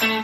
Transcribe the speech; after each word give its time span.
Hello, 0.00 0.22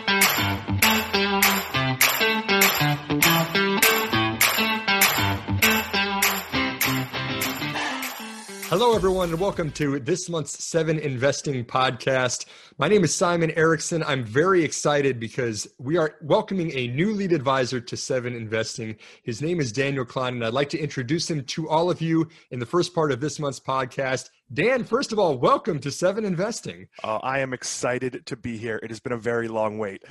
everyone, 8.95 9.31
and 9.31 9.41
welcome 9.41 9.73
to 9.73 9.99
this 9.99 10.29
month's 10.29 10.65
Seven 10.65 11.01
Investing 11.01 11.65
Podcast. 11.65 12.45
My 12.79 12.87
name 12.87 13.03
is 13.03 13.13
Simon 13.13 13.51
Erickson. 13.57 14.05
I'm 14.05 14.25
very 14.25 14.63
excited 14.63 15.19
because 15.19 15.67
we 15.79 15.97
are 15.97 16.15
welcoming 16.23 16.71
a 16.77 16.87
new 16.89 17.13
lead 17.13 17.33
advisor 17.33 17.81
to 17.81 17.97
Seven 17.97 18.37
Investing. 18.37 18.95
His 19.25 19.43
name 19.43 19.59
is 19.59 19.73
Daniel 19.73 20.05
Kline, 20.05 20.35
and 20.35 20.45
I'd 20.45 20.53
like 20.53 20.71
to 20.71 20.79
introduce 20.79 21.29
him 21.29 21.43
to 21.47 21.69
all 21.69 21.91
of 21.91 22.01
you 22.01 22.29
in 22.53 22.61
the 22.61 22.67
first 22.67 22.95
part 22.95 23.11
of 23.11 23.21
this 23.21 23.41
month's 23.41 23.59
podcast. 23.59 24.31
Dan, 24.53 24.85
first 24.85 25.11
of 25.11 25.19
all, 25.19 25.39
welcome 25.39 25.79
to 25.81 25.91
Seven 25.91 26.25
Investing. 26.25 26.87
Uh, 27.03 27.17
I 27.23 27.41
am 27.41 27.55
excited 27.55 28.27
to 28.27 28.37
be 28.37 28.59
here. 28.59 28.79
It 28.83 28.91
has 28.91 29.01
been 29.01 29.13
a 29.13 29.19
very 29.19 29.49
long 29.49 29.79
wait. 29.79 30.05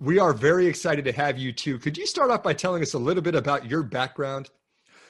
We 0.00 0.18
are 0.18 0.32
very 0.32 0.66
excited 0.66 1.04
to 1.04 1.12
have 1.12 1.38
you 1.38 1.52
too. 1.52 1.78
Could 1.78 1.98
you 1.98 2.06
start 2.06 2.30
off 2.30 2.42
by 2.42 2.54
telling 2.54 2.82
us 2.82 2.94
a 2.94 2.98
little 2.98 3.22
bit 3.22 3.34
about 3.34 3.66
your 3.66 3.82
background? 3.82 4.48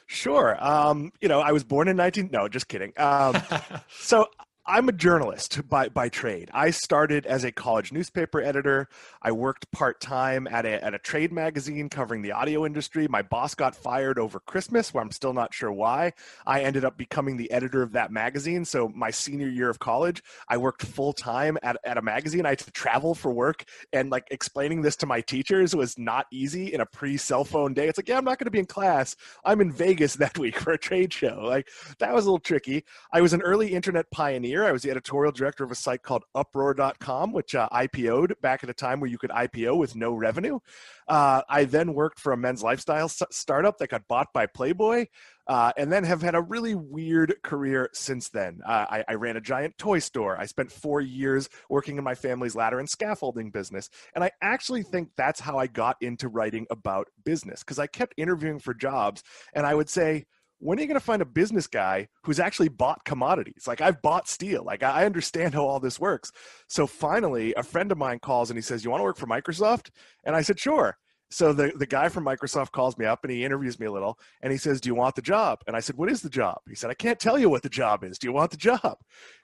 Sure. 0.07 0.57
Um, 0.63 1.13
you 1.21 1.29
know, 1.29 1.41
I 1.41 1.53
was 1.53 1.63
born 1.63 1.87
in 1.87 1.97
19. 1.97 2.31
No, 2.33 2.49
just 2.49 2.67
kidding. 2.67 2.93
Um, 2.97 3.41
so 3.89 4.27
I'm 4.69 4.89
a 4.89 4.93
journalist 4.93 5.69
by, 5.69 5.91
by 5.91 6.09
trade. 6.09 6.51
I 6.53 6.71
started 6.71 7.25
as 7.25 7.45
a 7.45 7.53
college 7.53 7.93
newspaper 7.93 8.43
editor. 8.43 8.89
I 9.23 9.31
worked 9.31 9.71
part 9.71 10.01
time 10.01 10.49
at 10.49 10.67
a, 10.67 10.85
at 10.85 10.93
a 10.93 10.99
trade 10.99 11.31
magazine 11.31 11.89
covering 11.89 12.23
the 12.23 12.33
audio 12.33 12.67
industry. 12.67 13.07
My 13.07 13.23
boss 13.23 13.55
got 13.55 13.77
fired 13.77 14.19
over 14.19 14.41
Christmas, 14.41 14.93
where 14.93 15.05
I'm 15.05 15.13
still 15.13 15.33
not 15.33 15.55
sure 15.55 15.71
why. 15.71 16.15
I 16.49 16.63
ended 16.63 16.85
up 16.85 16.99
becoming 16.99 17.37
the 17.37 17.49
editor 17.53 17.81
of 17.81 17.93
that 17.93 18.11
magazine. 18.11 18.65
So, 18.65 18.89
my 18.89 19.13
senior 19.13 19.49
year 19.49 19.71
of 19.71 19.79
college, 19.79 20.21
I 20.49 20.57
worked 20.57 20.83
full 20.83 21.13
time 21.13 21.59
at, 21.63 21.77
at 21.85 21.97
a 21.97 22.03
magazine. 22.03 22.45
I 22.45 22.51
had 22.51 22.59
to 22.59 22.73
travel 22.73 23.15
for 23.15 23.33
work, 23.33 23.63
and 23.93 24.11
like 24.11 24.27
explaining 24.33 24.83
this 24.83 24.97
to 24.97 25.07
my 25.07 25.21
teachers 25.21 25.77
was 25.77 25.97
not 25.97 26.27
easy 26.33 26.75
in 26.75 26.81
a 26.81 26.87
pre 26.87 27.17
cell 27.17 27.45
phone 27.45 27.73
day. 27.73 27.87
It's 27.87 27.99
like, 27.99 28.09
yeah, 28.09 28.19
I'm 28.19 28.25
not 28.25 28.41
going 28.41 28.47
to 28.47 28.51
be 28.51 28.59
in 28.59 28.67
class. 28.67 29.15
I'm 29.45 29.61
in 29.61 29.71
Vegas 29.71 30.15
that 30.17 30.37
week 30.37 30.59
for 30.59 30.73
a 30.73 30.79
trade 30.79 31.13
show. 31.13 31.41
Like, 31.45 31.69
that 32.01 32.13
was 32.13 32.25
a 32.25 32.29
little 32.29 32.41
tricky. 32.41 32.83
I 33.13 33.21
was 33.21 33.33
an 33.33 33.43
early 33.43 33.73
internet 33.73 34.11
pioneer 34.11 34.56
year. 34.57 34.65
I 34.65 34.73
was 34.73 34.83
the 34.83 34.91
editorial 34.91 35.33
director 35.33 35.65
of 35.65 35.71
a 35.71 35.75
site 35.75 36.03
called 36.03 36.25
Uproar.com, 36.35 37.33
which 37.33 37.55
uh, 37.55 37.69
IPO'd 37.71 38.41
back 38.41 38.65
at 38.65 38.71
a 38.71 38.75
time 38.75 39.01
where 39.01 39.11
you 39.11 39.19
could 39.19 39.31
IPO 39.31 39.77
with 39.77 39.95
no 39.95 40.15
revenue. 40.15 40.59
Uh, 41.07 41.43
I 41.49 41.65
then 41.65 41.93
worked 41.93 42.19
for 42.19 42.33
a 42.33 42.37
men's 42.37 42.63
lifestyle 42.63 43.09
startup 43.09 43.77
that 43.79 43.91
got 43.91 44.09
bought 44.09 44.33
by 44.33 44.47
Playboy. 44.47 45.07
Uh, 45.49 45.71
and 45.77 45.93
then 45.93 46.03
have 46.03 46.23
had 46.23 46.35
a 46.35 46.43
really 46.43 46.75
weird 46.75 47.33
career 47.45 47.89
since 47.93 48.31
then. 48.31 48.59
Uh, 48.67 48.85
I, 48.91 49.05
I, 49.07 49.15
ran 49.15 49.37
a 49.37 49.41
giant 49.41 49.79
toy 49.79 50.01
store. 50.01 50.37
I 50.37 50.47
spent 50.47 50.73
four 50.73 51.01
years 51.01 51.49
working 51.71 51.99
in 51.99 52.03
my 52.03 52.17
family's 52.17 52.57
ladder 52.57 52.81
and 52.81 52.91
scaffolding 52.91 53.53
business. 53.53 53.89
And 54.17 54.25
I 54.25 54.33
actually 54.43 54.83
think 54.83 55.11
that's 55.17 55.39
how 55.39 55.57
I 55.57 55.69
got 55.69 55.99
into 56.01 56.27
writing 56.27 56.67
about 56.69 57.07
business 57.25 57.61
because 57.61 57.79
I 57.79 57.87
kept 57.87 58.15
interviewing 58.17 58.59
for 58.59 58.75
jobs 58.75 59.23
and 59.55 59.65
I 59.65 59.77
would 59.77 59.89
say, 59.89 60.27
when 60.59 60.79
are 60.79 60.83
you 60.83 60.89
going 60.89 60.99
to 60.99 61.05
find 61.05 61.23
a 61.23 61.27
business 61.27 61.67
guy 61.67 62.09
who's 62.23 62.41
actually 62.41 62.69
bought 62.69 63.05
commodities? 63.05 63.65
Like 63.67 63.81
I've 63.81 64.01
bought 64.03 64.29
steel. 64.29 64.65
Like 64.65 64.83
I 64.83 65.05
understand 65.05 65.55
how 65.55 65.67
all 65.67 65.81
this 65.81 66.01
works. 66.01 66.33
So 66.69 66.87
finally, 66.87 67.55
a 67.55 67.63
friend 67.63 67.93
of 67.93 67.99
mine 67.99 68.19
calls 68.21 68.51
and 68.51 68.57
he 68.57 68.63
says, 68.63 68.85
"You 68.85 68.91
want 68.91 69.01
to 69.01 69.05
work 69.05 69.19
for 69.19 69.27
Microsoft?" 69.27 69.91
And 70.25 70.35
I 70.35 70.43
said, 70.43 70.59
"Sure." 70.59 70.97
So 71.31 71.53
the, 71.53 71.73
the 71.77 71.87
guy 71.87 72.09
from 72.09 72.25
Microsoft 72.25 72.71
calls 72.73 72.97
me 72.97 73.05
up 73.05 73.25
and 73.25 73.33
he 73.33 73.45
interviews 73.45 73.81
me 73.81 73.87
a 73.87 73.93
little 73.93 74.19
and 74.43 74.53
he 74.53 74.59
says, 74.59 74.81
Do 74.81 74.89
you 74.89 74.95
want 74.95 75.17
the 75.17 75.23
job? 75.23 75.61
And 75.67 75.77
I 75.77 75.81
said, 75.81 75.97
What 75.97 76.11
is 76.11 76.23
the 76.23 76.31
job? 76.31 76.59
He 76.69 76.75
said, 76.75 76.91
I 76.91 76.95
can't 76.95 77.19
tell 77.19 77.39
you 77.39 77.51
what 77.51 77.63
the 77.63 77.69
job 77.69 78.05
is. 78.05 78.19
Do 78.19 78.27
you 78.27 78.33
want 78.33 78.51
the 78.51 78.57
job? 78.57 78.99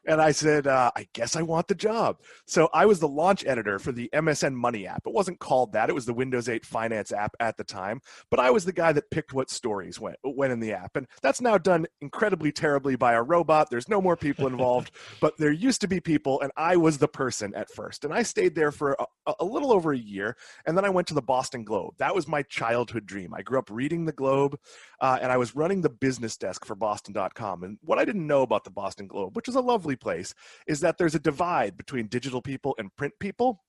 And 0.04 0.20
I 0.20 0.32
said, 0.32 0.66
uh, 0.66 0.90
I 0.96 1.06
guess 1.12 1.36
I 1.36 1.42
want 1.42 1.68
the 1.68 1.74
job. 1.74 2.18
So 2.46 2.68
I 2.74 2.86
was 2.86 2.98
the 2.98 3.08
launch 3.08 3.44
editor 3.46 3.78
for 3.78 3.92
the 3.92 4.10
MSN 4.12 4.52
Money 4.52 4.86
app. 4.86 5.02
It 5.06 5.12
wasn't 5.12 5.38
called 5.38 5.72
that, 5.72 5.88
it 5.88 5.94
was 5.94 6.06
the 6.06 6.12
Windows 6.12 6.48
8 6.48 6.66
Finance 6.66 7.12
app 7.12 7.34
at 7.38 7.56
the 7.56 7.64
time. 7.64 8.00
But 8.30 8.40
I 8.40 8.50
was 8.50 8.64
the 8.64 8.72
guy 8.72 8.92
that 8.92 9.10
picked 9.10 9.32
what 9.32 9.50
stories 9.50 10.00
went, 10.00 10.16
went 10.24 10.52
in 10.52 10.60
the 10.60 10.72
app. 10.72 10.96
And 10.96 11.06
that's 11.22 11.40
now 11.40 11.56
done 11.56 11.86
incredibly 12.00 12.50
terribly 12.50 12.96
by 12.96 13.12
a 13.12 13.22
robot. 13.22 13.70
There's 13.70 13.88
no 13.88 14.00
more 14.00 14.16
people 14.16 14.46
involved, 14.46 14.90
but 15.20 15.36
there 15.38 15.52
used 15.52 15.80
to 15.82 15.88
be 15.88 16.00
people, 16.00 16.40
and 16.40 16.50
I 16.56 16.76
was 16.76 16.98
the 16.98 17.08
person 17.08 17.54
at 17.54 17.70
first. 17.70 18.04
And 18.04 18.12
I 18.12 18.22
stayed 18.22 18.54
there 18.56 18.72
for 18.72 18.96
a, 19.26 19.34
a 19.38 19.44
little 19.44 19.72
over 19.72 19.92
a 19.92 19.98
year. 19.98 20.36
And 20.66 20.76
then 20.76 20.84
I 20.84 20.90
went 20.90 21.06
to 21.08 21.14
the 21.14 21.22
Boston 21.22 21.64
Globe. 21.72 21.94
That 21.96 22.14
was 22.14 22.28
my 22.28 22.42
childhood 22.42 23.06
dream. 23.06 23.32
I 23.32 23.40
grew 23.40 23.58
up 23.58 23.70
reading 23.70 24.04
the 24.04 24.12
Globe, 24.12 24.58
uh, 25.00 25.18
and 25.22 25.32
I 25.32 25.38
was 25.38 25.56
running 25.56 25.80
the 25.80 25.88
business 25.88 26.36
desk 26.36 26.66
for 26.66 26.74
Boston.com. 26.74 27.62
And 27.62 27.78
what 27.80 27.98
I 27.98 28.04
didn't 28.04 28.26
know 28.26 28.42
about 28.42 28.64
the 28.64 28.70
Boston 28.70 29.06
Globe, 29.06 29.34
which 29.34 29.48
is 29.48 29.54
a 29.54 29.60
lovely 29.62 29.96
place 29.96 30.34
is 30.66 30.80
that 30.80 30.98
there's 30.98 31.14
a 31.14 31.18
divide 31.18 31.78
between 31.78 32.08
digital 32.08 32.42
people 32.42 32.74
and 32.76 32.94
print 32.96 33.14
people. 33.20 33.62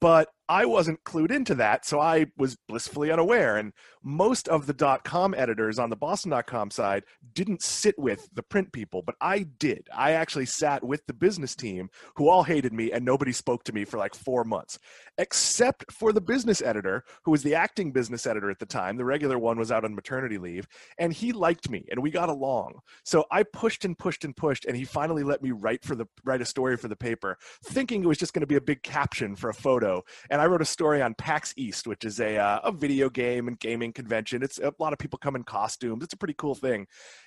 But 0.00 0.28
I 0.48 0.64
wasn't 0.64 1.02
clued 1.04 1.30
into 1.30 1.54
that, 1.56 1.84
so 1.84 2.00
I 2.00 2.26
was 2.36 2.56
blissfully 2.68 3.10
unaware. 3.10 3.56
And 3.56 3.72
most 4.02 4.48
of 4.48 4.66
the 4.66 4.72
dot 4.72 5.02
com 5.02 5.34
editors 5.34 5.78
on 5.78 5.90
the 5.90 5.96
Boston.com 5.96 6.70
side 6.70 7.04
didn't 7.32 7.62
sit 7.62 7.98
with 7.98 8.28
the 8.32 8.42
print 8.42 8.72
people, 8.72 9.02
but 9.02 9.16
I 9.20 9.46
did. 9.58 9.88
I 9.92 10.12
actually 10.12 10.46
sat 10.46 10.84
with 10.84 11.04
the 11.06 11.12
business 11.12 11.56
team 11.56 11.88
who 12.14 12.28
all 12.28 12.44
hated 12.44 12.72
me 12.72 12.92
and 12.92 13.04
nobody 13.04 13.32
spoke 13.32 13.64
to 13.64 13.72
me 13.72 13.84
for 13.84 13.98
like 13.98 14.14
four 14.14 14.44
months, 14.44 14.78
except 15.18 15.90
for 15.90 16.12
the 16.12 16.20
business 16.20 16.62
editor 16.62 17.02
who 17.24 17.32
was 17.32 17.42
the 17.42 17.56
acting 17.56 17.90
business 17.90 18.26
editor 18.26 18.50
at 18.50 18.60
the 18.60 18.66
time. 18.66 18.96
The 18.96 19.04
regular 19.04 19.38
one 19.38 19.58
was 19.58 19.72
out 19.72 19.84
on 19.84 19.94
maternity 19.94 20.38
leave, 20.38 20.68
and 20.98 21.12
he 21.12 21.32
liked 21.32 21.68
me 21.68 21.84
and 21.90 22.00
we 22.00 22.10
got 22.10 22.28
along. 22.28 22.78
So 23.04 23.24
I 23.32 23.42
pushed 23.42 23.84
and 23.84 23.98
pushed 23.98 24.24
and 24.24 24.36
pushed, 24.36 24.64
and 24.64 24.76
he 24.76 24.84
finally 24.84 25.24
let 25.24 25.42
me 25.42 25.50
write 25.50 25.84
for 25.84 25.96
the 25.96 26.06
write 26.24 26.40
a 26.40 26.44
story 26.44 26.76
for 26.76 26.86
the 26.86 26.94
paper, 26.94 27.36
thinking 27.64 28.04
it 28.04 28.06
was 28.06 28.18
just 28.18 28.32
going 28.32 28.42
to 28.42 28.46
be 28.46 28.56
a 28.56 28.60
big 28.60 28.82
caption 28.84 29.34
for 29.34 29.50
a 29.50 29.54
photo 29.54 30.04
and 30.30 30.35
I 30.40 30.46
wrote 30.46 30.62
a 30.62 30.66
story 30.66 31.02
on 31.02 31.14
PAX 31.14 31.54
East, 31.56 31.86
which 31.86 32.04
is 32.04 32.20
a 32.20 32.36
uh, 32.36 32.60
a 32.64 32.72
video 32.72 33.08
game 33.08 33.48
and 33.48 33.58
gaming 33.58 33.92
convention. 33.92 34.42
It's 34.42 34.58
a 34.58 34.72
lot 34.78 34.92
of 34.92 34.98
people 34.98 35.18
come 35.18 35.36
in 35.36 35.44
costumes. 35.44 36.02
It's 36.02 36.14
a 36.14 36.16
pretty 36.16 36.34
cool 36.34 36.54
thing, 36.54 36.86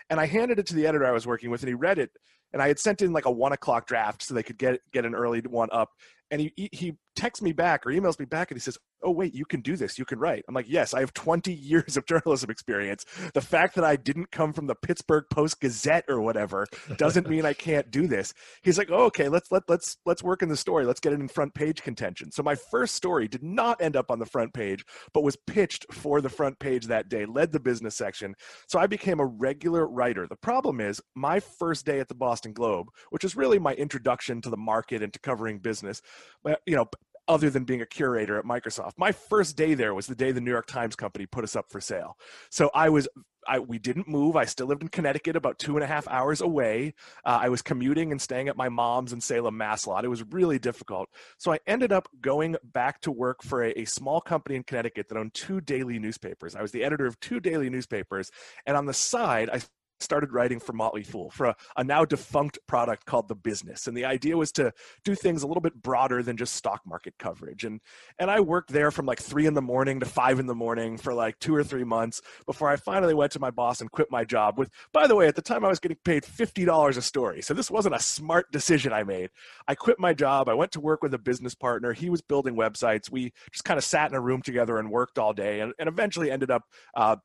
and 0.09 0.19
I 0.19 0.25
handed 0.25 0.59
it 0.59 0.65
to 0.67 0.75
the 0.75 0.87
editor 0.87 1.05
I 1.05 1.11
was 1.11 1.27
working 1.27 1.49
with, 1.49 1.61
and 1.61 1.67
he 1.67 1.73
read 1.73 1.99
it. 1.99 2.11
And 2.51 2.61
I 2.61 2.67
had 2.67 2.79
sent 2.79 3.01
in 3.01 3.13
like 3.13 3.25
a 3.25 3.31
one 3.31 3.53
o'clock 3.53 3.85
draft 3.85 4.23
so 4.23 4.33
they 4.33 4.43
could 4.43 4.57
get 4.57 4.79
get 4.91 5.05
an 5.05 5.15
early 5.15 5.41
one 5.41 5.69
up. 5.71 5.89
And 6.31 6.41
he 6.41 6.69
he 6.71 6.95
texts 7.19 7.41
me 7.41 7.51
back 7.51 7.85
or 7.85 7.89
emails 7.89 8.17
me 8.17 8.25
back 8.25 8.49
and 8.49 8.57
he 8.57 8.61
says, 8.61 8.77
Oh, 9.01 9.11
wait, 9.11 9.33
you 9.33 9.45
can 9.45 9.61
do 9.61 9.77
this. 9.77 9.97
You 9.97 10.05
can 10.05 10.19
write. 10.19 10.43
I'm 10.47 10.55
like, 10.55 10.69
Yes, 10.69 10.93
I 10.93 10.99
have 11.01 11.13
20 11.13 11.53
years 11.53 11.97
of 11.97 12.05
journalism 12.05 12.49
experience. 12.49 13.05
The 13.33 13.41
fact 13.41 13.75
that 13.75 13.83
I 13.83 13.95
didn't 13.95 14.31
come 14.31 14.53
from 14.53 14.67
the 14.67 14.75
Pittsburgh 14.75 15.25
Post 15.31 15.59
Gazette 15.59 16.05
or 16.07 16.21
whatever 16.21 16.65
doesn't 16.97 17.29
mean 17.29 17.45
I 17.45 17.53
can't 17.53 17.91
do 17.91 18.07
this. 18.07 18.33
He's 18.63 18.77
like, 18.77 18.89
Oh, 18.89 19.05
okay, 19.05 19.27
let's 19.27 19.51
let 19.51 19.63
let's 19.67 19.97
let's 20.05 20.23
work 20.23 20.41
in 20.41 20.49
the 20.49 20.57
story. 20.57 20.85
Let's 20.85 20.99
get 20.99 21.13
it 21.13 21.19
in 21.19 21.27
front 21.27 21.53
page 21.53 21.81
contention. 21.81 22.31
So 22.31 22.41
my 22.41 22.55
first 22.55 22.95
story 22.95 23.27
did 23.27 23.43
not 23.43 23.81
end 23.81 23.95
up 23.95 24.09
on 24.09 24.19
the 24.19 24.25
front 24.25 24.53
page, 24.53 24.85
but 25.13 25.23
was 25.23 25.37
pitched 25.47 25.85
for 25.91 26.21
the 26.21 26.29
front 26.29 26.59
page 26.59 26.85
that 26.87 27.09
day, 27.09 27.25
led 27.25 27.51
the 27.51 27.59
business 27.59 27.95
section. 27.95 28.33
So 28.67 28.79
I 28.79 28.87
became 28.87 29.19
a 29.19 29.25
regular 29.25 29.87
writer. 29.99 30.27
The 30.27 30.37
problem 30.37 30.79
is 30.79 31.01
my 31.13 31.39
first 31.39 31.85
day 31.85 31.99
at 31.99 32.07
the 32.07 32.15
Boston 32.15 32.53
Globe, 32.53 32.87
which 33.09 33.25
is 33.25 33.35
really 33.35 33.59
my 33.59 33.73
introduction 33.73 34.41
to 34.41 34.49
the 34.49 34.57
market 34.71 35.03
and 35.03 35.11
to 35.11 35.19
covering 35.19 35.59
business, 35.59 36.01
but 36.43 36.61
you 36.65 36.75
know, 36.75 36.87
other 37.27 37.49
than 37.49 37.63
being 37.63 37.81
a 37.81 37.85
curator 37.85 38.39
at 38.39 38.45
Microsoft. 38.45 38.93
My 38.97 39.11
first 39.11 39.55
day 39.55 39.75
there 39.75 39.93
was 39.93 40.07
the 40.07 40.15
day 40.15 40.31
the 40.31 40.41
New 40.41 40.51
York 40.51 40.65
Times 40.65 40.95
Company 40.95 41.27
put 41.27 41.43
us 41.43 41.55
up 41.55 41.69
for 41.69 41.79
sale. 41.79 42.17
So 42.49 42.71
I 42.73 42.89
was 42.89 43.07
I, 43.47 43.59
we 43.59 43.79
didn't 43.79 44.07
move. 44.07 44.35
I 44.35 44.45
still 44.45 44.67
lived 44.67 44.83
in 44.83 44.89
Connecticut, 44.89 45.35
about 45.35 45.59
two 45.59 45.75
and 45.75 45.83
a 45.83 45.87
half 45.87 46.07
hours 46.07 46.41
away. 46.41 46.93
Uh, 47.25 47.39
I 47.41 47.49
was 47.49 47.61
commuting 47.61 48.11
and 48.11 48.21
staying 48.21 48.47
at 48.47 48.57
my 48.57 48.69
mom's 48.69 49.13
in 49.13 49.21
Salem, 49.21 49.57
Masslot. 49.57 50.03
It 50.03 50.09
was 50.09 50.23
really 50.23 50.59
difficult. 50.59 51.09
So 51.37 51.53
I 51.53 51.59
ended 51.65 51.91
up 51.91 52.07
going 52.21 52.57
back 52.63 53.01
to 53.01 53.11
work 53.11 53.41
for 53.41 53.63
a, 53.63 53.71
a 53.79 53.85
small 53.85 54.21
company 54.21 54.55
in 54.55 54.63
Connecticut 54.63 55.07
that 55.09 55.17
owned 55.17 55.33
two 55.33 55.61
daily 55.61 55.99
newspapers. 55.99 56.55
I 56.55 56.61
was 56.61 56.71
the 56.71 56.83
editor 56.83 57.05
of 57.05 57.19
two 57.19 57.39
daily 57.39 57.69
newspapers, 57.69 58.29
and 58.65 58.77
on 58.77 58.85
the 58.85 58.93
side, 58.93 59.49
I 59.51 59.61
started 60.01 60.33
writing 60.33 60.59
for 60.59 60.73
Motley 60.73 61.03
Fool 61.03 61.29
for 61.29 61.47
a, 61.47 61.55
a, 61.77 61.83
now 61.83 62.05
defunct 62.05 62.59
product 62.67 63.05
called 63.05 63.27
The 63.27 63.35
Business. 63.35 63.87
And 63.87 63.95
the 63.95 64.05
idea 64.05 64.37
was 64.37 64.51
to 64.53 64.71
do 65.03 65.15
things 65.15 65.43
a 65.43 65.47
little 65.47 65.61
bit 65.61 65.81
broader 65.81 66.23
than 66.23 66.37
just 66.37 66.53
stock 66.53 66.81
market 66.85 67.15
coverage. 67.17 67.63
And 67.63 67.81
and 68.17 68.29
I 68.29 68.39
worked 68.39 68.71
there 68.71 68.91
from 68.91 69.05
like 69.05 69.19
three 69.19 69.45
in 69.45 69.53
the 69.53 69.61
morning 69.61 69.99
to 69.99 70.05
five 70.05 70.39
in 70.39 70.45
the 70.45 70.55
morning 70.55 70.97
for 70.97 71.13
like 71.13 71.39
two 71.39 71.55
or 71.55 71.63
three 71.63 71.83
months 71.83 72.21
before 72.45 72.69
I 72.69 72.75
finally 72.75 73.13
went 73.13 73.31
to 73.33 73.39
my 73.39 73.51
boss 73.51 73.81
and 73.81 73.91
quit 73.91 74.09
my 74.11 74.23
job 74.23 74.57
with, 74.57 74.69
by 74.93 75.07
the 75.07 75.15
way, 75.15 75.27
at 75.27 75.35
the 75.35 75.41
time 75.41 75.65
I 75.65 75.69
was 75.69 75.79
getting 75.79 75.97
paid 76.03 76.23
$50 76.23 76.97
a 76.97 77.01
story. 77.01 77.41
So 77.41 77.53
this 77.53 77.71
wasn't 77.71 77.95
a 77.95 77.99
smart 77.99 78.51
decision 78.51 78.93
I 78.93 79.03
made. 79.03 79.29
I 79.67 79.75
quit 79.75 79.99
my 79.99 80.13
job. 80.13 80.49
I 80.49 80.53
went 80.53 80.71
to 80.73 80.79
work 80.79 81.01
with 81.03 81.13
a 81.13 81.17
business 81.17 81.55
partner. 81.55 81.93
He 81.93 82.09
was 82.09 82.21
building 82.21 82.55
websites. 82.55 83.11
We 83.11 83.33
just 83.51 83.63
kind 83.63 83.77
of 83.77 83.83
sat 83.83 84.09
in 84.09 84.15
a 84.15 84.21
room 84.21 84.41
together 84.41 84.77
and 84.77 84.89
worked 84.89 85.17
all 85.17 85.33
day 85.33 85.61
and, 85.61 85.73
and 85.79 85.87
eventually 85.87 86.31
ended 86.31 86.51
up 86.51 86.63
uh, 86.95 87.17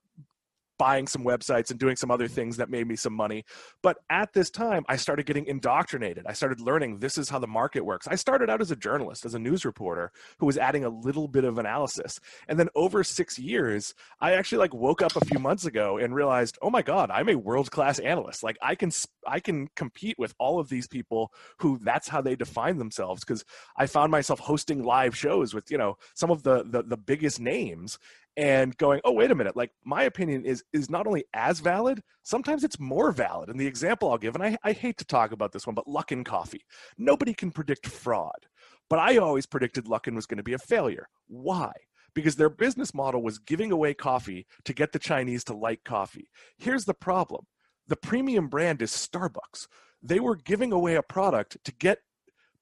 buying 0.78 1.06
some 1.06 1.24
websites 1.24 1.70
and 1.70 1.78
doing 1.78 1.96
some 1.96 2.10
other 2.10 2.28
things 2.28 2.56
that 2.56 2.70
made 2.70 2.86
me 2.86 2.96
some 2.96 3.12
money. 3.12 3.44
But 3.82 3.98
at 4.10 4.32
this 4.32 4.50
time, 4.50 4.84
I 4.88 4.96
started 4.96 5.26
getting 5.26 5.46
indoctrinated. 5.46 6.26
I 6.26 6.32
started 6.32 6.60
learning 6.60 6.98
this 6.98 7.18
is 7.18 7.28
how 7.28 7.38
the 7.38 7.46
market 7.46 7.84
works. 7.84 8.06
I 8.08 8.16
started 8.16 8.50
out 8.50 8.60
as 8.60 8.70
a 8.70 8.76
journalist, 8.76 9.24
as 9.24 9.34
a 9.34 9.38
news 9.38 9.64
reporter 9.64 10.10
who 10.38 10.46
was 10.46 10.58
adding 10.58 10.84
a 10.84 10.88
little 10.88 11.28
bit 11.28 11.44
of 11.44 11.58
analysis. 11.58 12.18
And 12.48 12.58
then 12.58 12.68
over 12.74 13.04
six 13.04 13.38
years, 13.38 13.94
I 14.20 14.32
actually 14.32 14.58
like 14.58 14.74
woke 14.74 15.02
up 15.02 15.16
a 15.16 15.24
few 15.24 15.38
months 15.38 15.64
ago 15.64 15.98
and 15.98 16.14
realized, 16.14 16.58
oh 16.62 16.70
my 16.70 16.82
God, 16.82 17.10
I'm 17.10 17.28
a 17.28 17.36
world 17.36 17.70
class 17.70 17.98
analyst. 17.98 18.42
Like 18.42 18.58
I 18.62 18.74
can, 18.74 18.90
I 19.26 19.40
can 19.40 19.68
compete 19.76 20.18
with 20.18 20.34
all 20.38 20.58
of 20.58 20.68
these 20.68 20.86
people 20.86 21.32
who 21.58 21.78
that's 21.82 22.08
how 22.08 22.20
they 22.20 22.36
define 22.36 22.78
themselves. 22.78 23.24
Cause 23.24 23.44
I 23.76 23.86
found 23.86 24.10
myself 24.10 24.40
hosting 24.40 24.82
live 24.82 25.16
shows 25.16 25.54
with, 25.54 25.70
you 25.70 25.78
know, 25.78 25.96
some 26.14 26.30
of 26.30 26.42
the, 26.42 26.64
the, 26.64 26.82
the 26.82 26.96
biggest 26.96 27.40
names 27.40 27.98
and 28.36 28.76
going 28.78 29.00
oh 29.04 29.12
wait 29.12 29.30
a 29.30 29.34
minute 29.34 29.56
like 29.56 29.70
my 29.84 30.02
opinion 30.02 30.44
is 30.44 30.64
is 30.72 30.90
not 30.90 31.06
only 31.06 31.24
as 31.34 31.60
valid 31.60 32.02
sometimes 32.22 32.64
it's 32.64 32.80
more 32.80 33.12
valid 33.12 33.48
and 33.48 33.60
the 33.60 33.66
example 33.66 34.10
i'll 34.10 34.18
give 34.18 34.34
and 34.34 34.42
i, 34.42 34.56
I 34.64 34.72
hate 34.72 34.98
to 34.98 35.04
talk 35.04 35.32
about 35.32 35.52
this 35.52 35.66
one 35.66 35.74
but 35.74 35.86
luckin 35.86 36.24
coffee. 36.24 36.64
Nobody 36.98 37.34
can 37.34 37.50
predict 37.50 37.86
fraud 37.86 38.46
but 38.90 38.98
i 38.98 39.16
always 39.16 39.46
predicted 39.46 39.86
luckin 39.86 40.14
was 40.14 40.26
going 40.26 40.38
to 40.38 40.42
be 40.42 40.54
a 40.54 40.58
failure. 40.58 41.08
Why? 41.28 41.72
Because 42.14 42.36
their 42.36 42.50
business 42.50 42.94
model 42.94 43.22
was 43.22 43.38
giving 43.38 43.72
away 43.72 43.94
coffee 43.94 44.46
to 44.64 44.72
get 44.72 44.92
the 44.92 44.98
chinese 44.98 45.44
to 45.44 45.54
like 45.54 45.84
coffee. 45.84 46.28
Here's 46.58 46.84
the 46.84 46.94
problem. 46.94 47.46
The 47.86 47.96
premium 47.96 48.48
brand 48.48 48.82
is 48.82 48.90
starbucks. 48.90 49.66
They 50.02 50.20
were 50.20 50.36
giving 50.36 50.72
away 50.72 50.96
a 50.96 51.02
product 51.02 51.58
to 51.64 51.72
get 51.72 51.98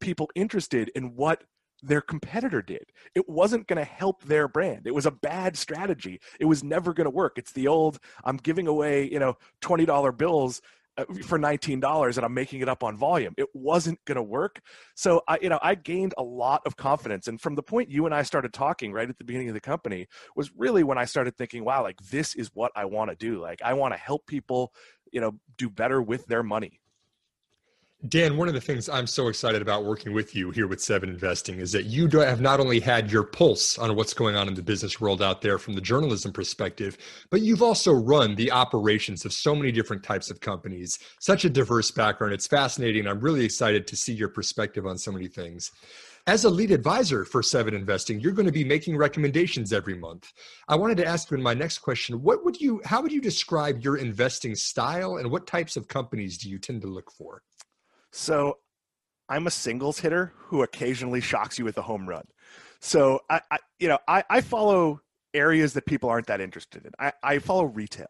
people 0.01 0.29
interested 0.35 0.91
in 0.95 1.15
what 1.17 1.45
their 1.83 2.01
competitor 2.01 2.63
did. 2.63 2.93
It 3.15 3.29
wasn't 3.29 3.67
going 3.67 3.79
to 3.79 3.85
help 3.85 4.23
their 4.23 4.49
brand. 4.49 4.87
It 4.87 4.95
was 4.95 5.07
a 5.07 5.11
bad 5.11 5.57
strategy. 5.57 6.21
It 6.39 6.45
was 6.45 6.63
never 6.63 6.95
going 6.95 7.07
to 7.07 7.11
work. 7.11 7.35
It's 7.37 7.53
the 7.53 7.69
old 7.69 7.99
I'm 8.25 8.37
giving 8.37 8.69
away, 8.69 9.11
you 9.11 9.19
know, 9.19 9.37
$20 9.63 10.17
bills 10.17 10.63
uh, 10.99 11.05
for 11.25 11.39
$19 11.39 12.17
and 12.17 12.25
I'm 12.25 12.35
making 12.35 12.61
it 12.61 12.69
up 12.69 12.85
on 12.85 12.97
volume. 12.97 13.35
It 13.39 13.49
wasn't 13.55 14.05
going 14.05 14.17
to 14.17 14.23
work. 14.23 14.61
So 14.95 15.23
I 15.27 15.39
you 15.41 15.49
know, 15.49 15.59
I 15.63 15.75
gained 15.75 16.15
a 16.19 16.23
lot 16.23 16.63
of 16.67 16.77
confidence 16.77 17.29
and 17.29 17.41
from 17.41 17.55
the 17.55 17.63
point 17.63 17.91
you 17.91 18.05
and 18.05 18.15
I 18.15 18.23
started 18.23 18.53
talking 18.53 18.93
right 18.93 19.09
at 19.09 19.19
the 19.19 19.25
beginning 19.25 19.49
of 19.49 19.55
the 19.55 19.61
company 19.61 20.07
was 20.37 20.53
really 20.55 20.85
when 20.85 20.99
I 20.99 21.07
started 21.07 21.37
thinking, 21.37 21.65
wow, 21.65 21.83
like 21.83 21.99
this 22.11 22.35
is 22.35 22.51
what 22.55 22.73
I 22.77 22.85
want 22.85 23.11
to 23.11 23.17
do. 23.17 23.41
Like 23.41 23.63
I 23.65 23.73
want 23.73 23.95
to 23.95 23.99
help 23.99 24.27
people, 24.27 24.73
you 25.11 25.21
know, 25.21 25.33
do 25.57 25.71
better 25.71 26.03
with 26.03 26.27
their 26.27 26.43
money. 26.43 26.82
Dan, 28.09 28.37
one 28.37 28.49
of 28.49 28.55
the 28.55 28.61
things 28.61 28.89
I'm 28.89 29.07
so 29.07 29.29
excited 29.29 29.63
about 29.63 29.85
working 29.85 30.13
with 30.13 30.35
you 30.35 30.51
here 30.51 30.67
with 30.67 30.83
Seven 30.83 31.09
Investing 31.09 31.61
is 31.61 31.71
that 31.71 31.85
you 31.85 32.09
have 32.09 32.41
not 32.41 32.59
only 32.59 32.81
had 32.81 33.13
your 33.13 33.23
pulse 33.23 33.79
on 33.79 33.95
what's 33.95 34.13
going 34.13 34.35
on 34.35 34.49
in 34.49 34.55
the 34.55 34.63
business 34.63 35.01
world 35.01 35.23
out 35.23 35.41
there 35.41 35.57
from 35.57 35.75
the 35.75 35.81
journalism 35.81 36.33
perspective, 36.33 36.99
but 37.31 37.43
you've 37.43 37.63
also 37.63 37.93
run 37.93 38.35
the 38.35 38.51
operations 38.51 39.25
of 39.25 39.33
so 39.33 39.55
many 39.55 39.71
different 39.71 40.03
types 40.03 40.33
of 40.33 40.41
companies, 40.41 40.99
such 41.21 41.45
a 41.45 41.51
diverse 41.51 41.93
background. 41.93 42.35
It's 42.35 42.49
fascinating. 42.49 43.07
I'm 43.07 43.21
really 43.21 43.45
excited 43.45 43.87
to 43.87 43.95
see 43.95 44.15
your 44.15 44.31
perspective 44.31 44.85
on 44.85 44.99
so 44.99 45.13
many 45.13 45.29
things. 45.29 45.71
As 46.27 46.45
a 46.45 46.51
lead 46.51 46.73
advisor 46.73 47.25
for 47.25 47.41
Seven 47.41 47.73
Investing, 47.73 48.19
you're 48.19 48.33
going 48.33 48.47
to 48.47 48.53
be 48.53 48.65
making 48.65 48.97
recommendations 48.97 49.73
every 49.73 49.97
month. 49.97 50.33
I 50.69 50.75
wanted 50.75 50.97
to 50.99 51.07
ask 51.07 51.31
you 51.31 51.37
in 51.37 51.43
my 51.43 51.55
next 51.55 51.79
question, 51.79 52.21
what 52.23 52.45
would 52.45 52.61
you 52.61 52.81
how 52.85 53.01
would 53.01 53.13
you 53.13 53.21
describe 53.21 53.83
your 53.83 53.97
investing 53.97 54.57
style 54.57 55.19
and 55.19 55.31
what 55.31 55.47
types 55.47 55.77
of 55.77 55.87
companies 55.87 56.39
do 56.39 56.49
you 56.49 56.59
tend 56.59 56.83
to 56.83 56.89
look 56.89 57.11
for? 57.13 57.43
So 58.13 58.59
I'm 59.29 59.47
a 59.47 59.51
singles 59.51 59.99
hitter 59.99 60.33
who 60.37 60.63
occasionally 60.63 61.21
shocks 61.21 61.59
you 61.59 61.65
with 61.65 61.79
a 61.79 61.83
home 61.83 62.09
run. 62.09 62.25
So 62.81 63.21
I, 63.31 63.41
I 63.51 63.59
you 63.79 63.89
know, 63.89 63.99
I, 64.07 64.25
I 64.29 64.41
follow 64.43 65.01
areas 65.35 65.73
that 65.73 65.87
people 65.87 66.09
aren't 66.09 66.27
that 66.27 66.41
interested 66.41 66.85
in. 66.85 66.93
I, 66.99 67.13
I 67.23 67.39
follow 67.39 67.65
retail. 67.65 68.09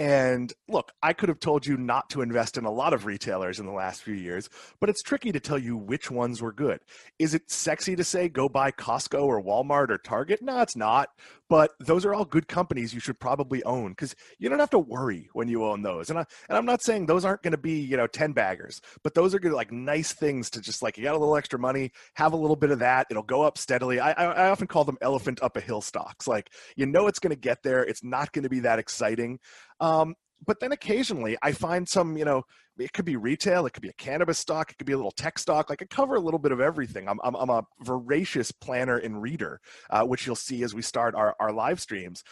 And 0.00 0.50
look, 0.66 0.92
I 1.02 1.12
could 1.12 1.28
have 1.28 1.40
told 1.40 1.66
you 1.66 1.76
not 1.76 2.08
to 2.08 2.22
invest 2.22 2.56
in 2.56 2.64
a 2.64 2.70
lot 2.70 2.94
of 2.94 3.04
retailers 3.04 3.60
in 3.60 3.66
the 3.66 3.72
last 3.72 4.02
few 4.02 4.14
years, 4.14 4.48
but 4.80 4.88
it's 4.88 5.02
tricky 5.02 5.30
to 5.30 5.40
tell 5.40 5.58
you 5.58 5.76
which 5.76 6.10
ones 6.10 6.40
were 6.40 6.54
good. 6.54 6.80
Is 7.18 7.34
it 7.34 7.50
sexy 7.50 7.96
to 7.96 8.02
say 8.02 8.30
go 8.30 8.48
buy 8.48 8.70
Costco 8.70 9.22
or 9.22 9.42
Walmart 9.42 9.90
or 9.90 9.98
Target? 9.98 10.40
No, 10.40 10.62
it's 10.62 10.74
not. 10.74 11.10
But 11.50 11.72
those 11.80 12.06
are 12.06 12.14
all 12.14 12.24
good 12.24 12.48
companies 12.48 12.94
you 12.94 13.00
should 13.00 13.18
probably 13.18 13.62
own 13.64 13.90
because 13.90 14.14
you 14.38 14.48
don't 14.48 14.60
have 14.60 14.70
to 14.70 14.78
worry 14.78 15.28
when 15.32 15.48
you 15.48 15.64
own 15.64 15.82
those. 15.82 16.08
And, 16.08 16.20
I, 16.20 16.24
and 16.48 16.56
I'm 16.56 16.64
not 16.64 16.80
saying 16.80 17.04
those 17.04 17.24
aren't 17.24 17.42
going 17.42 17.50
to 17.50 17.58
be, 17.58 17.80
you 17.80 17.96
know, 17.96 18.06
10 18.06 18.32
baggers, 18.32 18.80
but 19.02 19.14
those 19.14 19.34
are 19.34 19.40
good, 19.40 19.52
like 19.52 19.72
nice 19.72 20.12
things 20.12 20.48
to 20.50 20.60
just 20.60 20.80
like, 20.80 20.96
you 20.96 21.02
got 21.02 21.16
a 21.16 21.18
little 21.18 21.36
extra 21.36 21.58
money, 21.58 21.90
have 22.14 22.32
a 22.32 22.36
little 22.36 22.56
bit 22.56 22.70
of 22.70 22.78
that. 22.78 23.08
It'll 23.10 23.24
go 23.24 23.42
up 23.42 23.58
steadily. 23.58 23.98
I, 23.98 24.12
I, 24.12 24.24
I 24.24 24.48
often 24.48 24.68
call 24.68 24.84
them 24.84 24.96
elephant 25.02 25.40
up 25.42 25.56
a 25.56 25.60
hill 25.60 25.80
stocks. 25.80 26.28
Like, 26.28 26.50
you 26.76 26.86
know, 26.86 27.08
it's 27.08 27.18
going 27.18 27.34
to 27.34 27.40
get 27.40 27.64
there. 27.64 27.82
It's 27.82 28.04
not 28.04 28.32
going 28.32 28.44
to 28.44 28.48
be 28.48 28.60
that 28.60 28.78
exciting. 28.78 29.40
Um, 29.80 30.14
but 30.46 30.60
then 30.60 30.72
occasionally 30.72 31.36
I 31.42 31.52
find 31.52 31.88
some, 31.88 32.16
you 32.16 32.24
know, 32.24 32.42
it 32.78 32.92
could 32.92 33.04
be 33.04 33.16
retail, 33.16 33.66
it 33.66 33.72
could 33.72 33.82
be 33.82 33.90
a 33.90 33.94
cannabis 33.94 34.38
stock, 34.38 34.70
it 34.70 34.78
could 34.78 34.86
be 34.86 34.94
a 34.94 34.96
little 34.96 35.10
tech 35.10 35.38
stock. 35.38 35.68
Like 35.68 35.82
I 35.82 35.84
cover 35.86 36.14
a 36.14 36.20
little 36.20 36.38
bit 36.38 36.52
of 36.52 36.60
everything. 36.60 37.08
I'm, 37.08 37.20
I'm, 37.22 37.34
I'm 37.34 37.50
a 37.50 37.64
voracious 37.80 38.50
planner 38.50 38.96
and 38.96 39.20
reader, 39.20 39.60
uh, 39.90 40.04
which 40.04 40.26
you'll 40.26 40.36
see 40.36 40.62
as 40.62 40.74
we 40.74 40.82
start 40.82 41.14
our, 41.14 41.34
our 41.40 41.52
live 41.52 41.80
streams. 41.80 42.22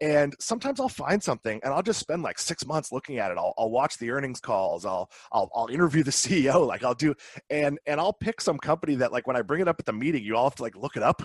And 0.00 0.34
sometimes 0.38 0.78
I'll 0.78 0.90
find 0.90 1.22
something 1.22 1.58
and 1.64 1.72
I'll 1.72 1.82
just 1.82 1.98
spend 1.98 2.22
like 2.22 2.38
six 2.38 2.66
months 2.66 2.92
looking 2.92 3.18
at 3.18 3.30
it. 3.30 3.38
I'll, 3.38 3.54
I'll 3.56 3.70
watch 3.70 3.96
the 3.96 4.10
earnings 4.10 4.40
calls. 4.40 4.84
I'll, 4.84 5.10
I'll, 5.32 5.50
I'll 5.54 5.68
interview 5.68 6.02
the 6.02 6.10
CEO. 6.12 6.66
Like 6.66 6.84
I'll 6.84 6.94
do, 6.94 7.14
and, 7.50 7.78
and 7.86 7.98
I'll 7.98 8.12
pick 8.12 8.40
some 8.40 8.58
company 8.58 8.94
that 8.96 9.10
like 9.10 9.26
when 9.26 9.36
I 9.36 9.42
bring 9.42 9.62
it 9.62 9.68
up 9.68 9.76
at 9.80 9.86
the 9.86 9.92
meeting, 9.92 10.22
you 10.22 10.36
all 10.36 10.44
have 10.44 10.56
to 10.56 10.62
like 10.62 10.76
look 10.76 10.96
it 10.96 11.02
up 11.02 11.22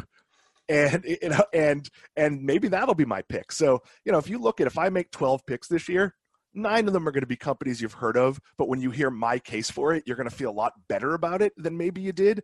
and 0.72 1.04
you 1.22 1.30
know 1.30 1.44
and 1.54 1.90
and 2.16 2.42
maybe 2.42 2.68
that'll 2.70 2.96
be 2.96 3.06
my 3.06 3.22
pick. 3.24 3.52
So 3.52 3.82
you 4.06 4.12
know 4.12 4.18
if 4.18 4.30
you 4.30 4.40
look 4.40 4.62
at 4.62 4.68
if 4.68 4.78
i 4.78 4.90
make 4.90 5.12
12 5.12 5.46
picks 5.46 5.68
this 5.68 5.90
year 5.90 6.16
nine 6.54 6.88
of 6.88 6.94
them 6.94 7.08
are 7.08 7.12
going 7.12 7.22
to 7.22 7.28
be 7.28 7.36
companies 7.36 7.82
you've 7.82 7.94
heard 7.94 8.18
of 8.18 8.40
but 8.58 8.68
when 8.68 8.82
you 8.82 8.92
hear 8.92 9.10
my 9.10 9.38
case 9.40 9.70
for 9.70 9.94
it 9.94 10.04
you're 10.06 10.18
going 10.18 10.30
to 10.30 10.36
feel 10.36 10.50
a 10.50 10.52
lot 10.52 10.74
better 10.88 11.14
about 11.14 11.42
it 11.42 11.54
than 11.58 11.78
maybe 11.78 12.02
you 12.02 12.12
did. 12.12 12.44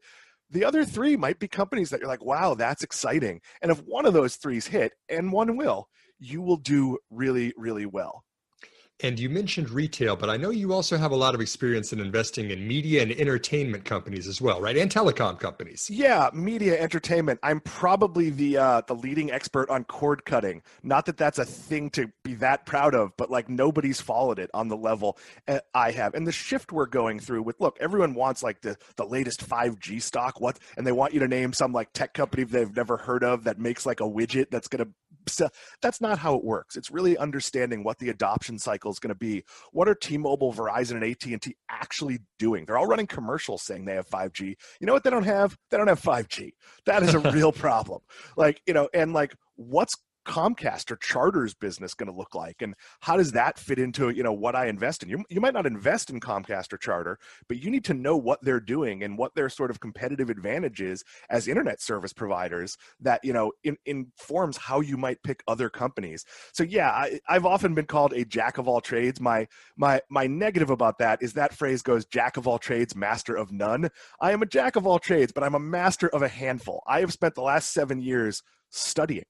The 0.49 0.63
other 0.63 0.85
three 0.85 1.17
might 1.17 1.39
be 1.39 1.47
companies 1.49 1.89
that 1.89 1.99
you're 1.99 2.09
like 2.09 2.23
wow 2.23 2.53
that's 2.53 2.83
exciting. 2.83 3.41
And 3.61 3.71
if 3.71 3.79
one 3.79 4.05
of 4.05 4.13
those 4.13 4.35
threes 4.35 4.67
hit 4.67 4.93
and 5.09 5.31
one 5.31 5.55
will 5.57 5.87
you 6.19 6.41
will 6.41 6.57
do 6.57 6.97
really 7.09 7.53
really 7.57 7.85
well 7.85 8.23
and 9.01 9.19
you 9.19 9.29
mentioned 9.29 9.69
retail, 9.69 10.15
but 10.15 10.29
I 10.29 10.37
know 10.37 10.49
you 10.49 10.73
also 10.73 10.97
have 10.97 11.11
a 11.11 11.15
lot 11.15 11.35
of 11.35 11.41
experience 11.41 11.93
in 11.93 11.99
investing 11.99 12.49
in 12.49 12.67
media 12.67 13.03
and 13.03 13.11
entertainment 13.11 13.85
companies 13.85 14.27
as 14.27 14.41
well, 14.41 14.59
right? 14.59 14.75
And 14.75 14.91
telecom 14.91 15.39
companies. 15.39 15.87
Yeah, 15.89 16.31
media 16.33 16.79
entertainment. 16.81 17.39
I'm 17.43 17.59
probably 17.59 18.31
the 18.31 18.57
uh, 18.57 18.81
the 18.87 18.95
leading 18.95 19.31
expert 19.31 19.69
on 19.69 19.83
cord 19.83 20.25
cutting. 20.25 20.63
Not 20.81 21.05
that 21.05 21.17
that's 21.17 21.37
a 21.37 21.45
thing 21.45 21.91
to 21.91 22.11
be 22.23 22.33
that 22.35 22.65
proud 22.65 22.95
of, 22.95 23.15
but 23.17 23.29
like 23.29 23.49
nobody's 23.49 24.01
followed 24.01 24.39
it 24.39 24.49
on 24.53 24.67
the 24.67 24.77
level 24.77 25.17
uh, 25.47 25.59
I 25.75 25.91
have. 25.91 26.15
And 26.15 26.25
the 26.25 26.31
shift 26.31 26.71
we're 26.71 26.87
going 26.87 27.19
through 27.19 27.43
with 27.43 27.59
look, 27.59 27.77
everyone 27.79 28.15
wants 28.15 28.41
like 28.41 28.61
the 28.61 28.77
the 28.95 29.05
latest 29.05 29.47
5G 29.47 30.01
stock, 30.01 30.41
what, 30.41 30.57
and 30.75 30.87
they 30.87 30.91
want 30.91 31.13
you 31.13 31.19
to 31.19 31.27
name 31.27 31.53
some 31.53 31.71
like 31.71 31.93
tech 31.93 32.15
company 32.15 32.45
they've 32.45 32.75
never 32.75 32.97
heard 32.97 33.23
of 33.23 33.43
that 33.43 33.59
makes 33.59 33.85
like 33.85 33.99
a 33.99 34.03
widget 34.03 34.49
that's 34.49 34.67
going 34.67 34.83
to 34.85 34.91
that's 35.81 36.01
not 36.01 36.19
how 36.19 36.35
it 36.35 36.43
works. 36.43 36.75
It's 36.75 36.91
really 36.91 37.17
understanding 37.17 37.83
what 37.83 37.99
the 37.99 38.09
adoption 38.09 38.57
cycle 38.57 38.86
is 38.91 38.99
going 38.99 39.13
to 39.13 39.15
be. 39.15 39.43
What 39.71 39.87
are 39.87 39.95
T-Mobile, 39.95 40.53
Verizon, 40.53 40.93
and 40.93 41.03
AT&T 41.03 41.55
actually 41.69 42.19
doing? 42.39 42.65
They're 42.65 42.77
all 42.77 42.87
running 42.87 43.07
commercials 43.07 43.63
saying 43.63 43.85
they 43.85 43.95
have 43.95 44.07
5G. 44.07 44.55
You 44.79 44.87
know 44.87 44.93
what 44.93 45.03
they 45.03 45.09
don't 45.09 45.23
have? 45.23 45.57
They 45.69 45.77
don't 45.77 45.87
have 45.87 46.01
5G. 46.01 46.51
That 46.85 47.03
is 47.03 47.13
a 47.13 47.19
real 47.31 47.51
problem. 47.51 48.01
Like, 48.35 48.61
you 48.65 48.73
know, 48.73 48.89
and 48.93 49.13
like 49.13 49.35
what's 49.55 49.95
Comcast 50.27 50.91
or 50.91 50.97
Charter's 50.97 51.53
business 51.53 51.93
going 51.93 52.11
to 52.11 52.17
look 52.17 52.35
like, 52.35 52.61
and 52.61 52.75
how 52.99 53.17
does 53.17 53.31
that 53.31 53.57
fit 53.57 53.79
into 53.79 54.09
you 54.09 54.23
know 54.23 54.33
what 54.33 54.55
I 54.55 54.67
invest 54.67 55.01
in? 55.01 55.09
You 55.09 55.23
you 55.29 55.39
might 55.39 55.53
not 55.53 55.65
invest 55.65 56.09
in 56.09 56.19
Comcast 56.19 56.73
or 56.73 56.77
Charter, 56.77 57.17
but 57.47 57.63
you 57.63 57.71
need 57.71 57.85
to 57.85 57.93
know 57.93 58.17
what 58.17 58.43
they're 58.43 58.59
doing 58.59 59.03
and 59.03 59.17
what 59.17 59.33
their 59.35 59.49
sort 59.49 59.71
of 59.71 59.79
competitive 59.79 60.29
advantage 60.29 60.81
is 60.81 61.03
as 61.29 61.47
internet 61.47 61.81
service 61.81 62.13
providers 62.13 62.77
that 62.99 63.23
you 63.23 63.31
know 63.33 63.53
in, 63.63 63.77
informs 63.85 64.57
how 64.57 64.81
you 64.81 64.97
might 64.97 65.23
pick 65.23 65.41
other 65.47 65.69
companies. 65.69 66.25
So 66.53 66.63
yeah, 66.63 66.89
I, 66.89 67.19
I've 67.27 67.45
often 67.45 67.73
been 67.73 67.85
called 67.85 68.13
a 68.13 68.25
jack 68.25 68.57
of 68.57 68.67
all 68.67 68.81
trades. 68.81 69.21
My 69.21 69.47
my 69.77 70.01
my 70.09 70.27
negative 70.27 70.69
about 70.69 70.99
that 70.99 71.23
is 71.23 71.33
that 71.33 71.53
phrase 71.53 71.81
goes 71.81 72.05
jack 72.05 72.35
of 72.35 72.47
all 72.47 72.59
trades, 72.59 72.95
master 72.95 73.35
of 73.35 73.53
none. 73.53 73.89
I 74.19 74.33
am 74.33 74.41
a 74.41 74.45
jack 74.45 74.75
of 74.75 74.85
all 74.85 74.99
trades, 74.99 75.31
but 75.31 75.43
I'm 75.43 75.55
a 75.55 75.59
master 75.59 76.09
of 76.09 76.21
a 76.21 76.27
handful. 76.27 76.83
I 76.85 76.99
have 76.99 77.13
spent 77.13 77.35
the 77.35 77.41
last 77.41 77.71
seven 77.71 78.01
years 78.01 78.43
studying 78.69 79.23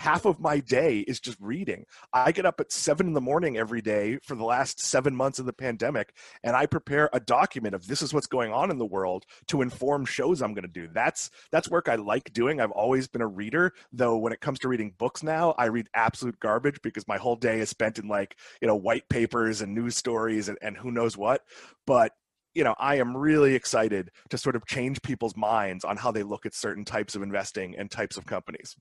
half 0.00 0.24
of 0.24 0.40
my 0.40 0.60
day 0.60 1.00
is 1.00 1.20
just 1.20 1.36
reading. 1.40 1.84
I 2.14 2.32
get 2.32 2.46
up 2.46 2.58
at 2.58 2.72
seven 2.72 3.08
in 3.08 3.12
the 3.12 3.20
morning 3.20 3.58
every 3.58 3.82
day 3.82 4.18
for 4.24 4.34
the 4.34 4.44
last 4.44 4.80
seven 4.80 5.14
months 5.14 5.38
of 5.38 5.44
the 5.44 5.52
pandemic, 5.52 6.14
and 6.42 6.56
I 6.56 6.64
prepare 6.64 7.10
a 7.12 7.20
document 7.20 7.74
of 7.74 7.86
this 7.86 8.00
is 8.00 8.14
what's 8.14 8.26
going 8.26 8.50
on 8.50 8.70
in 8.70 8.78
the 8.78 8.86
world 8.86 9.26
to 9.48 9.60
inform 9.60 10.06
shows 10.06 10.40
I'm 10.40 10.54
going 10.54 10.62
to 10.62 10.68
do. 10.68 10.88
That's 10.90 11.30
that's 11.52 11.68
work 11.68 11.90
I 11.90 11.96
like 11.96 12.32
doing. 12.32 12.62
I've 12.62 12.70
always 12.70 13.08
been 13.08 13.20
a 13.20 13.26
reader, 13.26 13.74
though. 13.92 14.16
When 14.16 14.32
it 14.32 14.40
comes 14.40 14.58
to 14.60 14.68
reading 14.68 14.94
books 14.96 15.22
now, 15.22 15.54
I 15.58 15.66
read 15.66 15.90
absolute 15.92 16.40
garbage 16.40 16.80
because 16.80 17.06
my 17.06 17.18
whole 17.18 17.36
day 17.36 17.60
is 17.60 17.68
spent 17.68 17.98
in 17.98 18.08
like 18.08 18.38
you 18.62 18.68
know 18.68 18.76
white 18.76 19.06
papers 19.10 19.60
and 19.60 19.74
news 19.74 19.98
stories 19.98 20.48
and, 20.48 20.56
and 20.62 20.78
who 20.78 20.90
knows 20.90 21.18
what. 21.18 21.42
But 21.86 22.12
you 22.54 22.64
know, 22.64 22.74
I 22.78 22.96
am 22.96 23.14
really 23.14 23.54
excited 23.54 24.10
to 24.30 24.38
sort 24.38 24.56
of 24.56 24.64
change 24.64 25.02
people's 25.02 25.36
minds 25.36 25.84
on 25.84 25.98
how 25.98 26.10
they 26.10 26.22
look 26.22 26.46
at 26.46 26.54
certain 26.54 26.86
types 26.86 27.14
of 27.14 27.20
investing 27.20 27.76
and 27.76 27.90
types 27.90 28.16
of 28.16 28.24
companies. 28.24 28.76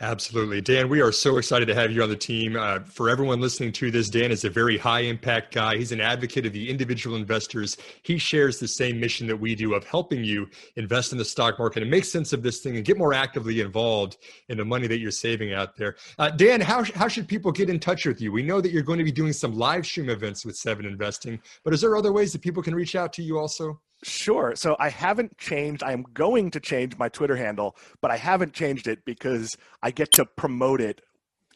Absolutely. 0.00 0.60
Dan, 0.60 0.88
we 0.88 1.00
are 1.00 1.12
so 1.12 1.36
excited 1.36 1.66
to 1.66 1.74
have 1.74 1.92
you 1.92 2.02
on 2.02 2.08
the 2.08 2.16
team. 2.16 2.56
Uh, 2.56 2.80
for 2.80 3.08
everyone 3.08 3.40
listening 3.40 3.70
to 3.72 3.90
this, 3.90 4.08
Dan 4.08 4.32
is 4.32 4.44
a 4.44 4.50
very 4.50 4.76
high 4.76 5.00
impact 5.00 5.54
guy. 5.54 5.76
He's 5.76 5.92
an 5.92 6.00
advocate 6.00 6.46
of 6.46 6.52
the 6.52 6.68
individual 6.68 7.14
investors. 7.14 7.76
He 8.02 8.18
shares 8.18 8.58
the 8.58 8.66
same 8.66 8.98
mission 8.98 9.26
that 9.28 9.36
we 9.36 9.54
do 9.54 9.74
of 9.74 9.84
helping 9.84 10.24
you 10.24 10.48
invest 10.76 11.12
in 11.12 11.18
the 11.18 11.24
stock 11.24 11.58
market 11.58 11.82
and 11.82 11.90
make 11.90 12.04
sense 12.04 12.32
of 12.32 12.42
this 12.42 12.60
thing 12.60 12.76
and 12.76 12.84
get 12.84 12.98
more 12.98 13.12
actively 13.12 13.60
involved 13.60 14.16
in 14.48 14.56
the 14.56 14.64
money 14.64 14.88
that 14.88 14.98
you're 14.98 15.12
saving 15.12 15.52
out 15.52 15.76
there. 15.76 15.94
Uh, 16.18 16.30
Dan, 16.30 16.60
how, 16.60 16.82
how 16.94 17.06
should 17.06 17.28
people 17.28 17.52
get 17.52 17.70
in 17.70 17.78
touch 17.78 18.06
with 18.06 18.20
you? 18.20 18.32
We 18.32 18.42
know 18.42 18.60
that 18.60 18.72
you're 18.72 18.82
going 18.82 18.98
to 18.98 19.04
be 19.04 19.12
doing 19.12 19.32
some 19.32 19.52
live 19.52 19.86
stream 19.86 20.08
events 20.08 20.44
with 20.44 20.56
Seven 20.56 20.86
Investing, 20.86 21.40
but 21.64 21.74
is 21.74 21.82
there 21.82 21.96
other 21.96 22.12
ways 22.12 22.32
that 22.32 22.42
people 22.42 22.62
can 22.62 22.74
reach 22.74 22.96
out 22.96 23.12
to 23.12 23.22
you 23.22 23.38
also? 23.38 23.78
Sure. 24.02 24.54
So 24.56 24.76
I 24.80 24.88
haven't 24.88 25.38
changed. 25.38 25.82
I 25.82 25.92
am 25.92 26.02
going 26.14 26.50
to 26.52 26.60
change 26.60 26.98
my 26.98 27.08
Twitter 27.08 27.36
handle, 27.36 27.76
but 28.00 28.10
I 28.10 28.16
haven't 28.16 28.52
changed 28.52 28.88
it 28.88 29.04
because 29.04 29.56
I 29.82 29.92
get 29.92 30.12
to 30.12 30.24
promote 30.24 30.80
it 30.80 31.02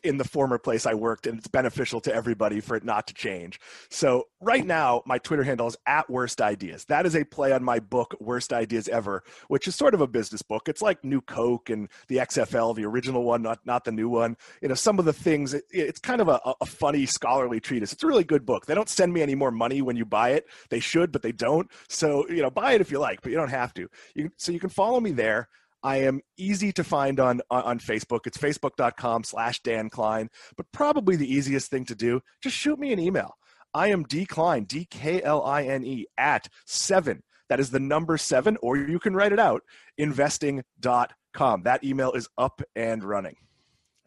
in 0.07 0.19
the 0.19 0.25
former 0.25 0.59
place 0.59 0.87
I 0.87 0.95
worked, 0.95 1.27
and 1.27 1.39
it's 1.39 1.49
beneficial 1.49 2.01
to 2.03 2.15
everybody 2.15 2.61
for 2.61 2.77
it 2.77 2.85
not 2.85 3.07
to 3.09 3.15
change. 3.15 3.61
So 3.89 4.25
right 4.41 4.65
now, 4.65 5.03
my 5.07 5.19
Twitter 5.19 5.43
handle 5.43 5.67
is 5.67 5.77
at 5.87 6.09
Worst 6.09 6.41
Ideas. 6.41 6.85
That 6.87 7.07
is 7.07 7.17
a 7.17 7.25
play 7.25 7.53
on 7.53 7.63
my 7.63 7.79
book, 7.79 8.15
Worst 8.21 8.53
Ideas 8.53 8.89
Ever, 8.89 9.23
which 9.49 9.67
is 9.69 9.75
sort 9.75 9.95
of 9.95 10.01
a 10.01 10.07
business 10.07 10.43
book. 10.43 10.69
It's 10.69 10.83
like 10.83 11.05
New 11.05 11.21
Coke 11.21 11.71
and 11.71 11.89
the 12.09 12.17
XFL, 12.17 12.75
the 12.75 12.85
original 12.85 13.25
one, 13.25 13.43
not 13.43 13.61
not 13.65 13.85
the 13.85 13.93
new 13.93 14.09
one. 14.09 14.37
You 14.63 14.69
know, 14.69 14.75
some 14.75 14.99
of 14.99 15.05
the 15.05 15.13
things. 15.13 15.55
It, 15.55 15.65
it's 15.71 16.01
kind 16.01 16.21
of 16.21 16.29
a, 16.29 16.41
a 16.61 16.67
funny 16.67 17.07
scholarly 17.07 17.61
treatise. 17.61 17.93
It's 17.93 18.03
a 18.03 18.07
really 18.07 18.25
good 18.25 18.47
book. 18.47 18.67
They 18.67 18.75
don't 18.75 18.89
send 18.89 19.13
me 19.13 19.23
any 19.23 19.35
more 19.35 19.51
money 19.51 19.83
when 19.83 19.97
you 19.97 20.05
buy 20.05 20.31
it. 20.31 20.47
They 20.71 20.81
should, 20.81 21.13
but 21.13 21.23
they 21.23 21.33
don't. 21.33 21.71
So 21.89 22.29
you 22.29 22.43
know, 22.43 22.51
buy 22.51 22.73
it 22.73 22.81
if 22.81 22.91
you 22.91 22.99
like, 22.99 23.23
but 23.23 23.31
you 23.31 23.39
don't 23.39 23.49
have 23.49 23.75
to. 23.75 23.89
You, 24.15 24.31
so 24.37 24.53
you 24.53 24.61
can 24.61 24.71
follow 24.71 25.01
me 25.01 25.13
there. 25.13 25.49
I 25.83 25.99
am 25.99 26.21
easy 26.37 26.73
to 26.73 26.85
find 26.85 27.21
on 27.21 27.41
on 27.51 27.79
Facebook. 27.79 28.21
It's 28.27 28.39
facebook.com 28.39 29.25
slash 29.25 29.61
Dan 29.63 29.91
Kline. 29.91 30.29
But 30.57 30.67
probably 30.73 31.17
the 31.17 31.33
easiest 31.33 31.71
thing 31.71 31.85
to 31.87 31.95
do, 31.95 32.21
just 32.43 32.57
shoot 32.57 32.79
me 32.79 32.93
an 32.93 32.99
email. 32.99 33.35
I 33.75 33.89
am 33.89 34.05
D 34.05 34.27
Kline, 34.27 34.65
D 34.65 34.87
K 34.91 35.23
L 35.23 35.45
I 35.45 35.65
N 35.65 35.85
E, 35.85 36.07
at 36.17 36.49
seven. 36.65 37.23
That 37.49 37.61
is 37.61 37.71
the 37.71 37.81
number 37.81 38.17
seven, 38.17 38.57
or 38.63 38.77
you 38.77 38.99
can 38.99 39.15
write 39.15 39.33
it 39.33 39.39
out, 39.39 39.63
investing.com. 39.99 41.63
That 41.63 41.85
email 41.85 42.13
is 42.13 42.29
up 42.37 42.63
and 42.75 43.05
running. 43.05 43.37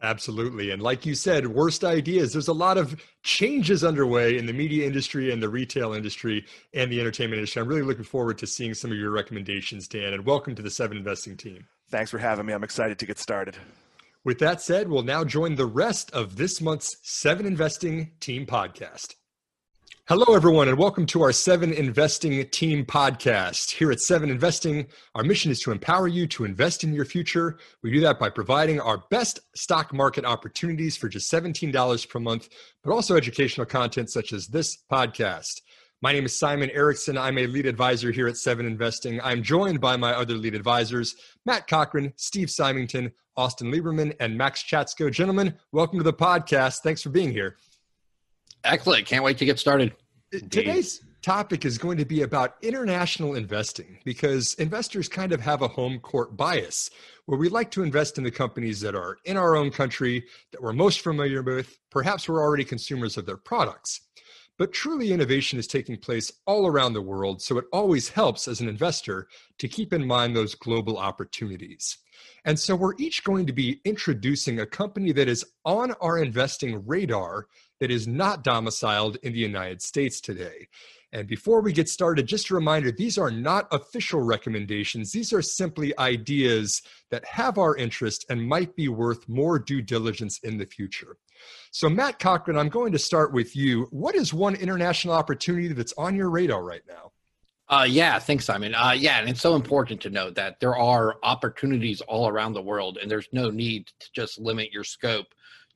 Absolutely. 0.02 0.70
And 0.70 0.80
like 0.80 1.04
you 1.04 1.14
said, 1.14 1.46
worst 1.46 1.84
ideas. 1.84 2.32
There's 2.32 2.48
a 2.48 2.54
lot 2.54 2.78
of 2.78 3.00
changes 3.22 3.84
underway 3.84 4.38
in 4.38 4.46
the 4.46 4.52
media 4.52 4.86
industry 4.86 5.30
and 5.30 5.42
the 5.42 5.48
retail 5.48 5.92
industry 5.92 6.46
and 6.72 6.90
the 6.90 7.00
entertainment 7.00 7.38
industry. 7.38 7.60
I'm 7.60 7.68
really 7.68 7.82
looking 7.82 8.04
forward 8.04 8.38
to 8.38 8.46
seeing 8.46 8.72
some 8.72 8.90
of 8.90 8.96
your 8.96 9.10
recommendations, 9.10 9.86
Dan, 9.86 10.14
and 10.14 10.24
welcome 10.24 10.54
to 10.54 10.62
the 10.62 10.70
Seven 10.70 10.96
Investing 10.96 11.36
team. 11.36 11.66
Thanks 11.90 12.10
for 12.10 12.18
having 12.18 12.46
me. 12.46 12.54
I'm 12.54 12.64
excited 12.64 12.98
to 12.98 13.06
get 13.06 13.18
started. 13.18 13.56
With 14.24 14.38
that 14.38 14.62
said, 14.62 14.88
we'll 14.88 15.02
now 15.02 15.24
join 15.24 15.56
the 15.56 15.66
rest 15.66 16.10
of 16.12 16.36
this 16.36 16.60
month's 16.60 16.96
Seven 17.02 17.44
Investing 17.44 18.12
Team 18.20 18.46
podcast. 18.46 19.16
Hello, 20.08 20.34
everyone, 20.34 20.68
and 20.68 20.76
welcome 20.76 21.06
to 21.06 21.22
our 21.22 21.30
Seven 21.30 21.72
Investing 21.72 22.44
Team 22.48 22.84
podcast. 22.84 23.70
Here 23.70 23.92
at 23.92 24.00
Seven 24.00 24.28
Investing, 24.28 24.86
our 25.14 25.22
mission 25.22 25.52
is 25.52 25.60
to 25.60 25.70
empower 25.70 26.08
you 26.08 26.26
to 26.28 26.44
invest 26.44 26.82
in 26.82 26.92
your 26.92 27.04
future. 27.04 27.58
We 27.84 27.92
do 27.92 28.00
that 28.00 28.18
by 28.18 28.30
providing 28.30 28.80
our 28.80 29.04
best 29.10 29.38
stock 29.54 29.92
market 29.94 30.24
opportunities 30.24 30.96
for 30.96 31.08
just 31.08 31.30
$17 31.30 32.08
per 32.08 32.18
month, 32.18 32.48
but 32.82 32.92
also 32.92 33.16
educational 33.16 33.66
content 33.66 34.10
such 34.10 34.32
as 34.32 34.48
this 34.48 34.78
podcast. 34.90 35.60
My 36.02 36.12
name 36.12 36.24
is 36.24 36.36
Simon 36.36 36.70
Erickson. 36.70 37.16
I'm 37.16 37.38
a 37.38 37.46
lead 37.46 37.66
advisor 37.66 38.10
here 38.10 38.26
at 38.26 38.36
Seven 38.36 38.66
Investing. 38.66 39.20
I'm 39.22 39.44
joined 39.44 39.80
by 39.80 39.96
my 39.96 40.12
other 40.12 40.34
lead 40.34 40.56
advisors, 40.56 41.14
Matt 41.46 41.68
Cochran, 41.68 42.12
Steve 42.16 42.50
Symington, 42.50 43.12
Austin 43.36 43.70
Lieberman, 43.70 44.16
and 44.18 44.36
Max 44.36 44.64
Chatsko. 44.64 45.12
Gentlemen, 45.12 45.54
welcome 45.70 45.98
to 45.98 46.04
the 46.04 46.12
podcast. 46.12 46.78
Thanks 46.78 47.02
for 47.02 47.10
being 47.10 47.30
here. 47.30 47.58
Excellent. 48.64 49.06
Can't 49.06 49.24
wait 49.24 49.38
to 49.38 49.44
get 49.44 49.58
started. 49.58 49.94
Indeed. 50.32 50.50
Today's 50.50 51.00
topic 51.22 51.64
is 51.64 51.76
going 51.76 51.98
to 51.98 52.04
be 52.04 52.22
about 52.22 52.56
international 52.62 53.34
investing 53.34 53.98
because 54.04 54.54
investors 54.54 55.08
kind 55.08 55.32
of 55.32 55.40
have 55.40 55.62
a 55.62 55.68
home 55.68 55.98
court 55.98 56.36
bias 56.36 56.90
where 57.26 57.38
we 57.38 57.48
like 57.48 57.70
to 57.72 57.82
invest 57.82 58.18
in 58.18 58.24
the 58.24 58.30
companies 58.30 58.80
that 58.80 58.94
are 58.94 59.18
in 59.24 59.36
our 59.36 59.54
own 59.54 59.70
country, 59.70 60.24
that 60.52 60.62
we're 60.62 60.72
most 60.72 61.00
familiar 61.00 61.42
with, 61.42 61.78
perhaps 61.90 62.28
we're 62.28 62.40
already 62.40 62.64
consumers 62.64 63.16
of 63.16 63.26
their 63.26 63.36
products. 63.36 64.00
But 64.60 64.74
truly, 64.74 65.10
innovation 65.10 65.58
is 65.58 65.66
taking 65.66 65.96
place 65.96 66.30
all 66.46 66.66
around 66.66 66.92
the 66.92 67.00
world, 67.00 67.40
so 67.40 67.56
it 67.56 67.64
always 67.72 68.10
helps 68.10 68.46
as 68.46 68.60
an 68.60 68.68
investor 68.68 69.26
to 69.56 69.68
keep 69.68 69.94
in 69.94 70.06
mind 70.06 70.36
those 70.36 70.54
global 70.54 70.98
opportunities. 70.98 71.96
And 72.44 72.60
so, 72.60 72.76
we're 72.76 72.92
each 72.98 73.24
going 73.24 73.46
to 73.46 73.54
be 73.54 73.80
introducing 73.86 74.60
a 74.60 74.66
company 74.66 75.12
that 75.12 75.30
is 75.30 75.46
on 75.64 75.92
our 76.02 76.18
investing 76.18 76.86
radar 76.86 77.46
that 77.80 77.90
is 77.90 78.06
not 78.06 78.44
domiciled 78.44 79.16
in 79.22 79.32
the 79.32 79.38
United 79.38 79.80
States 79.80 80.20
today. 80.20 80.68
And 81.14 81.26
before 81.26 81.62
we 81.62 81.72
get 81.72 81.88
started, 81.88 82.26
just 82.26 82.50
a 82.50 82.54
reminder 82.54 82.92
these 82.92 83.16
are 83.16 83.30
not 83.30 83.66
official 83.72 84.20
recommendations. 84.20 85.10
These 85.10 85.32
are 85.32 85.40
simply 85.40 85.98
ideas 85.98 86.82
that 87.10 87.24
have 87.24 87.56
our 87.56 87.76
interest 87.76 88.26
and 88.28 88.46
might 88.46 88.76
be 88.76 88.88
worth 88.88 89.26
more 89.26 89.58
due 89.58 89.80
diligence 89.80 90.38
in 90.42 90.58
the 90.58 90.66
future. 90.66 91.16
So, 91.70 91.88
Matt 91.88 92.18
Cochran, 92.18 92.56
I'm 92.56 92.68
going 92.68 92.92
to 92.92 92.98
start 92.98 93.32
with 93.32 93.54
you. 93.54 93.86
What 93.90 94.14
is 94.14 94.34
one 94.34 94.54
international 94.54 95.14
opportunity 95.14 95.68
that's 95.68 95.94
on 95.96 96.16
your 96.16 96.30
radar 96.30 96.62
right 96.64 96.82
now? 96.88 97.12
Uh, 97.68 97.86
yeah, 97.88 98.18
thanks, 98.18 98.44
Simon. 98.44 98.74
Uh, 98.74 98.90
yeah, 98.90 99.20
and 99.20 99.28
it's 99.28 99.40
so 99.40 99.54
important 99.54 100.00
to 100.00 100.10
note 100.10 100.34
that 100.34 100.58
there 100.58 100.76
are 100.76 101.18
opportunities 101.22 102.00
all 102.00 102.26
around 102.26 102.52
the 102.52 102.62
world, 102.62 102.98
and 103.00 103.08
there's 103.08 103.28
no 103.32 103.48
need 103.48 103.86
to 104.00 104.08
just 104.12 104.40
limit 104.40 104.72
your 104.72 104.82
scope 104.82 105.28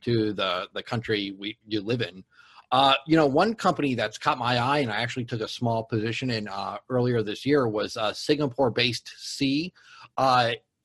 to 0.02 0.33
the 0.33 0.66
the 0.75 0.83
country 0.83 1.37
we 1.38 1.56
you 1.68 1.80
live 1.80 2.02
in. 2.02 2.25
Uh, 2.73 2.94
you 3.06 3.16
know, 3.16 3.26
one 3.26 3.54
company 3.54 3.94
that's 3.94 4.18
caught 4.18 4.38
my 4.38 4.59
eye, 4.59 4.78
and 4.78 4.90
I 4.90 4.97
actually 4.97 5.26
took 5.26 5.40
a 5.40 5.47
small 5.47 5.85
position 5.85 6.30
in 6.30 6.49
uh, 6.49 6.78
earlier 6.88 7.23
this 7.23 7.47
year, 7.47 7.68
was 7.68 7.97
uh, 7.97 8.12
Singapore-based 8.12 9.12
Sea. 9.16 9.73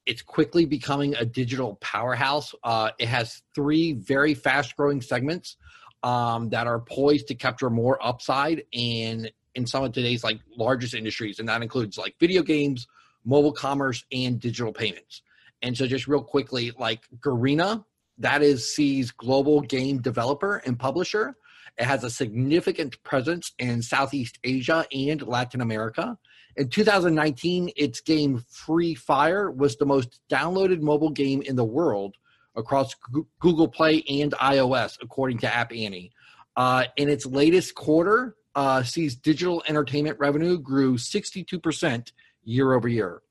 It's 0.09 0.23
quickly 0.23 0.65
becoming 0.65 1.13
a 1.15 1.23
digital 1.23 1.75
powerhouse. 1.75 2.55
Uh, 2.63 2.89
it 2.97 3.07
has 3.07 3.43
three 3.53 3.93
very 3.93 4.33
fast-growing 4.33 5.01
segments 5.01 5.55
um, 6.01 6.49
that 6.49 6.65
are 6.65 6.79
poised 6.79 7.27
to 7.27 7.35
capture 7.35 7.69
more 7.69 8.03
upside 8.05 8.63
in 8.71 9.29
in 9.55 9.65
some 9.65 9.83
of 9.83 9.91
today's 9.91 10.23
like 10.23 10.39
largest 10.55 10.93
industries, 10.93 11.39
and 11.39 11.47
that 11.47 11.61
includes 11.61 11.97
like 11.97 12.15
video 12.19 12.41
games, 12.41 12.87
mobile 13.23 13.53
commerce, 13.53 14.03
and 14.11 14.39
digital 14.39 14.73
payments. 14.73 15.21
And 15.61 15.77
so, 15.77 15.85
just 15.85 16.07
real 16.07 16.23
quickly, 16.23 16.71
like 16.77 17.01
Garena 17.19 17.83
that 18.19 18.41
is 18.41 18.73
Sea's 18.75 19.11
global 19.11 19.61
game 19.61 20.01
developer 20.01 20.57
and 20.65 20.77
publisher. 20.77 21.37
It 21.77 21.85
has 21.85 22.03
a 22.03 22.09
significant 22.09 23.01
presence 23.03 23.53
in 23.57 23.81
Southeast 23.81 24.37
Asia 24.43 24.85
and 24.91 25.25
Latin 25.25 25.61
America. 25.61 26.17
In 26.59 26.67
2019, 26.67 27.71
its 27.77 28.01
game 28.01 28.43
Free 28.49 28.93
Fire 28.93 29.49
was 29.49 29.77
the 29.77 29.85
most 29.85 30.19
downloaded 30.29 30.81
mobile 30.81 31.09
game 31.09 31.41
in 31.41 31.55
the 31.55 31.63
world 31.63 32.15
across 32.55 32.93
Google 33.39 33.69
Play 33.69 34.03
and 34.09 34.33
iOS, 34.33 34.97
according 35.01 35.37
to 35.39 35.55
App 35.55 35.71
Annie. 35.71 36.11
Uh, 36.57 36.83
in 36.97 37.07
its 37.07 37.25
latest 37.25 37.75
quarter, 37.75 38.35
uh, 38.55 38.83
Sea's 38.83 39.15
digital 39.15 39.63
entertainment 39.69 40.19
revenue 40.19 40.59
grew 40.59 40.97
62% 40.97 42.11
year 42.43 42.73
over 42.73 42.89
year. 42.89 43.21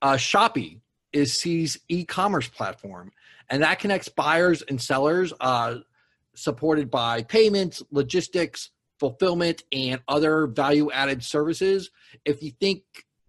Uh, 0.00 0.12
Shopee 0.12 0.80
is 1.12 1.36
Sea's 1.36 1.80
e 1.88 2.04
commerce 2.04 2.46
platform 2.46 3.10
and 3.50 3.60
that 3.62 3.80
connects 3.80 4.08
buyers 4.08 4.62
and 4.62 4.80
sellers, 4.80 5.32
uh, 5.40 5.78
supported 6.36 6.90
by 6.90 7.24
payments, 7.24 7.82
logistics, 7.90 8.70
fulfillment, 8.98 9.62
and 9.72 10.00
other 10.08 10.46
value 10.46 10.90
added 10.90 11.22
services. 11.24 11.90
If 12.24 12.42
you 12.42 12.52
think 12.60 12.82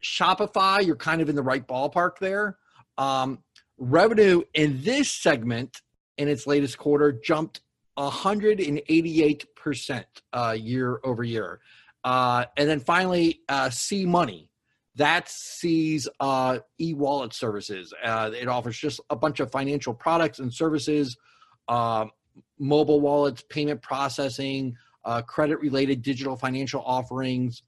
Shopify, 0.03 0.85
you're 0.85 0.95
kind 0.95 1.21
of 1.21 1.29
in 1.29 1.35
the 1.35 1.43
right 1.43 1.67
ballpark 1.67 2.17
there. 2.19 2.57
Um, 2.97 3.39
revenue 3.77 4.41
in 4.53 4.81
this 4.83 5.11
segment 5.11 5.81
in 6.17 6.27
its 6.27 6.47
latest 6.47 6.77
quarter 6.77 7.11
jumped 7.11 7.61
188% 7.97 10.05
uh, 10.33 10.55
year 10.57 10.99
over 11.03 11.23
year. 11.23 11.59
Uh, 12.03 12.45
and 12.57 12.69
then 12.69 12.79
finally, 12.79 13.41
uh, 13.49 13.69
Sea 13.69 14.05
Money 14.05 14.49
that 14.99 15.29
Sea's 15.29 16.09
uh, 16.19 16.59
e-wallet 16.79 17.33
services. 17.33 17.93
Uh, 18.03 18.31
it 18.38 18.49
offers 18.49 18.77
just 18.77 18.99
a 19.09 19.15
bunch 19.15 19.39
of 19.39 19.49
financial 19.49 19.93
products 19.93 20.39
and 20.39 20.53
services, 20.53 21.15
uh, 21.69 22.05
mobile 22.59 22.99
wallets, 22.99 23.41
payment 23.49 23.81
processing, 23.81 24.75
uh, 25.05 25.21
credit-related 25.21 26.01
digital 26.01 26.35
financial 26.35 26.81
offerings. 26.85 27.63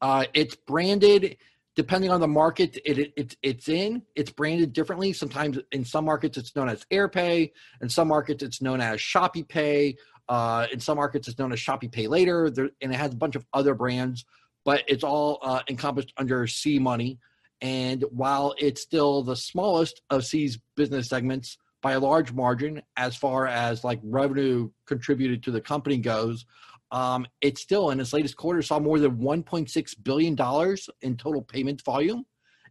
Uh, 0.00 0.24
it's 0.34 0.54
branded 0.54 1.36
depending 1.74 2.10
on 2.10 2.20
the 2.20 2.28
market 2.28 2.78
it, 2.86 3.12
it, 3.16 3.36
it's 3.42 3.68
in. 3.68 4.02
It's 4.14 4.30
branded 4.30 4.72
differently. 4.72 5.12
Sometimes 5.12 5.58
in 5.72 5.84
some 5.84 6.06
markets 6.06 6.38
it's 6.38 6.56
known 6.56 6.68
as 6.68 6.84
AirPay. 6.90 7.52
In 7.82 7.88
some 7.88 8.08
markets 8.08 8.42
it's 8.42 8.62
known 8.62 8.80
as 8.80 8.98
Shopee 8.98 9.46
Pay. 9.46 9.96
Uh, 10.28 10.66
in 10.72 10.80
some 10.80 10.96
markets 10.96 11.28
it's 11.28 11.38
known 11.38 11.52
as 11.52 11.58
Shopee 11.58 11.92
Pay 11.92 12.08
Later. 12.08 12.50
There, 12.50 12.70
and 12.80 12.92
it 12.92 12.96
has 12.96 13.12
a 13.12 13.16
bunch 13.16 13.36
of 13.36 13.44
other 13.52 13.74
brands 13.74 14.24
but 14.66 14.82
it's 14.88 15.04
all 15.04 15.38
uh, 15.42 15.62
encompassed 15.70 16.12
under 16.18 16.46
Sea 16.46 16.78
Money. 16.78 17.18
And 17.62 18.04
while 18.10 18.54
it's 18.58 18.82
still 18.82 19.22
the 19.22 19.36
smallest 19.36 20.02
of 20.10 20.26
Sea's 20.26 20.58
business 20.74 21.08
segments 21.08 21.56
by 21.86 21.92
a 21.92 22.00
large 22.00 22.32
margin 22.32 22.82
as 22.96 23.14
far 23.14 23.46
as 23.46 23.84
like 23.84 24.00
revenue 24.02 24.68
contributed 24.86 25.40
to 25.40 25.52
the 25.52 25.60
company 25.60 25.96
goes. 25.98 26.44
Um, 26.90 27.28
it 27.40 27.58
still 27.58 27.90
in 27.90 28.00
its 28.00 28.12
latest 28.12 28.36
quarter 28.36 28.60
saw 28.60 28.80
more 28.80 28.98
than 28.98 29.18
1.6 29.18 29.94
billion 30.02 30.34
dollars 30.34 30.90
in 31.00 31.16
total 31.16 31.42
payment 31.42 31.84
volume, 31.84 32.26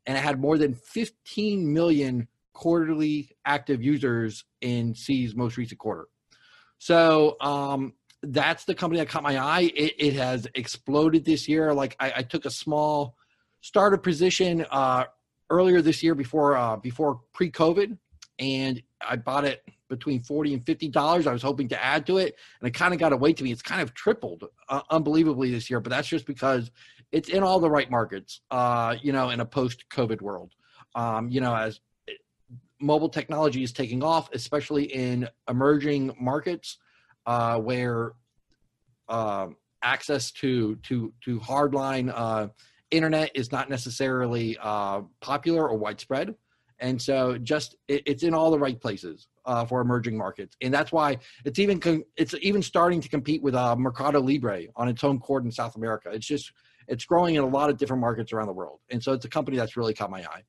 and 0.05 0.17
it 0.17 0.21
had 0.21 0.37
more 0.37 0.57
than 0.57 0.73
15 0.73 1.73
million 1.73 2.27
quarterly 2.51 3.29
active 3.45 3.81
users 3.81 4.43
in 4.59 4.93
Sea's 4.93 5.33
most 5.33 5.55
recent 5.55 5.79
quarter. 5.79 6.09
So 6.77 7.37
um, 7.39 7.93
that's 8.21 8.65
the 8.65 8.75
company 8.75 8.99
that 8.99 9.07
caught 9.07 9.23
my 9.23 9.37
eye. 9.37 9.71
It, 9.73 9.93
it 9.97 10.13
has 10.15 10.45
exploded 10.55 11.23
this 11.23 11.47
year. 11.47 11.73
Like 11.73 11.95
I, 12.01 12.15
I 12.17 12.21
took 12.23 12.43
a 12.43 12.51
small 12.51 13.15
starter 13.61 13.95
position 13.95 14.65
uh, 14.69 15.05
earlier 15.49 15.81
this 15.81 16.03
year 16.03 16.15
before 16.15 16.57
uh, 16.57 16.75
before 16.75 17.21
pre-COVID, 17.31 17.97
and 18.39 18.81
I 19.07 19.15
bought 19.15 19.45
it 19.45 19.63
between 19.89 20.23
forty 20.23 20.53
and 20.53 20.65
fifty 20.65 20.87
dollars. 20.87 21.27
I 21.27 21.33
was 21.33 21.41
hoping 21.41 21.67
to 21.69 21.83
add 21.83 22.05
to 22.07 22.17
it, 22.17 22.35
and 22.59 22.67
it 22.67 22.73
kind 22.73 22.93
of 22.93 22.99
got 22.99 23.13
away 23.13 23.33
to 23.33 23.43
me. 23.43 23.51
It's 23.51 23.61
kind 23.61 23.81
of 23.81 23.93
tripled 23.93 24.45
uh, 24.69 24.81
unbelievably 24.89 25.51
this 25.51 25.69
year, 25.69 25.79
but 25.79 25.89
that's 25.89 26.07
just 26.07 26.25
because 26.25 26.71
it's 27.11 27.29
in 27.29 27.43
all 27.43 27.59
the 27.59 27.69
right 27.69 27.89
markets. 27.89 28.41
Uh, 28.51 28.95
you 29.01 29.11
know, 29.11 29.29
in 29.29 29.39
a 29.39 29.45
post-COVID 29.45 30.21
world, 30.21 30.53
um, 30.95 31.29
you 31.29 31.41
know, 31.41 31.55
as 31.55 31.79
mobile 32.79 33.09
technology 33.09 33.63
is 33.63 33.71
taking 33.71 34.03
off, 34.03 34.29
especially 34.33 34.83
in 34.83 35.27
emerging 35.49 36.15
markets 36.19 36.77
uh, 37.25 37.57
where 37.57 38.13
uh, 39.07 39.47
access 39.81 40.31
to 40.31 40.75
to 40.77 41.13
to 41.23 41.39
hardline 41.39 42.11
uh, 42.13 42.47
internet 42.91 43.31
is 43.35 43.51
not 43.51 43.69
necessarily 43.69 44.57
uh, 44.61 45.01
popular 45.21 45.67
or 45.67 45.77
widespread, 45.77 46.35
and 46.79 47.01
so 47.01 47.37
just 47.37 47.75
it, 47.87 48.03
it's 48.05 48.23
in 48.23 48.33
all 48.33 48.51
the 48.51 48.59
right 48.59 48.79
places 48.79 49.27
uh, 49.45 49.65
for 49.65 49.81
emerging 49.81 50.17
markets, 50.17 50.55
and 50.61 50.73
that's 50.73 50.91
why 50.91 51.17
it's 51.45 51.59
even 51.59 52.03
it's 52.17 52.35
even 52.41 52.61
starting 52.61 53.01
to 53.01 53.09
compete 53.09 53.41
with 53.41 53.55
uh, 53.55 53.75
Mercado 53.75 54.19
Libre 54.21 54.63
on 54.75 54.87
its 54.87 55.01
home 55.01 55.19
court 55.19 55.43
in 55.43 55.51
South 55.51 55.75
America. 55.75 56.09
It's 56.11 56.27
just 56.27 56.51
it's 56.87 57.05
growing 57.05 57.35
in 57.35 57.43
a 57.43 57.47
lot 57.47 57.69
of 57.69 57.77
different 57.77 58.01
markets 58.01 58.33
around 58.33 58.47
the 58.47 58.53
world, 58.53 58.79
and 58.89 59.03
so 59.03 59.13
it's 59.13 59.25
a 59.25 59.29
company 59.29 59.57
that's 59.57 59.77
really 59.77 59.93
caught 59.93 60.11
my 60.11 60.21
eye. 60.21 60.43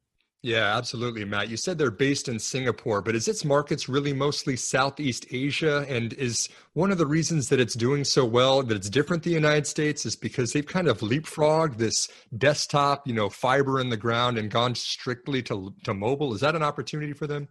Yeah, 0.46 0.76
absolutely, 0.76 1.24
Matt. 1.24 1.48
You 1.48 1.56
said 1.56 1.76
they're 1.76 1.90
based 1.90 2.28
in 2.28 2.38
Singapore, 2.38 3.02
but 3.02 3.16
is 3.16 3.26
its 3.26 3.44
markets 3.44 3.88
really 3.88 4.12
mostly 4.12 4.54
Southeast 4.54 5.26
Asia? 5.32 5.84
And 5.88 6.12
is 6.12 6.48
one 6.74 6.92
of 6.92 6.98
the 6.98 7.06
reasons 7.06 7.48
that 7.48 7.58
it's 7.58 7.74
doing 7.74 8.04
so 8.04 8.24
well, 8.24 8.62
that 8.62 8.76
it's 8.76 8.88
different 8.88 9.24
the 9.24 9.30
United 9.30 9.66
States, 9.66 10.06
is 10.06 10.14
because 10.14 10.52
they've 10.52 10.64
kind 10.64 10.86
of 10.86 11.00
leapfrogged 11.00 11.78
this 11.78 12.06
desktop, 12.38 13.08
you 13.08 13.12
know, 13.12 13.28
fiber 13.28 13.80
in 13.80 13.88
the 13.88 13.96
ground 13.96 14.38
and 14.38 14.48
gone 14.48 14.76
strictly 14.76 15.42
to 15.42 15.74
to 15.82 15.92
mobile. 15.92 16.32
Is 16.32 16.42
that 16.42 16.54
an 16.54 16.62
opportunity 16.62 17.12
for 17.12 17.26
them? 17.26 17.48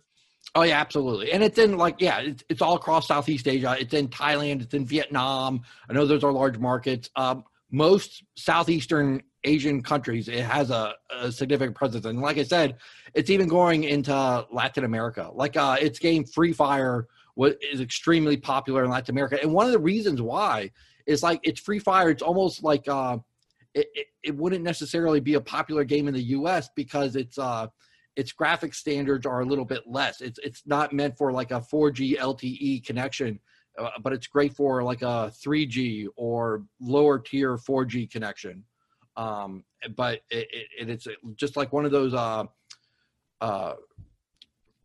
Oh 0.55 0.61
yeah, 0.61 0.79
absolutely. 0.79 1.33
And 1.33 1.43
it's 1.43 1.57
in 1.57 1.75
like 1.75 1.99
yeah, 1.99 2.19
it's, 2.19 2.45
it's 2.47 2.61
all 2.61 2.77
across 2.77 3.09
Southeast 3.09 3.45
Asia. 3.45 3.75
It's 3.77 3.93
in 3.93 4.07
Thailand. 4.07 4.61
It's 4.61 4.73
in 4.73 4.85
Vietnam. 4.85 5.63
I 5.89 5.91
know 5.91 6.05
those 6.05 6.23
are 6.23 6.31
large 6.31 6.59
markets. 6.59 7.09
Um, 7.17 7.43
most 7.75 8.23
southeastern 8.37 9.21
Asian 9.43 9.83
countries, 9.83 10.29
it 10.29 10.45
has 10.45 10.71
a, 10.71 10.93
a, 11.11 11.29
significant 11.29 11.75
presence. 11.75 12.05
And 12.05 12.21
like 12.21 12.37
I 12.37 12.43
said, 12.43 12.77
it's 13.13 13.29
even 13.29 13.49
going 13.49 13.83
into 13.83 14.45
Latin 14.49 14.85
America. 14.85 15.29
Like 15.33 15.57
uh, 15.57 15.75
its 15.79 15.99
game 15.99 16.23
Free 16.23 16.53
Fire 16.53 17.07
was, 17.35 17.55
is 17.61 17.81
extremely 17.81 18.37
popular 18.37 18.85
in 18.85 18.89
Latin 18.89 19.13
America. 19.13 19.37
And 19.41 19.51
one 19.51 19.65
of 19.65 19.73
the 19.73 19.79
reasons 19.79 20.21
why 20.21 20.71
is 21.05 21.21
like 21.21 21.41
it's 21.43 21.59
Free 21.59 21.79
Fire. 21.79 22.09
It's 22.09 22.23
almost 22.23 22.63
like 22.63 22.87
uh, 22.87 23.17
it, 23.73 23.87
it, 23.93 24.07
it, 24.23 24.35
wouldn't 24.35 24.63
necessarily 24.63 25.19
be 25.19 25.33
a 25.33 25.41
popular 25.41 25.83
game 25.83 26.07
in 26.07 26.13
the 26.13 26.23
U.S. 26.23 26.69
because 26.77 27.17
it's 27.17 27.37
uh, 27.37 27.67
its 28.15 28.31
graphic 28.31 28.73
standards 28.73 29.25
are 29.25 29.41
a 29.41 29.45
little 29.45 29.65
bit 29.65 29.83
less. 29.85 30.21
It's 30.21 30.39
it's 30.39 30.63
not 30.65 30.93
meant 30.93 31.17
for 31.17 31.33
like 31.33 31.51
a 31.51 31.59
4G 31.59 32.17
LTE 32.17 32.85
connection. 32.85 33.39
Uh, 33.77 33.89
but 34.01 34.13
it's 34.13 34.27
great 34.27 34.55
for 34.55 34.83
like 34.83 35.01
a 35.01 35.31
3G 35.43 36.07
or 36.15 36.63
lower 36.79 37.19
tier 37.19 37.57
4G 37.57 38.09
connection. 38.09 38.63
Um, 39.17 39.63
but 39.95 40.21
it, 40.29 40.47
it, 40.79 40.89
it's 40.89 41.07
just 41.35 41.55
like 41.57 41.71
one 41.73 41.85
of 41.85 41.91
those 41.91 42.13
uh, 42.13 42.45
uh, 43.41 43.73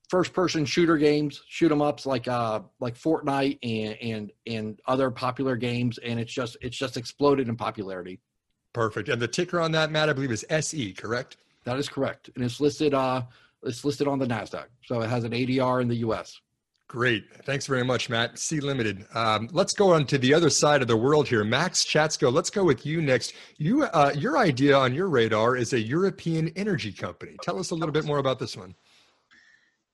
first 0.08 0.32
person 0.32 0.64
shooter 0.64 0.96
games, 0.96 1.42
shoot 1.48 1.70
'em 1.70 1.80
ups 1.80 2.06
like 2.06 2.28
uh, 2.28 2.60
like 2.80 2.96
Fortnite 2.96 3.58
and 3.62 3.96
and 4.00 4.32
and 4.46 4.80
other 4.86 5.10
popular 5.10 5.56
games, 5.56 5.98
and 5.98 6.20
it's 6.20 6.32
just 6.32 6.56
it's 6.60 6.76
just 6.76 6.96
exploded 6.96 7.48
in 7.48 7.56
popularity. 7.56 8.20
Perfect. 8.72 9.08
And 9.08 9.20
the 9.20 9.28
ticker 9.28 9.60
on 9.60 9.72
that, 9.72 9.90
Matt, 9.90 10.08
I 10.08 10.12
believe 10.12 10.30
is 10.30 10.44
SE, 10.48 10.92
correct? 10.92 11.38
That 11.64 11.78
is 11.78 11.88
correct, 11.88 12.30
and 12.34 12.44
it's 12.44 12.60
listed 12.60 12.94
uh 12.94 13.22
it's 13.62 13.84
listed 13.84 14.08
on 14.08 14.18
the 14.18 14.26
Nasdaq, 14.26 14.66
so 14.84 15.00
it 15.00 15.10
has 15.10 15.24
an 15.24 15.32
ADR 15.32 15.82
in 15.82 15.88
the 15.88 15.96
U.S. 15.96 16.40
Great. 16.90 17.32
Thanks 17.44 17.68
very 17.68 17.84
much, 17.84 18.10
Matt. 18.10 18.36
Sea 18.36 18.58
Limited. 18.58 19.06
Um, 19.14 19.48
let's 19.52 19.72
go 19.72 19.92
on 19.92 20.06
to 20.06 20.18
the 20.18 20.34
other 20.34 20.50
side 20.50 20.82
of 20.82 20.88
the 20.88 20.96
world 20.96 21.28
here. 21.28 21.44
Max 21.44 21.84
Chatsko, 21.84 22.32
let's 22.32 22.50
go 22.50 22.64
with 22.64 22.84
you 22.84 23.00
next. 23.00 23.32
You, 23.58 23.84
uh, 23.84 24.10
your 24.16 24.38
idea 24.38 24.76
on 24.76 24.92
your 24.92 25.08
radar 25.08 25.54
is 25.54 25.72
a 25.72 25.78
European 25.78 26.48
energy 26.56 26.90
company. 26.90 27.36
Tell 27.42 27.60
us 27.60 27.70
a 27.70 27.76
little 27.76 27.92
bit 27.92 28.06
more 28.06 28.18
about 28.18 28.40
this 28.40 28.56
one. 28.56 28.74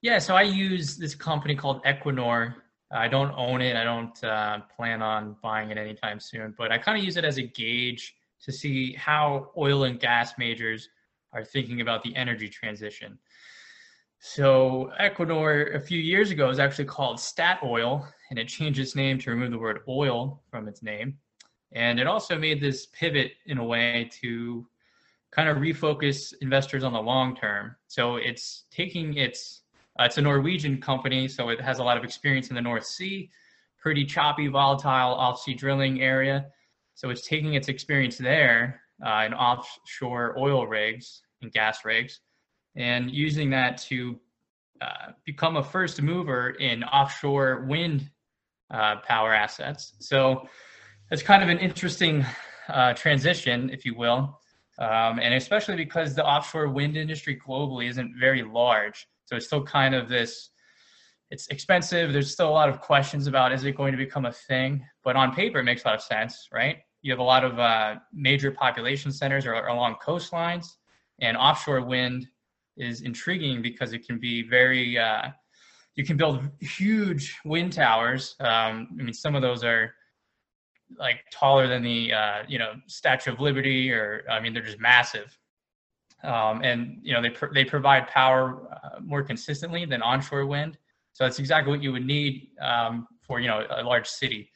Yeah, 0.01 0.19
so 0.19 0.37
I 0.37 0.41
use 0.41 0.97
this 0.97 1.15
company 1.15 1.55
called 1.55 1.85
Equinor. 1.85 2.55
I 2.91 3.09
don't 3.09 3.33
own 3.37 3.61
it. 3.61 3.77
I 3.77 3.85
don't 3.85 4.25
uh, 4.25 4.61
plan 4.75 5.03
on 5.03 5.37
buying 5.43 5.71
it 5.71 5.77
anytime 5.77 6.19
soon, 6.19 6.55
but 6.57 6.73
I 6.73 6.79
kind 6.79 6.97
of 6.97 7.05
use 7.05 7.19
it 7.19 7.27
as 7.27 7.37
a 7.37 7.43
gauge 7.43 8.15
to 8.41 8.51
see 8.51 8.95
how 8.95 9.51
oil 9.59 9.85
and 9.85 10.01
gas 10.01 10.39
majors 10.39 10.89
are 11.35 11.45
thinking 11.45 11.83
about 11.83 12.03
the 12.03 12.17
energy 12.17 12.49
transition. 12.49 13.19
So 14.19 14.91
Equinor 15.01 15.75
a 15.75 15.81
few 15.81 15.99
years 15.99 16.31
ago 16.31 16.49
was 16.49 16.59
actually 16.59 16.87
called 16.87 17.19
Statoil, 17.19 18.07
and 18.31 18.39
it 18.39 18.49
changed 18.49 18.79
its 18.79 18.97
name 18.97 19.19
to 19.21 19.31
remove 19.31 19.51
the 19.51 19.59
word 19.59 19.81
oil 19.89 20.43
from 20.51 20.69
its 20.69 20.83
name. 20.83 21.19
And 21.73 22.01
it 22.01 22.07
also 22.07 22.39
made 22.39 22.61
this 22.61 22.87
pivot 22.87 23.33
in 23.47 23.59
a 23.59 23.65
way 23.65 24.11
to 24.21 24.67
kind 25.31 25.49
of 25.49 25.59
refocus 25.59 26.33
investors 26.41 26.83
on 26.83 26.93
the 26.93 27.01
long 27.01 27.37
term. 27.37 27.77
So 27.89 28.17
it's 28.17 28.65
taking 28.71 29.17
its 29.19 29.63
uh, 29.99 30.05
it's 30.05 30.19
a 30.19 30.23
Norwegian 30.23 30.81
company, 30.81 31.27
so 31.27 31.49
it 31.49 31.61
has 31.61 31.79
a 31.79 31.85
lot 31.85 31.97
of 31.97 32.05
experience 32.05 32.49
in 32.49 32.55
the 32.55 32.61
North 32.61 32.85
Sea, 32.85 33.31
pretty 33.81 34.05
choppy, 34.05 34.47
volatile 34.47 35.15
off-sea 35.15 35.55
drilling 35.55 36.03
area. 36.03 36.47
So 36.95 37.09
it's 37.11 37.27
taking 37.27 37.55
its 37.55 37.69
experience 37.69 38.19
there 38.19 38.81
uh, 39.05 39.25
in 39.27 39.33
offshore 39.33 40.39
oil 40.39 40.67
rigs 40.67 41.23
and 41.41 41.51
gas 41.53 41.85
rigs, 41.85 42.21
and 42.77 43.11
using 43.11 43.51
that 43.51 43.79
to 43.79 44.19
uh, 44.81 45.12
become 45.25 45.57
a 45.57 45.62
first 45.62 46.01
mover 46.03 46.51
in 46.51 46.85
offshore 46.85 47.65
wind 47.67 48.11
uh, 48.71 48.97
power 49.07 49.33
assets. 49.33 49.95
So 50.01 50.47
it's 51.11 51.23
kind 51.23 51.43
of 51.43 51.49
an 51.49 51.59
interesting 51.59 52.25
uh, 52.69 52.93
transition, 52.95 53.71
if 53.71 53.85
you 53.85 53.95
will, 53.97 54.39
um, 54.79 55.19
and 55.21 55.35
especially 55.35 55.77
because 55.77 56.15
the 56.15 56.25
offshore 56.25 56.69
wind 56.69 56.97
industry 56.97 57.41
globally 57.47 57.89
isn't 57.89 58.15
very 58.19 58.43
large. 58.43 59.07
So 59.25 59.37
it's 59.37 59.47
still 59.47 59.62
kind 59.62 59.95
of 59.95 60.09
this. 60.09 60.51
It's 61.31 61.49
expensive. 61.49 62.12
There's 62.12 62.31
still 62.31 62.49
a 62.49 62.51
lot 62.51 62.69
of 62.69 62.81
questions 62.81 63.27
about 63.27 63.53
is 63.53 63.65
it 63.65 63.77
going 63.77 63.93
to 63.93 63.99
become 63.99 64.27
a 64.27 64.33
thing, 64.33 64.85
but 65.03 65.17
on 65.17 65.35
paper 65.35 65.61
it 65.61 65.65
makes 65.65 65.85
a 65.85 65.89
lot 65.89 65.95
of 65.97 66.03
sense, 66.03 66.49
right? 66.53 66.79
You 67.03 67.12
have 67.12 67.19
a 67.19 67.25
lot 67.25 67.45
of 67.45 67.59
uh, 67.59 67.97
major 68.12 68.51
population 68.51 69.11
centers 69.11 69.47
or 69.47 69.55
along 69.55 69.97
coastlines, 70.05 70.67
and 71.21 71.37
offshore 71.37 71.83
wind 71.83 72.27
is 72.77 73.03
intriguing 73.03 73.62
because 73.62 73.93
it 73.93 74.07
can 74.07 74.19
be 74.19 74.43
very 74.43 74.99
uh, 74.99 75.29
you 75.97 76.05
can 76.05 76.17
build 76.17 76.49
huge 76.61 77.37
wind 77.45 77.73
towers. 77.73 78.37
Um, 78.41 78.89
I 78.99 79.03
mean, 79.03 79.15
some 79.15 79.35
of 79.35 79.43
those 79.43 79.65
are 79.65 79.95
like 80.99 81.21
taller 81.33 81.67
than 81.67 81.83
the 81.83 82.12
uh, 82.12 82.43
you 82.47 82.59
know 82.59 82.75
Statue 82.87 83.33
of 83.33 83.41
Liberty, 83.41 83.91
or 83.91 84.23
I 84.31 84.41
mean, 84.41 84.53
they're 84.53 84.62
just 84.62 84.81
massive. 84.81 85.37
Um, 86.23 86.62
and 86.62 86.99
you 87.03 87.12
know 87.12 87.23
they 87.23 87.35
they 87.53 87.65
provide 87.65 88.09
power 88.09 88.69
uh, 88.73 89.01
more 89.01 89.23
consistently 89.23 89.85
than 89.85 90.03
onshore 90.03 90.47
wind. 90.47 90.79
So 91.12 91.25
that's 91.25 91.39
exactly 91.39 91.71
what 91.73 91.83
you 91.83 91.93
would 91.93 92.07
need 92.07 92.51
um, 92.61 93.07
for 93.27 93.41
you 93.41 93.49
know 93.49 93.67
a 93.71 93.83
large 93.83 94.07
city. 94.07 94.51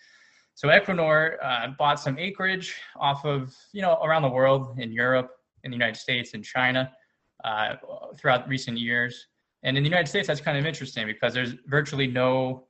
So 0.55 0.69
Equinor 0.69 1.37
uh, 1.43 1.69
bought 1.79 1.99
some 1.99 2.19
acreage 2.19 2.77
off 2.97 3.25
of 3.25 3.55
you 3.73 3.81
know 3.81 3.99
around 4.03 4.23
the 4.23 4.29
world 4.29 4.79
in 4.79 4.93
Europe, 4.93 5.31
in 5.65 5.71
the 5.71 5.75
United 5.75 5.97
States, 5.97 6.33
in 6.33 6.43
China, 6.43 6.93
uh, 7.45 7.77
throughout 8.17 8.49
recent 8.49 8.79
years. 8.79 9.27
And 9.63 9.77
in 9.77 9.83
the 9.83 9.89
United 9.89 10.09
States, 10.09 10.27
that's 10.27 10.41
kind 10.41 10.57
of 10.57 10.65
interesting 10.65 11.07
because 11.07 11.35
there's 11.35 11.55
virtually 11.67 12.07
no 12.07 12.67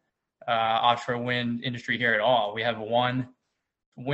uh, 0.48 0.50
offshore 0.50 1.18
wind 1.18 1.62
industry 1.62 1.96
here 1.96 2.14
at 2.14 2.20
all. 2.20 2.54
We 2.54 2.62
have 2.62 2.78
one 2.78 3.28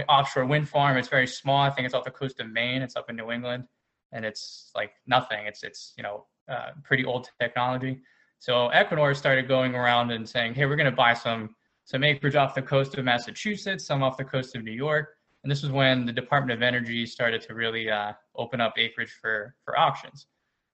offshore 0.09 0.47
wind 0.47 0.69
farm. 0.69 0.97
It's 0.97 1.09
very 1.09 1.27
small. 1.27 1.63
I 1.63 1.71
think 1.71 1.87
it's 1.87 1.95
off 1.95 2.05
the 2.05 2.11
coast 2.11 2.41
of 2.41 2.51
Maine. 2.51 2.83
It's 2.83 2.97
up 2.97 3.09
in 3.09 3.17
New 3.17 3.31
England, 3.31 3.65
and 4.13 4.25
it's 4.25 4.71
like 4.75 4.93
nothing. 5.07 5.47
It's 5.47 5.63
it's 5.63 5.95
you 5.97 6.03
know 6.03 6.27
uh, 6.49 6.71
pretty 6.83 7.05
old 7.05 7.31
technology. 7.41 8.01
So 8.39 8.71
Equinor 8.75 9.17
started 9.17 9.49
going 9.49 9.75
around 9.75 10.11
and 10.11 10.29
saying, 10.29 10.55
"Hey, 10.55 10.67
we're 10.67 10.77
going 10.77 10.91
to 10.91 10.97
buy 10.97 11.15
some 11.15 11.55
some 11.85 12.05
acreage 12.05 12.37
off 12.37 12.55
the 12.55 12.63
coast 12.63 12.97
of 12.99 13.05
Massachusetts, 13.05 13.87
some 13.87 14.03
off 14.03 14.17
the 14.17 14.25
coast 14.25 14.57
of 14.57 14.65
New 14.65 14.73
York." 14.73 15.11
And 15.43 15.51
this 15.51 15.63
was 15.63 15.71
when 15.71 16.05
the 16.05 16.13
Department 16.13 16.57
of 16.57 16.63
Energy 16.63 17.07
started 17.07 17.41
to 17.43 17.55
really 17.55 17.89
uh, 17.89 18.13
open 18.35 18.61
up 18.61 18.75
acreage 18.77 19.13
for 19.21 19.55
for 19.65 19.79
auctions. 19.79 20.27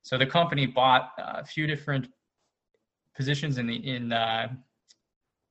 So 0.03 0.19
the 0.19 0.27
company 0.27 0.67
bought 0.67 1.11
a 1.19 1.45
few 1.45 1.67
different 1.67 2.09
positions 3.17 3.59
in 3.59 3.67
the 3.67 3.77
in 3.77 4.13
uh, 4.13 4.49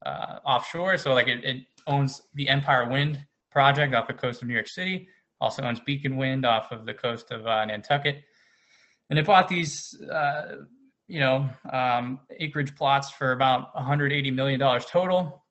uh, 0.05 0.39
offshore. 0.45 0.97
So 0.97 1.13
like 1.13 1.27
it, 1.27 1.43
it, 1.43 1.63
owns 1.87 2.21
the 2.35 2.47
Empire 2.47 2.87
Wind 2.87 3.19
project 3.49 3.95
off 3.95 4.05
the 4.05 4.13
coast 4.13 4.43
of 4.43 4.47
New 4.47 4.53
York 4.53 4.67
City. 4.67 5.07
Also 5.39 5.63
owns 5.63 5.79
Beacon 5.79 6.15
Wind 6.15 6.45
off 6.45 6.71
of 6.71 6.85
the 6.85 6.93
coast 6.93 7.31
of 7.31 7.47
uh, 7.47 7.65
Nantucket, 7.65 8.21
and 9.09 9.17
it 9.17 9.25
bought 9.25 9.47
these. 9.47 9.99
Uh, 10.11 10.57
you 11.07 11.19
know, 11.19 11.49
um, 11.73 12.21
acreage 12.39 12.73
plots 12.73 13.11
for 13.11 13.33
about 13.33 13.75
180 13.75 14.31
million 14.31 14.57
dollars 14.57 14.85
total, 14.85 15.43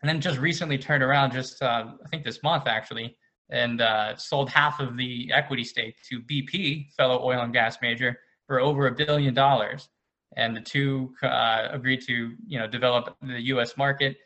and 0.00 0.08
then 0.08 0.18
just 0.18 0.38
recently 0.38 0.78
turned 0.78 1.02
around, 1.02 1.30
just 1.30 1.62
uh, 1.62 1.84
I 2.02 2.08
think 2.08 2.24
this 2.24 2.42
month 2.42 2.66
actually, 2.66 3.14
and 3.50 3.82
uh, 3.82 4.16
sold 4.16 4.48
half 4.48 4.80
of 4.80 4.96
the 4.96 5.30
equity 5.32 5.62
stake 5.62 5.96
to 6.08 6.20
BP, 6.20 6.92
fellow 6.92 7.22
oil 7.22 7.40
and 7.40 7.52
gas 7.52 7.76
major, 7.82 8.18
for 8.46 8.60
over 8.60 8.86
a 8.86 8.92
billion 8.92 9.34
dollars 9.34 9.88
and 10.36 10.56
the 10.56 10.60
two 10.60 11.14
uh, 11.22 11.68
agreed 11.70 12.00
to 12.02 12.32
you 12.46 12.58
know 12.58 12.66
develop 12.66 13.16
the 13.22 13.40
U.S. 13.46 13.76
market. 13.76 14.16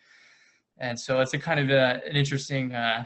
And 0.78 0.98
so 0.98 1.20
it's 1.20 1.34
a 1.34 1.38
kind 1.38 1.58
of 1.60 1.70
a, 1.70 2.00
an 2.08 2.16
interesting 2.16 2.74
uh, 2.74 3.04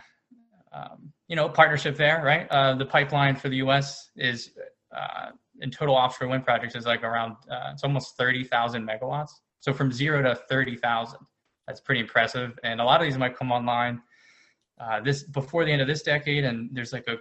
um, 0.72 1.12
you 1.29 1.37
know 1.37 1.48
partnership 1.48 1.96
there, 1.96 2.22
right? 2.25 2.46
Uh, 2.51 2.75
the 2.75 2.87
pipeline 2.87 3.37
for 3.37 3.48
the 3.48 3.57
U.S. 3.57 4.11
is 4.16 4.51
uh, 4.96 5.31
in 5.61 5.70
total 5.70 5.94
offshore 5.94 6.29
wind 6.29 6.44
projects 6.44 6.75
is 6.75 6.87
like 6.87 7.03
around 7.03 7.37
uh, 7.51 7.70
it's 7.72 7.85
almost 7.85 8.16
thirty 8.16 8.44
thousand 8.44 8.88
megawatts. 8.88 9.33
So 9.61 9.72
from 9.72 9.92
zero 9.92 10.22
to 10.22 10.35
thirty 10.35 10.77
thousand, 10.77 11.20
that's 11.66 11.81
pretty 11.81 12.01
impressive. 12.01 12.59
And 12.62 12.81
a 12.81 12.85
lot 12.85 13.01
of 13.01 13.07
these 13.07 13.18
might 13.18 13.37
come 13.37 13.53
online 13.53 14.03
uh, 14.81 15.01
this 15.01 15.22
before 15.22 15.64
the 15.64 15.72
end 15.72 15.83
of 15.83 15.88
this 15.88 16.03
decade, 16.03 16.44
and 16.44 16.70
there's 16.72 16.92
like 16.92 17.09
a 17.09 17.16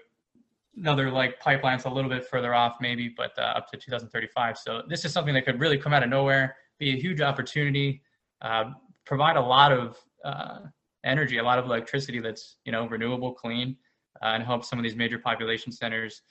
another 0.78 1.12
like 1.12 1.42
pipelines 1.42 1.86
a 1.86 1.90
little 1.90 2.10
bit 2.10 2.26
further 2.26 2.54
off 2.54 2.76
maybe 2.80 3.14
but 3.16 3.32
uh, 3.38 3.54
up 3.58 3.70
to 3.70 3.78
2035 3.78 4.58
so 4.58 4.82
this 4.88 5.04
is 5.06 5.12
something 5.12 5.34
that 5.34 5.46
could 5.46 5.60
really 5.60 5.78
come 5.78 5.94
out 5.94 6.04
of 6.04 6.10
nowhere 6.10 6.56
be 6.80 6.92
a 6.92 7.00
huge 7.00 7.22
opportunity 7.22 8.02
uh, 8.42 8.66
provide 9.06 9.36
a 9.36 9.42
lot 9.42 9.72
of 9.72 9.98
uh, 10.24 10.60
energy 11.04 11.38
a 11.38 11.44
lot 11.44 11.60
of 11.60 11.66
electricity 11.66 12.20
that's 12.20 12.58
you 12.66 12.72
know 12.72 12.88
renewable 12.88 13.34
clean 13.34 13.76
uh, 14.22 14.28
and 14.28 14.44
help 14.44 14.64
some 14.64 14.80
of 14.80 14.84
these 14.84 14.96
major 14.96 15.20
population 15.20 15.72
centers 15.72 16.22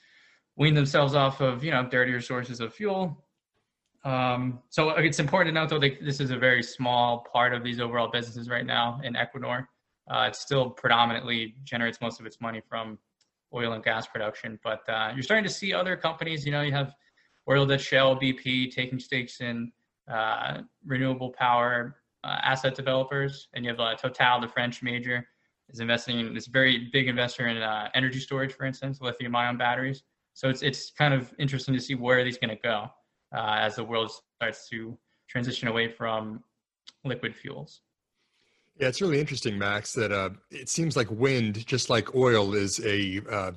wean 0.55 0.73
themselves 0.73 1.15
off 1.15 1.41
of 1.41 1.63
you 1.63 1.71
know 1.71 1.87
dirtier 1.89 2.21
sources 2.21 2.59
of 2.59 2.73
fuel. 2.73 3.25
Um, 4.03 4.59
so 4.69 4.89
it's 4.91 5.19
important 5.19 5.53
to 5.53 5.59
note 5.59 5.69
though 5.69 5.79
that 5.79 6.03
this 6.03 6.19
is 6.19 6.31
a 6.31 6.37
very 6.37 6.63
small 6.63 7.25
part 7.31 7.53
of 7.53 7.63
these 7.63 7.79
overall 7.79 8.09
businesses 8.11 8.49
right 8.49 8.65
now 8.65 8.99
in 9.03 9.13
Equinor. 9.13 9.67
Uh, 10.09 10.27
it 10.27 10.35
still 10.35 10.71
predominantly 10.71 11.55
generates 11.63 12.01
most 12.01 12.19
of 12.19 12.25
its 12.25 12.41
money 12.41 12.61
from 12.67 12.97
oil 13.53 13.73
and 13.73 13.83
gas 13.83 14.07
production. 14.07 14.59
But 14.63 14.87
uh, 14.89 15.11
you're 15.13 15.23
starting 15.23 15.43
to 15.45 15.53
see 15.53 15.73
other 15.73 15.95
companies. 15.95 16.45
You 16.45 16.51
know, 16.51 16.61
you 16.61 16.71
have 16.71 16.93
Royal 17.47 17.65
Dutch 17.65 17.81
Shell, 17.81 18.17
BP 18.17 18.71
taking 18.71 18.99
stakes 18.99 19.41
in 19.41 19.71
uh, 20.09 20.61
renewable 20.85 21.31
power 21.31 21.97
uh, 22.23 22.37
asset 22.43 22.75
developers, 22.75 23.47
and 23.53 23.65
you 23.65 23.71
have 23.71 23.79
uh, 23.79 23.95
Total, 23.95 24.39
the 24.39 24.47
French 24.47 24.83
major, 24.83 25.25
is 25.69 25.79
investing 25.79 26.19
in 26.19 26.33
this 26.33 26.47
very 26.47 26.89
big 26.91 27.07
investor 27.07 27.47
in 27.47 27.57
uh, 27.57 27.89
energy 27.93 28.19
storage, 28.19 28.53
for 28.53 28.65
instance, 28.65 28.99
lithium-ion 29.01 29.57
batteries. 29.57 30.03
So 30.33 30.49
it's 30.49 30.61
it's 30.61 30.91
kind 30.91 31.13
of 31.13 31.33
interesting 31.39 31.73
to 31.73 31.79
see 31.79 31.95
where 31.95 32.23
these 32.23 32.37
going 32.37 32.55
to 32.55 32.61
go 32.61 32.87
uh, 33.35 33.57
as 33.59 33.75
the 33.75 33.83
world 33.83 34.11
starts 34.35 34.69
to 34.69 34.97
transition 35.27 35.67
away 35.67 35.87
from 35.87 36.43
liquid 37.03 37.35
fuels. 37.35 37.81
Yeah, 38.81 38.87
it's 38.87 38.99
really 38.99 39.19
interesting, 39.19 39.59
Max, 39.59 39.93
that 39.93 40.11
uh, 40.11 40.31
it 40.49 40.67
seems 40.67 40.97
like 40.97 41.09
wind, 41.11 41.67
just 41.67 41.91
like 41.91 42.15
oil, 42.15 42.55
is 42.55 42.83
a 42.83 43.21
uh, 43.29 43.51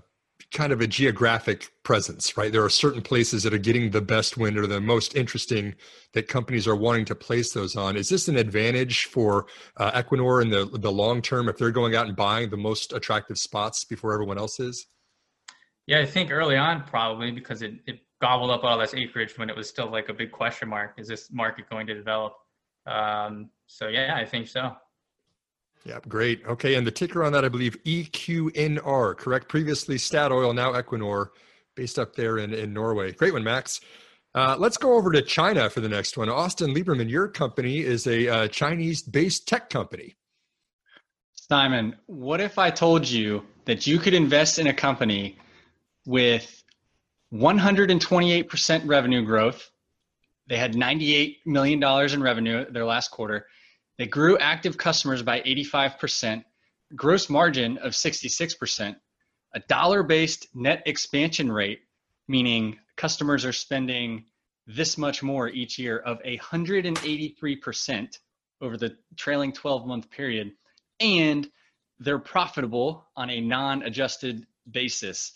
kind 0.52 0.70
of 0.70 0.82
a 0.82 0.86
geographic 0.86 1.70
presence, 1.82 2.36
right? 2.36 2.52
There 2.52 2.62
are 2.62 2.68
certain 2.68 3.00
places 3.00 3.42
that 3.42 3.54
are 3.54 3.58
getting 3.58 3.90
the 3.90 4.02
best 4.02 4.36
wind 4.36 4.58
or 4.58 4.66
the 4.66 4.82
most 4.82 5.16
interesting 5.16 5.76
that 6.12 6.28
companies 6.28 6.68
are 6.68 6.76
wanting 6.76 7.06
to 7.06 7.14
place 7.14 7.54
those 7.54 7.74
on. 7.74 7.96
Is 7.96 8.10
this 8.10 8.28
an 8.28 8.36
advantage 8.36 9.06
for 9.06 9.46
uh, 9.78 9.92
Equinor 9.92 10.42
in 10.42 10.50
the 10.50 10.66
the 10.78 10.92
long 10.92 11.22
term 11.22 11.48
if 11.48 11.56
they're 11.56 11.70
going 11.70 11.94
out 11.94 12.06
and 12.06 12.14
buying 12.14 12.50
the 12.50 12.58
most 12.58 12.92
attractive 12.92 13.38
spots 13.38 13.82
before 13.82 14.12
everyone 14.12 14.36
else 14.36 14.60
is? 14.60 14.88
Yeah, 15.86 16.00
I 16.00 16.06
think 16.06 16.32
early 16.32 16.58
on 16.58 16.84
probably 16.84 17.30
because 17.30 17.62
it, 17.62 17.76
it 17.86 18.00
gobbled 18.20 18.50
up 18.50 18.62
all 18.62 18.76
this 18.76 18.92
acreage 18.92 19.38
when 19.38 19.48
it 19.48 19.56
was 19.56 19.70
still 19.70 19.90
like 19.90 20.10
a 20.10 20.14
big 20.14 20.32
question 20.32 20.68
mark. 20.68 20.96
Is 20.98 21.08
this 21.08 21.32
market 21.32 21.70
going 21.70 21.86
to 21.86 21.94
develop? 21.94 22.34
Um, 22.84 23.48
so 23.66 23.88
yeah, 23.88 24.16
I 24.16 24.26
think 24.26 24.48
so. 24.48 24.76
Yeah, 25.84 25.98
great. 26.08 26.42
Okay, 26.46 26.76
and 26.76 26.86
the 26.86 26.90
ticker 26.90 27.22
on 27.22 27.32
that, 27.32 27.44
I 27.44 27.48
believe 27.48 27.76
EQNR, 27.84 29.16
correct? 29.18 29.48
Previously 29.48 29.96
Statoil, 29.96 30.54
now 30.54 30.72
Equinor, 30.72 31.28
based 31.74 31.98
up 31.98 32.16
there 32.16 32.38
in, 32.38 32.54
in 32.54 32.72
Norway. 32.72 33.12
Great 33.12 33.34
one, 33.34 33.44
Max. 33.44 33.80
Uh, 34.34 34.56
let's 34.58 34.78
go 34.78 34.94
over 34.94 35.12
to 35.12 35.20
China 35.20 35.68
for 35.68 35.80
the 35.80 35.88
next 35.88 36.16
one. 36.16 36.30
Austin 36.30 36.74
Lieberman, 36.74 37.10
your 37.10 37.28
company 37.28 37.80
is 37.80 38.06
a 38.06 38.28
uh, 38.28 38.48
Chinese-based 38.48 39.46
tech 39.46 39.68
company. 39.68 40.16
Simon, 41.34 41.94
what 42.06 42.40
if 42.40 42.58
I 42.58 42.70
told 42.70 43.06
you 43.06 43.44
that 43.66 43.86
you 43.86 43.98
could 43.98 44.14
invest 44.14 44.58
in 44.58 44.68
a 44.68 44.72
company 44.72 45.36
with 46.06 46.64
128% 47.32 48.82
revenue 48.86 49.22
growth? 49.22 49.70
They 50.48 50.56
had 50.56 50.72
$98 50.72 51.36
million 51.44 51.82
in 51.82 52.22
revenue 52.22 52.64
their 52.70 52.86
last 52.86 53.10
quarter 53.10 53.46
they 53.98 54.06
grew 54.06 54.38
active 54.38 54.76
customers 54.76 55.22
by 55.22 55.40
85%, 55.40 56.44
gross 56.94 57.30
margin 57.30 57.78
of 57.78 57.92
66%, 57.92 58.96
a 59.54 59.60
dollar 59.60 60.02
based 60.02 60.48
net 60.54 60.82
expansion 60.86 61.50
rate, 61.50 61.80
meaning 62.28 62.78
customers 62.96 63.44
are 63.44 63.52
spending 63.52 64.24
this 64.66 64.96
much 64.98 65.22
more 65.22 65.48
each 65.48 65.78
year, 65.78 65.98
of 65.98 66.20
183% 66.22 68.18
over 68.60 68.76
the 68.76 68.96
trailing 69.16 69.52
12 69.52 69.86
month 69.86 70.10
period. 70.10 70.52
And 71.00 71.48
they're 72.00 72.18
profitable 72.18 73.06
on 73.16 73.30
a 73.30 73.40
non 73.40 73.82
adjusted 73.82 74.46
basis. 74.70 75.32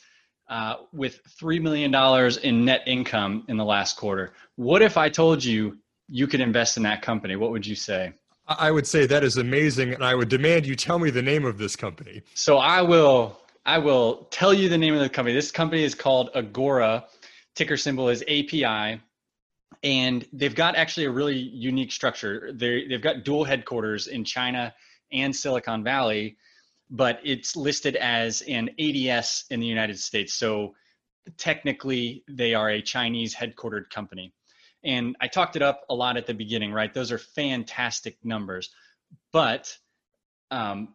Uh, 0.49 0.77
with 0.95 1.21
$3 1.39 1.61
million 1.61 1.95
in 2.43 2.65
net 2.65 2.83
income 2.87 3.45
in 3.49 3.59
the 3.59 3.65
last 3.67 3.99
quarter. 3.99 4.33
What 4.57 4.81
if 4.81 4.97
I 4.97 5.11
told 5.11 5.45
you 5.45 5.77
you 6.09 6.27
could 6.27 6.41
invest 6.41 6.79
in 6.79 6.85
that 6.85 7.03
company? 7.03 7.37
What 7.37 7.51
would 7.51 7.67
you 7.67 7.75
say? 7.75 8.15
I 8.49 8.71
would 8.71 8.87
say 8.87 9.05
that 9.07 9.23
is 9.23 9.37
amazing, 9.37 9.93
and 9.93 10.03
I 10.03 10.15
would 10.15 10.29
demand 10.29 10.67
you 10.67 10.75
tell 10.75 10.99
me 10.99 11.11
the 11.11 11.23
name 11.23 11.45
of 11.45 11.59
this 11.59 11.77
company. 11.77 12.23
So 12.35 12.59
I 12.59 12.83
will. 12.83 13.39
I 13.67 13.77
will 13.77 14.27
tell 14.31 14.55
you 14.55 14.71
the 14.71 14.79
name 14.79 14.95
of 14.95 15.01
the 15.01 15.09
company. 15.11 15.35
This 15.35 15.51
company 15.51 15.85
is 15.85 15.95
called 15.95 16.31
Agora. 16.35 17.05
Ticker 17.55 17.77
symbol 17.77 18.09
is 18.09 18.23
API, 18.23 19.03
and 19.83 20.27
they've 20.33 20.55
got 20.55 20.77
actually 20.77 21.07
a 21.07 21.11
really 21.11 21.37
unique 21.37 21.93
structure. 21.93 22.51
They 22.55 22.87
they've 22.87 23.03
got 23.03 23.25
dual 23.25 23.45
headquarters 23.45 24.07
in 24.07 24.25
China 24.25 24.75
and 25.13 25.35
Silicon 25.35 25.85
Valley, 25.85 26.39
but 26.89 27.21
it's 27.25 27.55
listed 27.57 27.97
as 27.97 28.43
an 28.43 28.71
ADS 28.79 29.45
in 29.51 29.61
the 29.61 29.67
United 29.67 29.99
States. 29.99 30.33
So 30.33 30.75
technically, 31.37 32.25
they 32.29 32.55
are 32.55 32.71
a 32.71 32.81
Chinese 32.81 33.35
headquartered 33.35 33.91
company. 33.91 34.33
And 34.85 35.17
I 35.21 35.29
talked 35.29 35.57
it 35.57 35.63
up 35.63 35.85
a 35.91 35.95
lot 35.95 36.17
at 36.17 36.27
the 36.27 36.35
beginning, 36.35 36.73
right? 36.73 36.93
Those 36.93 37.11
are 37.13 37.19
fantastic 37.19 38.17
numbers. 38.25 38.71
But 39.33 39.77
um, 40.51 40.95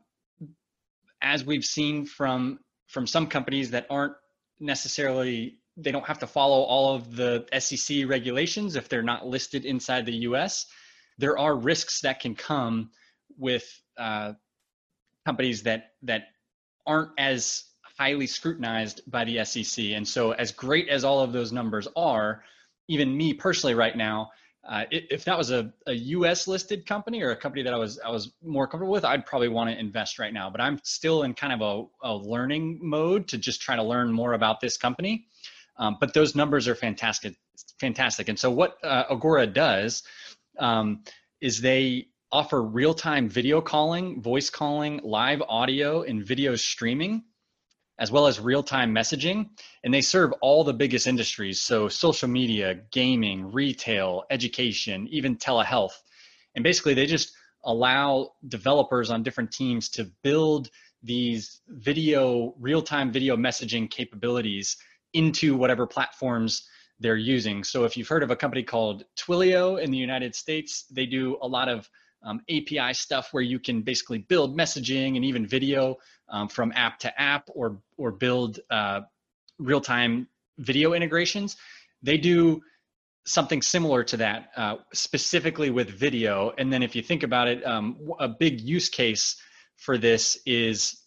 as 1.21 1.43
we've 1.43 1.65
seen 1.65 2.05
from 2.05 2.59
from 2.87 3.07
some 3.07 3.27
companies 3.27 3.71
that 3.71 3.87
aren't 3.89 4.13
necessarily 4.59 5.57
they 5.77 5.91
don't 5.91 6.05
have 6.05 6.19
to 6.19 6.27
follow 6.27 6.61
all 6.61 6.93
of 6.93 7.15
the 7.15 7.45
SEC 7.57 8.07
regulations 8.07 8.75
if 8.75 8.87
they're 8.87 9.01
not 9.01 9.25
listed 9.25 9.65
inside 9.65 10.05
the 10.05 10.17
US. 10.27 10.67
There 11.17 11.37
are 11.37 11.55
risks 11.55 12.01
that 12.01 12.19
can 12.19 12.35
come 12.35 12.91
with 13.37 13.65
uh, 13.97 14.33
companies 15.25 15.63
that 15.63 15.91
that 16.03 16.25
aren't 16.85 17.11
as 17.17 17.63
highly 17.97 18.27
scrutinized 18.27 19.01
by 19.09 19.23
the 19.23 19.43
SEC. 19.45 19.85
And 19.85 20.07
so, 20.07 20.31
as 20.31 20.51
great 20.51 20.89
as 20.89 21.03
all 21.03 21.21
of 21.21 21.33
those 21.33 21.51
numbers 21.51 21.87
are, 21.95 22.43
even 22.87 23.15
me 23.15 23.33
personally 23.33 23.75
right 23.75 23.95
now, 23.95 24.31
uh, 24.67 24.85
if 24.91 25.25
that 25.25 25.37
was 25.37 25.51
a, 25.51 25.73
a 25.87 25.93
U.S. 25.93 26.47
listed 26.47 26.85
company 26.85 27.21
or 27.21 27.31
a 27.31 27.35
company 27.35 27.63
that 27.63 27.73
I 27.73 27.77
was 27.77 27.99
I 27.99 28.09
was 28.09 28.31
more 28.41 28.65
comfortable 28.65 28.93
with, 28.93 29.03
I'd 29.03 29.25
probably 29.25 29.49
want 29.49 29.69
to 29.69 29.77
invest 29.77 30.19
right 30.19 30.33
now. 30.33 30.49
But 30.49 30.61
I'm 30.61 30.79
still 30.83 31.23
in 31.23 31.33
kind 31.33 31.51
of 31.51 31.61
a, 31.61 32.07
a 32.07 32.15
learning 32.15 32.79
mode 32.81 33.27
to 33.29 33.37
just 33.37 33.61
try 33.61 33.75
to 33.75 33.83
learn 33.83 34.11
more 34.11 34.33
about 34.33 34.61
this 34.61 34.77
company. 34.77 35.25
Um, 35.77 35.97
but 35.99 36.13
those 36.13 36.33
numbers 36.33 36.67
are 36.67 36.75
fantastic, 36.75 37.35
fantastic. 37.79 38.29
And 38.29 38.39
so 38.39 38.51
what 38.51 38.77
uh, 38.83 39.03
Agora 39.09 39.47
does 39.47 40.03
um, 40.59 41.03
is 41.41 41.59
they 41.59 42.07
offer 42.31 42.63
real 42.63 42.93
time 42.93 43.27
video 43.27 43.59
calling, 43.59 44.21
voice 44.21 44.49
calling, 44.49 45.01
live 45.03 45.41
audio, 45.41 46.03
and 46.03 46.23
video 46.23 46.55
streaming 46.55 47.23
as 48.03 48.11
well 48.11 48.27
as 48.27 48.37
real 48.37 48.61
time 48.61 48.93
messaging. 48.93 49.47
And 49.85 49.93
they 49.93 50.01
serve 50.01 50.33
all 50.41 50.65
the 50.65 50.73
biggest 50.73 51.07
industries. 51.07 51.61
So, 51.61 51.87
social 51.87 52.27
media, 52.27 52.81
gaming, 52.91 53.49
retail, 53.53 54.25
education, 54.29 55.07
even 55.09 55.37
telehealth. 55.37 55.93
And 56.53 56.65
basically, 56.65 56.95
they 56.95 57.05
just 57.05 57.33
allow 57.63 58.33
developers 58.49 59.09
on 59.09 59.23
different 59.23 59.53
teams 59.53 59.87
to 59.91 60.11
build 60.21 60.69
these 61.01 61.61
video, 61.69 62.53
real 62.59 62.81
time 62.81 63.09
video 63.09 63.37
messaging 63.37 63.89
capabilities 63.89 64.75
into 65.13 65.55
whatever 65.55 65.87
platforms 65.87 66.67
they're 66.99 67.15
using. 67.15 67.63
So 67.63 67.85
if 67.85 67.95
you've 67.95 68.09
heard 68.09 68.23
of 68.23 68.31
a 68.31 68.35
company 68.35 68.63
called 68.63 69.05
Twilio 69.15 69.81
in 69.81 69.91
the 69.91 69.97
United 69.97 70.35
States, 70.35 70.85
they 70.91 71.05
do 71.05 71.37
a 71.41 71.47
lot 71.47 71.69
of 71.69 71.89
um, 72.23 72.41
API 72.49 72.93
stuff 72.93 73.29
where 73.31 73.43
you 73.43 73.59
can 73.59 73.81
basically 73.81 74.19
build 74.19 74.57
messaging 74.57 75.15
and 75.15 75.23
even 75.23 75.47
video 75.47 75.97
um, 76.29 76.47
from 76.47 76.71
app 76.75 76.99
to 76.99 77.21
app 77.21 77.49
or 77.53 77.79
or 77.97 78.11
build 78.11 78.59
uh, 78.69 79.01
real 79.59 79.81
time 79.81 80.27
video 80.57 80.93
integrations. 80.93 81.57
They 82.01 82.17
do 82.17 82.61
something 83.25 83.61
similar 83.61 84.03
to 84.03 84.17
that, 84.17 84.49
uh, 84.57 84.75
specifically 84.93 85.69
with 85.69 85.89
video. 85.89 86.51
And 86.57 86.71
then 86.71 86.83
if 86.83 86.95
you 86.95 87.01
think 87.01 87.23
about 87.23 87.47
it, 87.47 87.65
um, 87.65 87.97
a 88.19 88.27
big 88.27 88.59
use 88.59 88.89
case 88.89 89.37
for 89.77 89.97
this 89.97 90.37
is 90.45 90.99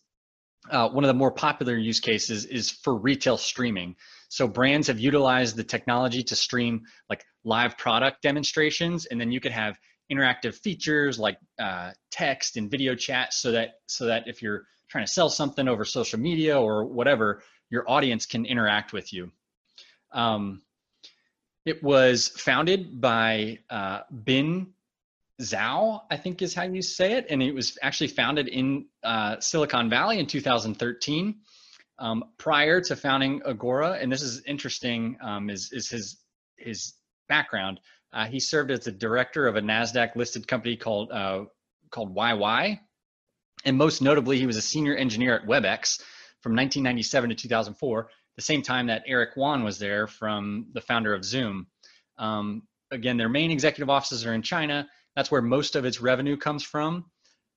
uh, 0.70 0.88
one 0.88 1.04
of 1.04 1.08
the 1.08 1.14
more 1.14 1.30
popular 1.30 1.76
use 1.76 2.00
cases 2.00 2.44
is 2.46 2.70
for 2.70 2.96
retail 2.96 3.36
streaming. 3.36 3.96
So 4.28 4.48
brands 4.48 4.88
have 4.88 4.98
utilized 4.98 5.56
the 5.56 5.64
technology 5.64 6.22
to 6.24 6.36
stream 6.36 6.82
like 7.08 7.24
live 7.44 7.78
product 7.78 8.22
demonstrations, 8.22 9.06
and 9.06 9.20
then 9.20 9.30
you 9.30 9.40
could 9.40 9.52
have 9.52 9.78
interactive 10.10 10.54
features 10.54 11.18
like 11.18 11.38
uh, 11.60 11.92
text 12.10 12.56
and 12.56 12.70
video 12.70 12.94
chat, 12.94 13.32
so 13.32 13.52
that 13.52 13.74
so 13.86 14.06
that 14.06 14.26
if 14.26 14.42
you're 14.42 14.64
trying 14.88 15.04
to 15.04 15.12
sell 15.12 15.28
something 15.28 15.68
over 15.68 15.84
social 15.84 16.18
media 16.18 16.60
or 16.60 16.84
whatever, 16.84 17.42
your 17.70 17.88
audience 17.90 18.26
can 18.26 18.46
interact 18.46 18.92
with 18.92 19.12
you. 19.12 19.30
Um, 20.12 20.62
it 21.64 21.82
was 21.82 22.28
founded 22.28 23.00
by 23.00 23.58
uh, 23.68 24.02
Bin 24.24 24.68
Zhao, 25.42 26.02
I 26.10 26.16
think 26.16 26.40
is 26.40 26.54
how 26.54 26.62
you 26.62 26.80
say 26.80 27.14
it, 27.14 27.26
and 27.28 27.42
it 27.42 27.52
was 27.52 27.76
actually 27.82 28.08
founded 28.08 28.48
in 28.48 28.86
uh, 29.02 29.40
Silicon 29.40 29.90
Valley 29.90 30.18
in 30.18 30.26
2013. 30.26 31.34
Um, 31.98 32.24
prior 32.38 32.80
to 32.82 32.96
founding 32.96 33.40
Agora, 33.46 33.92
and 33.92 34.12
this 34.12 34.22
is 34.22 34.42
interesting, 34.46 35.16
um, 35.22 35.48
is 35.48 35.72
is 35.72 35.88
his 35.88 36.18
his 36.56 36.94
background. 37.28 37.80
Uh, 38.12 38.26
he 38.26 38.38
served 38.38 38.70
as 38.70 38.80
the 38.80 38.92
director 38.92 39.46
of 39.46 39.56
a 39.56 39.62
Nasdaq 39.62 40.14
listed 40.14 40.46
company 40.46 40.76
called 40.76 41.10
uh, 41.10 41.44
called 41.90 42.14
YY, 42.14 42.78
and 43.66 43.76
most 43.76 44.00
notably, 44.00 44.38
he 44.38 44.46
was 44.46 44.56
a 44.56 44.62
senior 44.62 44.94
engineer 44.94 45.34
at 45.34 45.46
WebEx 45.46 46.00
from 46.40 46.52
1997 46.52 47.30
to 47.30 47.36
2004, 47.36 48.08
the 48.36 48.42
same 48.42 48.62
time 48.62 48.86
that 48.86 49.02
Eric 49.06 49.30
Yuan 49.36 49.64
was 49.64 49.78
there 49.78 50.06
from 50.06 50.68
the 50.72 50.80
founder 50.80 51.12
of 51.12 51.24
Zoom. 51.24 51.66
Um, 52.16 52.62
again, 52.92 53.16
their 53.16 53.28
main 53.28 53.50
executive 53.50 53.90
offices 53.90 54.24
are 54.24 54.34
in 54.34 54.42
China. 54.42 54.88
That's 55.16 55.30
where 55.30 55.42
most 55.42 55.74
of 55.74 55.84
its 55.84 56.00
revenue 56.00 56.36
comes 56.36 56.62
from. 56.62 57.06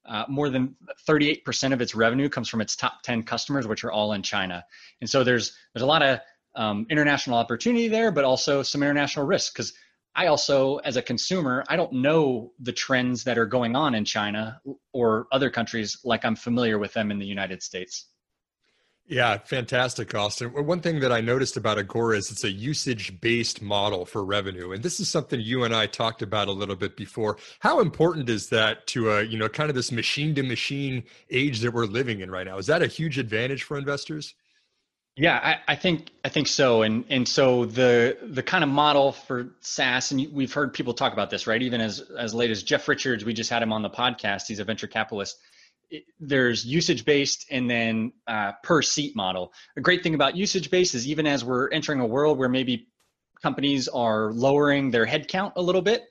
Uh, 0.03 0.25
more 0.27 0.49
than 0.49 0.75
38% 1.07 1.73
of 1.73 1.81
its 1.81 1.93
revenue 1.93 2.27
comes 2.27 2.49
from 2.49 2.61
its 2.61 2.75
top 2.75 3.03
10 3.03 3.23
customers, 3.23 3.67
which 3.67 3.83
are 3.83 3.91
all 3.91 4.13
in 4.13 4.23
China. 4.23 4.65
And 5.01 5.09
so 5.09 5.23
there's 5.23 5.55
there's 5.73 5.83
a 5.83 5.85
lot 5.85 6.01
of 6.01 6.19
um, 6.55 6.87
international 6.89 7.37
opportunity 7.37 7.87
there, 7.87 8.11
but 8.11 8.23
also 8.23 8.63
some 8.63 8.81
international 8.81 9.27
risk 9.27 9.53
because 9.53 9.73
I 10.19 10.27
also, 10.27 10.79
as 10.79 10.97
a 10.97 11.01
consumer, 11.01 11.63
I 11.69 11.77
don't 11.77 11.93
know 11.93 12.51
the 12.59 12.73
trends 12.73 13.23
that 13.23 13.37
are 13.37 13.45
going 13.45 13.77
on 13.77 13.95
in 13.95 14.03
China 14.03 14.59
or 14.91 15.27
other 15.31 15.49
countries 15.49 15.97
like 16.03 16.25
I'm 16.25 16.35
familiar 16.35 16.77
with 16.77 16.91
them 16.91 17.09
in 17.09 17.19
the 17.19 17.25
United 17.25 17.63
States. 17.63 18.07
Yeah, 19.07 19.37
fantastic, 19.37 20.13
Austin. 20.13 20.49
One 20.49 20.81
thing 20.81 20.99
that 20.99 21.13
I 21.13 21.21
noticed 21.21 21.55
about 21.55 21.79
Agora 21.79 22.17
is 22.17 22.31
it's 22.31 22.43
a 22.43 22.51
usage 22.51 23.21
based 23.21 23.61
model 23.61 24.05
for 24.05 24.25
revenue. 24.25 24.73
And 24.73 24.83
this 24.83 24.99
is 24.99 25.09
something 25.09 25.39
you 25.39 25.63
and 25.63 25.73
I 25.73 25.85
talked 25.85 26.21
about 26.21 26.49
a 26.49 26.51
little 26.51 26.75
bit 26.75 26.97
before. 26.97 27.37
How 27.59 27.79
important 27.79 28.27
is 28.27 28.49
that 28.49 28.87
to 28.87 29.11
a, 29.11 29.23
you 29.23 29.37
know, 29.37 29.47
kind 29.47 29.69
of 29.69 29.75
this 29.77 29.89
machine 29.89 30.35
to 30.35 30.43
machine 30.43 31.05
age 31.31 31.61
that 31.61 31.73
we're 31.73 31.85
living 31.85 32.19
in 32.19 32.29
right 32.29 32.45
now? 32.45 32.57
Is 32.57 32.67
that 32.67 32.83
a 32.83 32.87
huge 32.87 33.17
advantage 33.17 33.63
for 33.63 33.77
investors? 33.77 34.35
Yeah, 35.19 35.37
I, 35.37 35.73
I, 35.73 35.75
think 35.75 36.11
I 36.23 36.29
think 36.29 36.47
so, 36.47 36.81
and 36.83 37.03
and 37.09 37.27
so 37.27 37.65
the 37.65 38.17
the 38.23 38.41
kind 38.41 38.63
of 38.63 38.69
model 38.69 39.11
for 39.11 39.49
SaaS, 39.59 40.11
and 40.11 40.31
we've 40.31 40.53
heard 40.53 40.73
people 40.73 40.93
talk 40.93 41.11
about 41.11 41.29
this, 41.29 41.45
right? 41.45 41.61
Even 41.61 41.81
as 41.81 41.99
as 41.99 42.33
late 42.33 42.51
as 42.51 42.63
Jeff 42.63 42.87
Richards, 42.87 43.25
we 43.25 43.33
just 43.33 43.49
had 43.49 43.61
him 43.61 43.73
on 43.73 43.81
the 43.81 43.89
podcast. 43.89 44.47
He's 44.47 44.59
a 44.59 44.63
venture 44.63 44.87
capitalist 44.87 45.37
there's 46.19 46.65
usage 46.65 47.05
based 47.05 47.45
and 47.49 47.69
then 47.69 48.13
uh, 48.27 48.53
per 48.63 48.81
seat 48.81 49.15
model. 49.15 49.53
A 49.75 49.81
great 49.81 50.03
thing 50.03 50.15
about 50.15 50.35
usage 50.35 50.69
based 50.69 50.95
is 50.95 51.07
even 51.07 51.25
as 51.25 51.43
we're 51.43 51.69
entering 51.71 51.99
a 51.99 52.05
world 52.05 52.37
where 52.37 52.49
maybe 52.49 52.87
companies 53.41 53.87
are 53.87 54.31
lowering 54.31 54.91
their 54.91 55.05
headcount 55.05 55.53
a 55.55 55.61
little 55.61 55.81
bit, 55.81 56.03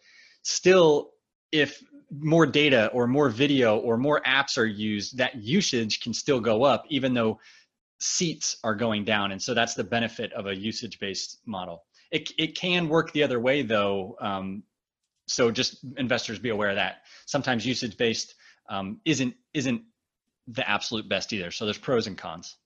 still, 0.42 1.10
if 1.52 1.82
more 2.10 2.46
data 2.46 2.90
or 2.92 3.06
more 3.06 3.28
video 3.28 3.78
or 3.78 3.96
more 3.96 4.20
apps 4.22 4.56
are 4.56 4.66
used, 4.66 5.18
that 5.18 5.36
usage 5.36 6.00
can 6.00 6.14
still 6.14 6.40
go 6.40 6.64
up, 6.64 6.84
even 6.88 7.14
though 7.14 7.38
seats 7.98 8.56
are 8.64 8.74
going 8.74 9.04
down. 9.04 9.32
And 9.32 9.42
so 9.42 9.54
that's 9.54 9.74
the 9.74 9.84
benefit 9.84 10.32
of 10.32 10.46
a 10.46 10.54
usage 10.54 10.98
based 10.98 11.40
model. 11.46 11.84
It, 12.10 12.30
it 12.38 12.56
can 12.56 12.88
work 12.88 13.12
the 13.12 13.22
other 13.22 13.40
way 13.40 13.62
though. 13.62 14.16
Um, 14.20 14.62
so 15.26 15.50
just 15.50 15.84
investors 15.96 16.38
be 16.38 16.48
aware 16.48 16.70
of 16.70 16.76
that. 16.76 17.02
Sometimes 17.26 17.66
usage 17.66 17.96
based 17.96 18.34
um, 18.68 19.00
isn't 19.04 19.34
isn't 19.52 19.82
the 20.46 20.68
absolute 20.68 21.08
best 21.08 21.32
either. 21.32 21.50
So 21.50 21.64
there's 21.64 21.78
pros 21.78 22.06
and 22.06 22.16
cons. 22.16 22.56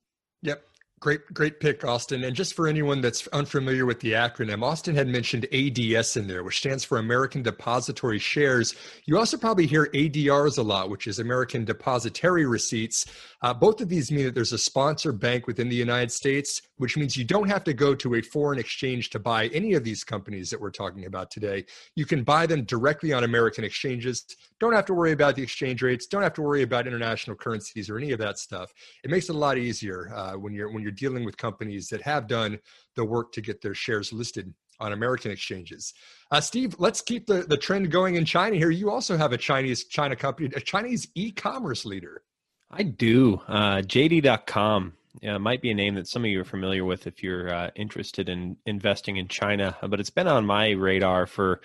Yep. 0.42 0.64
Great, 1.02 1.34
great 1.34 1.58
pick, 1.58 1.84
Austin. 1.84 2.22
And 2.22 2.36
just 2.36 2.54
for 2.54 2.68
anyone 2.68 3.00
that's 3.00 3.26
unfamiliar 3.32 3.86
with 3.86 3.98
the 3.98 4.12
acronym, 4.12 4.62
Austin 4.62 4.94
had 4.94 5.08
mentioned 5.08 5.48
ADS 5.52 6.16
in 6.16 6.28
there, 6.28 6.44
which 6.44 6.58
stands 6.58 6.84
for 6.84 6.98
American 6.98 7.42
Depository 7.42 8.20
Shares. 8.20 8.76
You 9.04 9.18
also 9.18 9.36
probably 9.36 9.66
hear 9.66 9.86
ADRs 9.94 10.58
a 10.58 10.62
lot, 10.62 10.90
which 10.90 11.08
is 11.08 11.18
American 11.18 11.64
Depository 11.64 12.46
Receipts. 12.46 13.06
Uh, 13.42 13.52
both 13.52 13.80
of 13.80 13.88
these 13.88 14.12
mean 14.12 14.26
that 14.26 14.36
there's 14.36 14.52
a 14.52 14.58
sponsor 14.58 15.10
bank 15.10 15.48
within 15.48 15.68
the 15.68 15.74
United 15.74 16.12
States, 16.12 16.62
which 16.76 16.96
means 16.96 17.16
you 17.16 17.24
don't 17.24 17.48
have 17.48 17.64
to 17.64 17.74
go 17.74 17.96
to 17.96 18.14
a 18.14 18.22
foreign 18.22 18.60
exchange 18.60 19.10
to 19.10 19.18
buy 19.18 19.48
any 19.48 19.74
of 19.74 19.82
these 19.82 20.04
companies 20.04 20.50
that 20.50 20.60
we're 20.60 20.70
talking 20.70 21.06
about 21.06 21.32
today. 21.32 21.64
You 21.96 22.06
can 22.06 22.22
buy 22.22 22.46
them 22.46 22.62
directly 22.62 23.12
on 23.12 23.24
American 23.24 23.64
exchanges. 23.64 24.24
Don't 24.60 24.72
have 24.72 24.86
to 24.86 24.94
worry 24.94 25.10
about 25.10 25.34
the 25.34 25.42
exchange 25.42 25.82
rates. 25.82 26.06
Don't 26.06 26.22
have 26.22 26.34
to 26.34 26.42
worry 26.42 26.62
about 26.62 26.86
international 26.86 27.34
currencies 27.34 27.90
or 27.90 27.98
any 27.98 28.12
of 28.12 28.20
that 28.20 28.38
stuff. 28.38 28.72
It 29.02 29.10
makes 29.10 29.28
it 29.28 29.34
a 29.34 29.38
lot 29.38 29.58
easier 29.58 30.12
uh, 30.14 30.34
when 30.34 30.52
you're 30.52 30.70
when 30.70 30.84
you're 30.84 30.91
dealing 30.92 31.24
with 31.24 31.36
companies 31.36 31.88
that 31.88 32.02
have 32.02 32.26
done 32.26 32.58
the 32.96 33.04
work 33.04 33.32
to 33.32 33.40
get 33.40 33.60
their 33.60 33.74
shares 33.74 34.12
listed 34.12 34.52
on 34.80 34.92
American 34.92 35.30
exchanges. 35.30 35.94
Uh, 36.30 36.40
Steve, 36.40 36.74
let's 36.78 37.00
keep 37.00 37.26
the, 37.26 37.42
the 37.42 37.56
trend 37.56 37.90
going 37.90 38.16
in 38.16 38.24
China 38.24 38.56
here. 38.56 38.70
You 38.70 38.90
also 38.90 39.16
have 39.16 39.32
a 39.32 39.38
Chinese 39.38 39.84
China 39.84 40.16
company, 40.16 40.50
a 40.54 40.60
Chinese 40.60 41.08
e-commerce 41.14 41.84
leader. 41.84 42.22
I 42.70 42.82
do. 42.82 43.40
Uh, 43.46 43.82
JD.com 43.82 44.94
uh, 45.26 45.38
might 45.38 45.60
be 45.60 45.70
a 45.70 45.74
name 45.74 45.94
that 45.94 46.08
some 46.08 46.24
of 46.24 46.30
you 46.30 46.40
are 46.40 46.44
familiar 46.44 46.84
with 46.84 47.06
if 47.06 47.22
you're 47.22 47.52
uh, 47.52 47.70
interested 47.76 48.28
in 48.28 48.56
investing 48.66 49.18
in 49.18 49.28
China, 49.28 49.76
but 49.82 50.00
it's 50.00 50.10
been 50.10 50.26
on 50.26 50.46
my 50.46 50.70
radar 50.70 51.26
for 51.26 51.60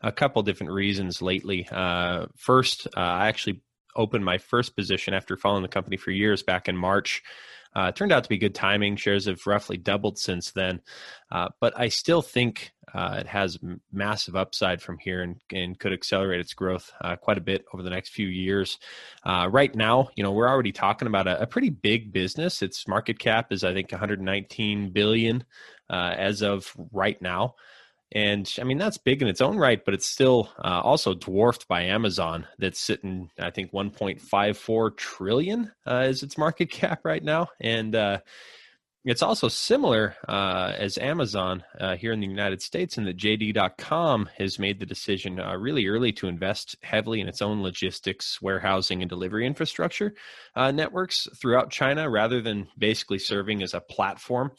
a 0.00 0.12
couple 0.12 0.42
different 0.42 0.72
reasons 0.72 1.20
lately. 1.20 1.68
Uh, 1.70 2.26
first, 2.36 2.86
uh, 2.96 3.00
I 3.00 3.28
actually 3.28 3.60
opened 3.96 4.24
my 4.24 4.38
first 4.38 4.76
position 4.76 5.14
after 5.14 5.36
following 5.36 5.62
the 5.62 5.68
company 5.68 5.96
for 5.96 6.10
years 6.10 6.42
back 6.42 6.68
in 6.68 6.76
March. 6.76 7.22
Uh, 7.74 7.92
turned 7.92 8.12
out 8.12 8.22
to 8.22 8.28
be 8.28 8.38
good 8.38 8.54
timing. 8.54 8.96
Shares 8.96 9.26
have 9.26 9.46
roughly 9.46 9.76
doubled 9.76 10.18
since 10.18 10.50
then, 10.50 10.80
uh, 11.30 11.48
but 11.60 11.78
I 11.78 11.88
still 11.88 12.22
think 12.22 12.72
uh, 12.94 13.16
it 13.20 13.26
has 13.26 13.58
massive 13.90 14.36
upside 14.36 14.82
from 14.82 14.98
here 14.98 15.22
and, 15.22 15.36
and 15.50 15.78
could 15.78 15.92
accelerate 15.92 16.40
its 16.40 16.52
growth 16.52 16.92
uh, 17.00 17.16
quite 17.16 17.38
a 17.38 17.42
bit 17.42 17.64
over 17.72 17.82
the 17.82 17.90
next 17.90 18.10
few 18.10 18.26
years. 18.26 18.78
Uh, 19.24 19.48
right 19.50 19.74
now, 19.74 20.08
you 20.14 20.22
know, 20.22 20.32
we're 20.32 20.48
already 20.48 20.72
talking 20.72 21.08
about 21.08 21.26
a, 21.26 21.42
a, 21.42 21.46
pretty 21.46 21.70
big 21.70 22.12
business. 22.12 22.60
Its 22.60 22.86
market 22.86 23.18
cap 23.18 23.50
is, 23.50 23.64
I 23.64 23.72
think, 23.72 23.90
119 23.90 24.90
billion 24.90 25.44
uh, 25.88 26.14
as 26.16 26.42
of 26.42 26.70
right 26.92 27.20
now. 27.22 27.54
And 28.14 28.52
I 28.60 28.64
mean, 28.64 28.78
that's 28.78 28.98
big 28.98 29.22
in 29.22 29.28
its 29.28 29.40
own 29.40 29.56
right, 29.56 29.82
but 29.82 29.94
it's 29.94 30.06
still 30.06 30.50
uh, 30.62 30.80
also 30.82 31.14
dwarfed 31.14 31.66
by 31.66 31.82
Amazon, 31.84 32.46
that's 32.58 32.78
sitting, 32.78 33.30
I 33.38 33.50
think, 33.50 33.72
1.54 33.72 34.96
trillion 34.96 35.72
uh, 35.86 36.06
is 36.08 36.22
its 36.22 36.36
market 36.36 36.66
cap 36.70 37.00
right 37.04 37.24
now. 37.24 37.48
And 37.58 37.94
uh, 37.94 38.18
it's 39.06 39.22
also 39.22 39.48
similar 39.48 40.14
uh, 40.28 40.74
as 40.76 40.98
Amazon 40.98 41.64
uh, 41.80 41.96
here 41.96 42.12
in 42.12 42.20
the 42.20 42.26
United 42.26 42.60
States, 42.60 42.98
in 42.98 43.04
that 43.04 43.16
JD.com 43.16 44.28
has 44.36 44.58
made 44.58 44.78
the 44.78 44.86
decision 44.86 45.40
uh, 45.40 45.56
really 45.56 45.86
early 45.86 46.12
to 46.12 46.28
invest 46.28 46.76
heavily 46.82 47.20
in 47.20 47.28
its 47.28 47.40
own 47.40 47.62
logistics, 47.62 48.42
warehousing, 48.42 49.00
and 49.00 49.08
delivery 49.08 49.46
infrastructure 49.46 50.12
networks 50.54 51.28
throughout 51.40 51.70
China 51.70 52.10
rather 52.10 52.42
than 52.42 52.68
basically 52.76 53.18
serving 53.18 53.62
as 53.62 53.72
a 53.72 53.80
platform 53.80 54.52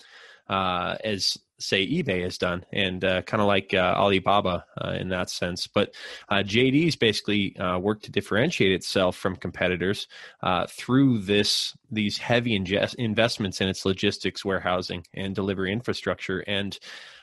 as 0.49 1.37
say 1.63 1.87
eBay 1.87 2.23
has 2.23 2.37
done, 2.37 2.65
and 2.71 3.03
uh, 3.03 3.21
kind 3.23 3.41
of 3.41 3.47
like 3.47 3.73
uh, 3.73 3.95
Alibaba 3.97 4.65
uh, 4.83 4.91
in 4.91 5.09
that 5.09 5.29
sense. 5.29 5.67
But 5.67 5.93
uh, 6.29 6.43
JD's 6.43 6.95
basically 6.95 7.57
uh, 7.57 7.79
worked 7.79 8.03
to 8.05 8.11
differentiate 8.11 8.71
itself 8.71 9.15
from 9.15 9.35
competitors 9.35 10.07
uh, 10.41 10.67
through 10.67 11.19
this 11.19 11.75
these 11.89 12.17
heavy 12.17 12.59
ingest- 12.59 12.95
investments 12.95 13.61
in 13.61 13.67
its 13.67 13.85
logistics, 13.85 14.43
warehousing, 14.43 15.05
and 15.13 15.33
delivery 15.33 15.71
infrastructure, 15.71 16.39
and 16.39 16.77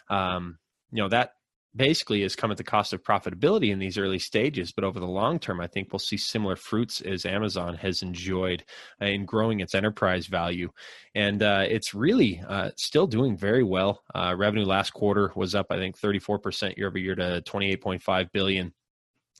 um, 0.09 0.59
you 0.91 1.03
know 1.03 1.09
that 1.09 1.35
basically 1.75 2.23
has 2.23 2.35
come 2.35 2.51
at 2.51 2.57
the 2.57 2.65
cost 2.65 2.93
of 2.93 3.03
profitability 3.03 3.71
in 3.71 3.79
these 3.79 3.97
early 3.97 4.19
stages. 4.19 4.73
But 4.73 4.85
over 4.85 4.99
the 4.99 5.07
long 5.07 5.39
term, 5.39 5.61
I 5.61 5.67
think 5.67 5.93
we'll 5.93 6.01
see 6.01 6.17
similar 6.17 6.57
fruits 6.57 7.01
as 7.01 7.25
Amazon 7.25 7.75
has 7.77 8.03
enjoyed 8.03 8.65
in 9.01 9.25
growing 9.25 9.61
its 9.61 9.75
enterprise 9.75 10.27
value. 10.27 10.71
And 11.15 11.43
uh, 11.43 11.65
it's 11.69 11.95
really 11.95 12.43
uh, 12.47 12.71
still 12.77 13.07
doing 13.07 13.37
very 13.37 13.63
well. 13.63 14.03
Uh, 14.15 14.35
revenue 14.37 14.65
last 14.65 14.93
quarter 14.93 15.33
was 15.37 15.55
up, 15.55 15.67
I 15.71 15.77
think, 15.77 15.99
34% 15.99 16.77
year 16.77 16.89
over 16.89 16.99
year 16.99 17.15
to 17.15 17.43
28.5 17.47 18.33
billion. 18.33 18.73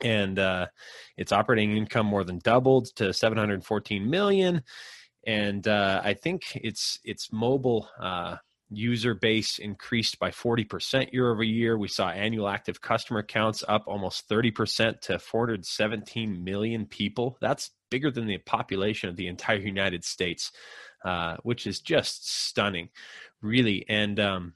And 0.03 0.39
uh, 0.39 0.67
its 1.17 1.31
operating 1.31 1.77
income 1.77 2.07
more 2.07 2.23
than 2.23 2.39
doubled 2.39 2.87
to 2.95 3.13
714 3.13 4.09
million. 4.09 4.63
And 5.27 5.67
uh, 5.67 6.01
I 6.03 6.15
think 6.15 6.55
it's 6.55 6.97
it's 7.03 7.31
mobile 7.31 7.87
uh, 7.99 8.37
user 8.71 9.13
base 9.13 9.59
increased 9.59 10.17
by 10.17 10.31
40% 10.31 11.11
year 11.11 11.29
over 11.29 11.43
year. 11.43 11.77
We 11.77 11.89
saw 11.89 12.09
annual 12.09 12.47
active 12.47 12.81
customer 12.81 13.21
counts 13.21 13.63
up 13.67 13.83
almost 13.85 14.29
30% 14.29 15.01
to 15.01 15.19
417 15.19 16.43
million 16.43 16.85
people. 16.85 17.37
That's 17.41 17.71
bigger 17.89 18.09
than 18.09 18.27
the 18.27 18.37
population 18.37 19.09
of 19.09 19.17
the 19.17 19.27
entire 19.27 19.57
United 19.57 20.05
States, 20.05 20.51
uh, 21.03 21.37
which 21.43 21.67
is 21.67 21.81
just 21.81 22.29
stunning, 22.29 22.89
really. 23.41 23.85
And, 23.89 24.19
um, 24.19 24.53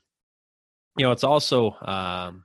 you 0.97 1.05
know, 1.05 1.11
it's 1.11 1.25
also 1.25 1.75
um, 1.81 2.44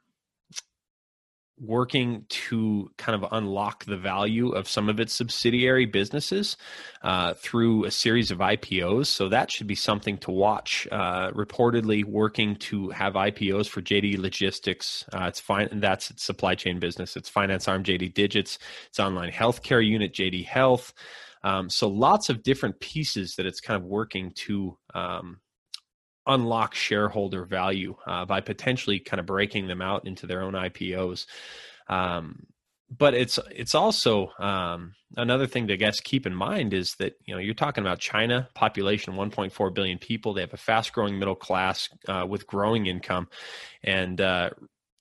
working 1.61 2.25
to 2.29 2.91
kind 2.97 3.23
of 3.23 3.31
unlock 3.33 3.85
the 3.85 3.97
value 3.97 4.51
of 4.51 4.69
some 4.69 4.89
of 4.89 4.99
its 4.99 5.13
subsidiary 5.13 5.85
businesses 5.85 6.57
uh, 7.03 7.35
through 7.35 7.85
a 7.85 7.91
series 7.91 8.31
of 8.31 8.39
IPOs. 8.39 9.07
So 9.07 9.29
that 9.29 9.51
should 9.51 9.67
be 9.67 9.75
something 9.75 10.17
to 10.19 10.31
watch. 10.31 10.89
Uh, 10.91 11.31
reportedly, 11.33 12.05
working 12.05 12.57
to 12.57 12.89
have 12.91 13.15
IPOs 13.15 13.69
for 13.69 13.83
JD 13.83 14.19
Logistics. 14.19 15.05
Uh, 15.13 15.27
it's 15.29 15.41
fine, 15.41 15.69
that's 15.75 16.11
its 16.11 16.25
supply 16.25 16.55
chain 16.55 16.79
business. 16.79 17.17
It's 17.17 17.29
finance 17.29 17.69
arm 17.69 17.85
JD 17.85 18.15
Digits. 18.15 18.59
It's 18.89 19.01
online 19.01 19.31
healthcare 19.31 19.87
unit 19.87 20.15
JD 20.15 20.47
Health. 20.47 20.95
Um, 21.43 21.71
so 21.71 21.89
lots 21.89 22.29
of 22.29 22.43
different 22.43 22.81
pieces 22.81 23.37
that 23.37 23.47
it's 23.47 23.61
kind 23.61 23.77
of 23.81 23.85
working 23.89 24.33
to 24.37 24.77
um, 24.95 25.41
unlock 26.33 26.75
shareholder 26.75 27.45
value 27.45 27.95
uh, 28.07 28.25
by 28.25 28.41
potentially 28.41 28.99
kind 28.99 29.21
of 29.21 29.27
breaking 29.27 29.67
them 29.69 29.83
out 29.83 30.07
into 30.07 30.27
their 30.27 30.43
own 30.43 30.55
IPOs. 30.55 31.27
Um, 31.89 32.47
but 32.97 33.15
it's 33.15 33.39
it's 33.55 33.75
also 33.75 34.33
um, 34.39 34.95
another 35.17 35.47
thing 35.47 35.69
to 35.69 35.75
I 35.75 35.77
guess 35.77 36.01
keep 36.01 36.27
in 36.27 36.35
mind 36.35 36.75
is 36.75 36.95
that 36.97 37.15
you 37.25 37.35
know 37.35 37.41
you're 37.41 37.55
talking 37.55 37.83
about 37.83 38.01
China 38.01 38.49
population 38.55 39.15
1.4 39.15 39.75
billion 39.75 39.99
people. 39.99 40.35
They 40.35 40.41
have 40.41 40.55
a 40.55 40.59
fast 40.59 40.93
growing 40.93 41.19
middle 41.19 41.37
class 41.37 41.89
uh, 42.09 42.27
with 42.29 42.47
growing 42.47 42.87
income. 42.87 43.29
And 43.85 44.21
uh, 44.21 44.51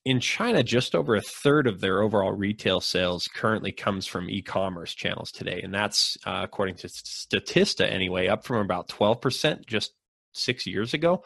in 0.04 0.20
China 0.20 0.62
just 0.62 0.94
over 0.94 1.16
a 1.16 1.20
third 1.20 1.66
of 1.66 1.80
their 1.80 2.02
overall 2.02 2.32
retail 2.32 2.80
sales 2.80 3.28
currently 3.28 3.72
comes 3.72 4.06
from 4.06 4.30
e-commerce 4.30 4.94
channels 4.94 5.30
today. 5.30 5.60
And 5.62 5.74
that's 5.74 6.16
uh, 6.24 6.40
according 6.42 6.76
to 6.76 6.88
Statista 6.88 7.90
anyway 7.90 8.28
up 8.28 8.44
from 8.44 8.58
about 8.58 8.88
12% 8.88 9.66
just 9.66 9.92
six 10.32 10.66
years 10.66 10.94
ago. 10.94 11.24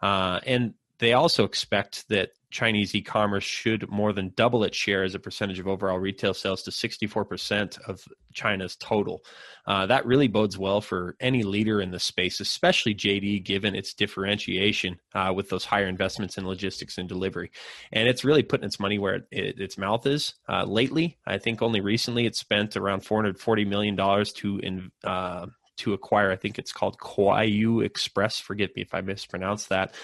Uh, 0.00 0.40
and 0.46 0.74
they 0.98 1.14
also 1.14 1.44
expect 1.44 2.08
that 2.08 2.30
Chinese 2.52 2.94
e-commerce 2.94 3.42
should 3.42 3.90
more 3.90 4.12
than 4.12 4.32
double 4.36 4.62
its 4.62 4.76
share 4.76 5.02
as 5.02 5.16
a 5.16 5.18
percentage 5.18 5.58
of 5.58 5.66
overall 5.66 5.98
retail 5.98 6.32
sales 6.32 6.62
to 6.62 6.70
64% 6.70 7.80
of 7.88 8.06
China's 8.32 8.76
total. 8.76 9.24
Uh, 9.66 9.86
that 9.86 10.06
really 10.06 10.28
bodes 10.28 10.56
well 10.56 10.80
for 10.80 11.16
any 11.18 11.42
leader 11.42 11.80
in 11.80 11.90
the 11.90 11.98
space, 11.98 12.38
especially 12.38 12.94
JD, 12.94 13.42
given 13.42 13.74
its 13.74 13.94
differentiation 13.94 15.00
uh, 15.14 15.32
with 15.34 15.48
those 15.48 15.64
higher 15.64 15.88
investments 15.88 16.38
in 16.38 16.46
logistics 16.46 16.98
and 16.98 17.08
delivery. 17.08 17.50
And 17.90 18.06
it's 18.06 18.24
really 18.24 18.42
putting 18.44 18.66
its 18.66 18.78
money 18.78 18.98
where 19.00 19.14
it, 19.16 19.26
it, 19.32 19.60
its 19.60 19.78
mouth 19.78 20.06
is. 20.06 20.34
Uh, 20.48 20.64
lately, 20.64 21.18
I 21.26 21.38
think 21.38 21.62
only 21.62 21.80
recently 21.80 22.26
it 22.26 22.36
spent 22.36 22.76
around 22.76 23.02
$440 23.02 23.66
million 23.66 23.96
to 23.96 24.58
in, 24.58 24.92
uh, 25.02 25.46
to 25.78 25.92
acquire. 25.92 26.30
I 26.30 26.36
think 26.36 26.58
it's 26.58 26.72
called 26.72 26.98
Kuaishou 26.98 27.84
Express. 27.84 28.38
Forgive 28.38 28.70
me 28.76 28.82
if 28.82 28.94
I 28.94 29.00
mispronounced 29.00 29.68
that. 29.70 29.94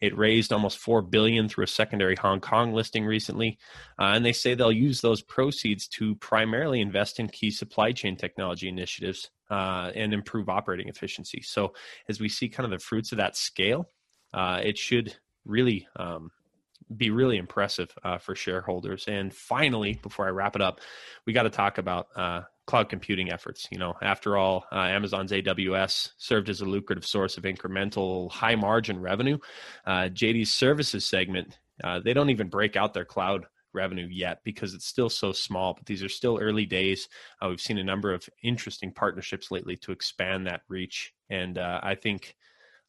It 0.00 0.16
raised 0.18 0.52
almost 0.52 0.78
four 0.78 1.00
billion 1.00 1.48
through 1.48 1.64
a 1.64 1.68
secondary 1.68 2.16
Hong 2.16 2.40
Kong 2.40 2.72
listing 2.72 3.04
recently, 3.04 3.58
uh, 3.98 4.12
and 4.14 4.24
they 4.24 4.32
say 4.32 4.54
they'll 4.54 4.72
use 4.72 5.00
those 5.00 5.22
proceeds 5.22 5.86
to 5.88 6.16
primarily 6.16 6.80
invest 6.80 7.20
in 7.20 7.28
key 7.28 7.50
supply 7.50 7.92
chain 7.92 8.16
technology 8.16 8.68
initiatives 8.68 9.30
uh, 9.50 9.92
and 9.94 10.12
improve 10.12 10.48
operating 10.48 10.88
efficiency. 10.88 11.40
So 11.42 11.74
as 12.08 12.18
we 12.18 12.28
see 12.28 12.48
kind 12.48 12.64
of 12.64 12.70
the 12.70 12.84
fruits 12.84 13.12
of 13.12 13.18
that 13.18 13.36
scale, 13.36 13.86
uh, 14.34 14.60
it 14.64 14.76
should 14.76 15.14
really 15.44 15.86
um, 15.96 16.30
be 16.96 17.10
really 17.10 17.36
impressive 17.36 17.92
uh, 18.02 18.18
for 18.18 18.34
shareholders. 18.34 19.06
And 19.06 19.32
finally, 19.32 19.98
before 20.02 20.26
I 20.26 20.30
wrap 20.30 20.56
it 20.56 20.62
up, 20.62 20.80
we 21.26 21.32
got 21.32 21.44
to 21.44 21.50
talk 21.50 21.78
about 21.78 22.08
uh, 22.16 22.42
cloud 22.66 22.88
computing 22.88 23.32
efforts. 23.32 23.66
You 23.70 23.78
know, 23.78 23.94
after 24.02 24.36
all, 24.36 24.64
uh, 24.72 24.80
Amazon's 24.80 25.32
AWS 25.32 26.10
served 26.16 26.48
as 26.48 26.60
a 26.60 26.66
lucrative 26.66 27.06
source 27.06 27.36
of 27.36 27.44
incremental 27.44 28.30
high 28.30 28.54
margin 28.54 29.00
revenue. 29.00 29.38
Uh, 29.86 30.08
JD's 30.12 30.54
services 30.54 31.04
segment, 31.06 31.58
uh, 31.82 32.00
they 32.00 32.14
don't 32.14 32.30
even 32.30 32.48
break 32.48 32.76
out 32.76 32.94
their 32.94 33.04
cloud 33.04 33.46
revenue 33.74 34.08
yet 34.10 34.40
because 34.44 34.74
it's 34.74 34.86
still 34.86 35.08
so 35.08 35.32
small, 35.32 35.74
but 35.74 35.86
these 35.86 36.02
are 36.02 36.08
still 36.08 36.38
early 36.40 36.66
days. 36.66 37.08
Uh, 37.40 37.48
we've 37.48 37.60
seen 37.60 37.78
a 37.78 37.84
number 37.84 38.12
of 38.12 38.28
interesting 38.42 38.92
partnerships 38.92 39.50
lately 39.50 39.76
to 39.76 39.92
expand 39.92 40.46
that 40.46 40.62
reach. 40.68 41.12
And 41.30 41.58
uh, 41.58 41.80
I 41.82 41.94
think, 41.94 42.36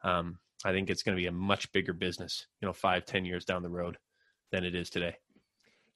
um, 0.04 0.40
I 0.66 0.72
think 0.72 0.90
it's 0.90 1.04
going 1.04 1.16
to 1.16 1.22
be 1.22 1.28
a 1.28 1.32
much 1.32 1.72
bigger 1.72 1.94
business, 1.94 2.48
you 2.62 2.68
know, 2.68 2.74
five, 2.74 3.06
ten 3.06 3.26
years 3.26 3.46
down 3.46 3.64
the 3.64 3.70
road 3.70 3.98
than 4.52 4.64
it 4.64 4.76
is 4.76 4.90
today. 4.90 5.16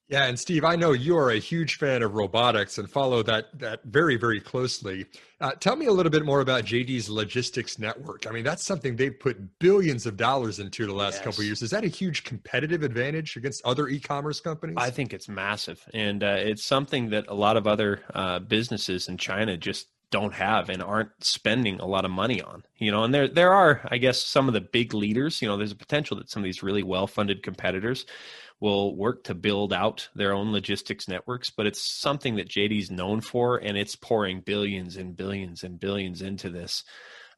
Yeah, 0.10 0.26
and 0.26 0.40
Steve, 0.40 0.64
I 0.64 0.78
know 0.78 0.94
you 0.94 1.18
are 1.18 1.32
a 1.32 1.40
huge 1.40 1.76
fan 1.76 2.02
of 2.02 2.14
robotics 2.14 2.78
and 2.78 2.90
follow 2.90 3.22
that 3.24 3.48
that 3.60 3.84
very 3.84 4.16
very 4.16 4.40
closely. 4.40 5.06
Uh, 5.42 5.52
tell 5.52 5.76
me 5.76 5.88
a 5.88 5.92
little 5.92 6.10
bit 6.10 6.24
more 6.24 6.40
about 6.40 6.64
JD's 6.64 7.10
logistics 7.10 7.78
network. 7.78 8.26
I 8.26 8.32
mean, 8.32 8.46
that's 8.46 8.64
something 8.64 8.96
they've 8.96 9.20
put 9.20 9.60
billions 9.60 10.06
of 10.06 10.16
dollars 10.16 10.60
into 10.60 10.86
the 10.86 10.94
last 10.94 11.16
yes. 11.16 11.24
couple 11.24 11.44
years. 11.44 11.62
Is 11.62 11.72
that 11.72 11.84
a 11.84 11.90
huge 11.90 12.24
competitive 12.24 12.84
advantage 12.84 13.36
against 13.36 13.62
other 13.66 13.90
e-commerce 13.90 14.40
companies? 14.40 14.78
I 14.80 14.92
think 14.92 15.14
it's 15.14 15.28
massive, 15.28 15.84
and 15.94 16.24
uh, 16.24 16.38
it's 16.40 16.64
something 16.64 17.10
that 17.10 17.26
a 17.28 17.36
lot 17.36 17.58
of 17.58 17.68
other 17.68 18.02
uh, 18.14 18.40
businesses 18.40 19.10
in 19.10 19.18
China 19.18 19.58
just 19.58 19.88
don't 20.10 20.34
have 20.34 20.70
and 20.70 20.82
aren't 20.82 21.10
spending 21.20 21.80
a 21.82 21.86
lot 21.86 22.06
of 22.06 22.12
money 22.12 22.42
on 22.42 22.64
you 22.78 22.90
know 22.90 23.04
and 23.04 23.14
there 23.14 23.28
there 23.28 23.52
are 23.52 23.86
i 23.92 23.98
guess 23.98 24.22
some 24.22 24.48
of 24.48 24.54
the 24.54 24.62
big 24.62 24.94
leaders 24.94 25.42
you 25.42 25.48
know 25.50 25.58
there's 25.58 25.74
a 25.74 25.76
potential 25.76 26.16
that 26.16 26.30
some 26.30 26.42
of 26.42 26.46
these 26.46 26.64
really 26.64 26.82
well 26.82 27.08
funded 27.08 27.44
competitors 27.44 28.06
will 28.60 28.96
work 28.96 29.24
to 29.26 29.36
build 29.36 29.72
out 29.72 30.10
their 30.16 30.34
own 30.34 30.52
logistics 30.52 31.08
networks, 31.08 31.50
but 31.50 31.68
it's 31.68 31.82
something 31.82 32.36
that 32.36 32.50
JD's 32.50 32.90
known 32.90 33.22
for, 33.22 33.58
and 33.58 33.78
it's 33.78 33.96
pouring 33.96 34.42
billions 34.42 34.98
and 34.98 35.16
billions 35.16 35.64
and 35.64 35.80
billions 35.80 36.22
into 36.22 36.50
this. 36.50 36.84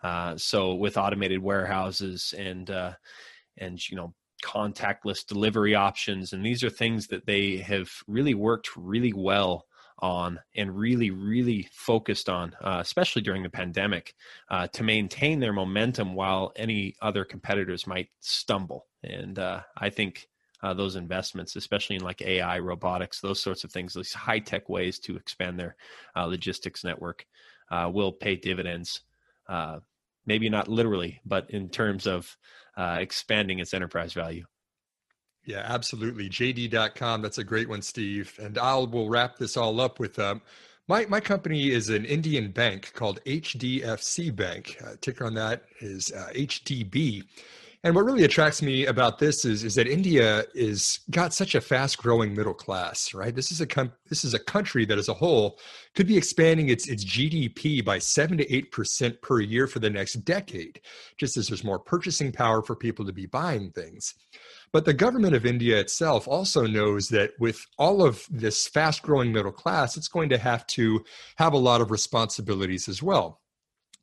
Uh, 0.01 0.37
so 0.37 0.75
with 0.75 0.97
automated 0.97 1.39
warehouses 1.39 2.33
and 2.37 2.69
uh, 2.69 2.93
and 3.57 3.89
you 3.89 3.97
know 3.97 4.13
contactless 4.43 5.25
delivery 5.25 5.75
options, 5.75 6.31
and 6.31 6.45
these 6.45 6.63
are 6.63 6.69
things 6.69 7.07
that 7.07 7.25
they 7.25 7.57
have 7.57 7.89
really 8.07 8.33
worked 8.33 8.75
really 8.77 9.13
well 9.13 9.65
on 10.01 10.39
and 10.55 10.77
really, 10.77 11.11
really 11.11 11.67
focused 11.73 12.29
on, 12.29 12.55
uh, 12.61 12.77
especially 12.81 13.21
during 13.21 13.43
the 13.43 13.49
pandemic, 13.49 14.13
uh, 14.49 14.67
to 14.67 14.83
maintain 14.83 15.39
their 15.39 15.53
momentum 15.53 16.15
while 16.15 16.51
any 16.55 16.95
other 17.01 17.25
competitors 17.25 17.85
might 17.85 18.09
stumble. 18.21 18.87
And 19.03 19.37
uh, 19.37 19.61
I 19.77 19.89
think 19.89 20.27
uh, 20.61 20.73
those 20.73 20.95
investments, 20.95 21.55
especially 21.55 21.95
in 21.95 22.03
like 22.03 22.21
AI, 22.21 22.59
robotics, 22.59 23.21
those 23.21 23.41
sorts 23.41 23.63
of 23.63 23.71
things, 23.71 23.93
these 23.93 24.13
high 24.13 24.39
tech 24.39 24.69
ways 24.69 24.99
to 24.99 25.15
expand 25.15 25.57
their 25.59 25.75
uh, 26.15 26.25
logistics 26.25 26.83
network 26.83 27.25
uh, 27.71 27.89
will 27.93 28.11
pay 28.11 28.35
dividends. 28.35 29.01
Uh, 29.47 29.79
maybe 30.25 30.49
not 30.49 30.67
literally, 30.67 31.19
but 31.25 31.49
in 31.49 31.69
terms 31.69 32.05
of 32.05 32.37
uh, 32.77 32.97
expanding 32.99 33.59
its 33.59 33.73
enterprise 33.73 34.13
value. 34.13 34.45
Yeah, 35.45 35.63
absolutely. 35.65 36.29
JD.com. 36.29 37.21
That's 37.21 37.39
a 37.39 37.43
great 37.43 37.69
one, 37.69 37.81
Steve. 37.81 38.37
And 38.39 38.57
I'll 38.57 38.85
we'll 38.85 39.09
wrap 39.09 39.37
this 39.37 39.57
all 39.57 39.79
up 39.81 39.99
with 39.99 40.19
um, 40.19 40.41
my 40.87 41.05
my 41.05 41.19
company 41.19 41.71
is 41.71 41.89
an 41.89 42.05
Indian 42.05 42.51
bank 42.51 42.91
called 42.93 43.23
HDFC 43.25 44.35
Bank. 44.35 44.77
Uh, 44.85 44.95
ticker 45.01 45.25
on 45.25 45.33
that 45.35 45.63
is 45.79 46.11
HDB. 46.11 47.23
And 47.85 47.95
what 47.95 48.03
really 48.03 48.25
attracts 48.25 48.61
me 48.61 48.87
about 48.87 49.19
this 49.19 49.45
is, 49.45 49.63
is 49.63 49.73
that 49.75 49.87
India 49.87 50.43
is 50.53 50.99
got 51.11 51.33
such 51.33 51.55
a 51.55 51.61
fast 51.61 51.97
growing 51.97 52.35
middle 52.35 52.53
class, 52.53 53.13
right? 53.13 53.33
This 53.33 53.53
is 53.53 53.61
a 53.61 53.65
com- 53.65 53.93
this 54.09 54.25
is 54.25 54.33
a 54.33 54.39
country 54.39 54.83
that 54.83 54.97
as 54.97 55.07
a 55.07 55.13
whole 55.13 55.57
could 55.95 56.05
be 56.05 56.17
expanding 56.17 56.67
its 56.67 56.89
its 56.89 57.05
GDP 57.05 57.83
by 57.83 57.97
7 57.97 58.37
to 58.37 58.45
8% 58.45 59.21
per 59.21 59.39
year 59.39 59.65
for 59.65 59.79
the 59.79 59.89
next 59.89 60.15
decade, 60.25 60.81
just 61.17 61.37
as 61.37 61.47
there's 61.47 61.63
more 61.63 61.79
purchasing 61.79 62.33
power 62.33 62.61
for 62.61 62.75
people 62.75 63.05
to 63.05 63.13
be 63.13 63.27
buying 63.27 63.71
things. 63.71 64.13
But 64.73 64.83
the 64.83 64.93
government 64.93 65.33
of 65.33 65.45
India 65.45 65.79
itself 65.79 66.27
also 66.27 66.67
knows 66.67 67.07
that 67.09 67.31
with 67.39 67.65
all 67.77 68.03
of 68.03 68.25
this 68.29 68.67
fast 68.67 69.03
growing 69.03 69.31
middle 69.31 69.53
class, 69.53 69.95
it's 69.95 70.09
going 70.09 70.27
to 70.29 70.37
have 70.37 70.67
to 70.67 71.01
have 71.37 71.53
a 71.53 71.57
lot 71.57 71.79
of 71.79 71.91
responsibilities 71.91 72.89
as 72.89 73.01
well 73.01 73.38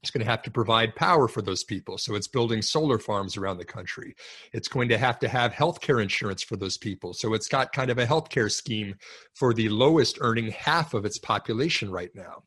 It's 0.07 0.13
going 0.13 0.25
to 0.25 0.31
have 0.31 0.43
to 0.43 0.53
provide 0.53 0.95
power 0.95 1.27
for 1.27 1.43
those 1.43 1.65
people. 1.65 1.99
So 1.99 2.15
it's 2.15 2.29
building 2.29 2.63
solar 2.63 2.97
farms 2.97 3.37
around 3.37 3.59
the 3.59 3.65
country. 3.65 4.15
It's 4.53 4.69
going 4.69 4.89
to 4.91 4.99
have 4.99 5.19
to 5.19 5.27
have 5.27 5.53
healthcare 5.53 6.01
insurance 6.01 6.45
for 6.45 6.55
those 6.55 6.79
people. 6.79 7.13
So 7.13 7.35
it's 7.35 7.49
got 7.49 7.73
kind 7.73 7.91
of 7.91 7.99
a 7.99 8.07
healthcare 8.07 8.49
scheme 8.49 8.95
for 9.35 9.53
the 9.53 9.69
lowest 9.69 10.19
earning 10.21 10.53
half 10.53 10.95
of 10.95 11.05
its 11.05 11.19
population 11.19 11.91
right 11.91 12.15
now. 12.15 12.45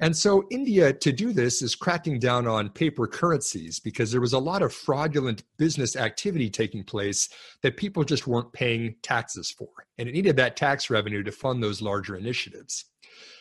And 0.00 0.14
so 0.14 0.46
India, 0.50 0.92
to 0.92 1.10
do 1.10 1.32
this, 1.32 1.62
is 1.62 1.74
cracking 1.74 2.18
down 2.18 2.46
on 2.46 2.68
paper 2.68 3.06
currencies 3.06 3.80
because 3.80 4.12
there 4.12 4.20
was 4.20 4.34
a 4.34 4.38
lot 4.38 4.60
of 4.60 4.74
fraudulent 4.74 5.44
business 5.56 5.96
activity 5.96 6.50
taking 6.50 6.84
place 6.84 7.30
that 7.62 7.78
people 7.78 8.04
just 8.04 8.26
weren't 8.26 8.52
paying 8.52 8.94
taxes 9.02 9.50
for. 9.50 9.68
And 9.96 10.06
it 10.06 10.12
needed 10.12 10.36
that 10.36 10.56
tax 10.56 10.90
revenue 10.90 11.22
to 11.22 11.32
fund 11.32 11.62
those 11.62 11.80
larger 11.80 12.16
initiatives. 12.16 12.84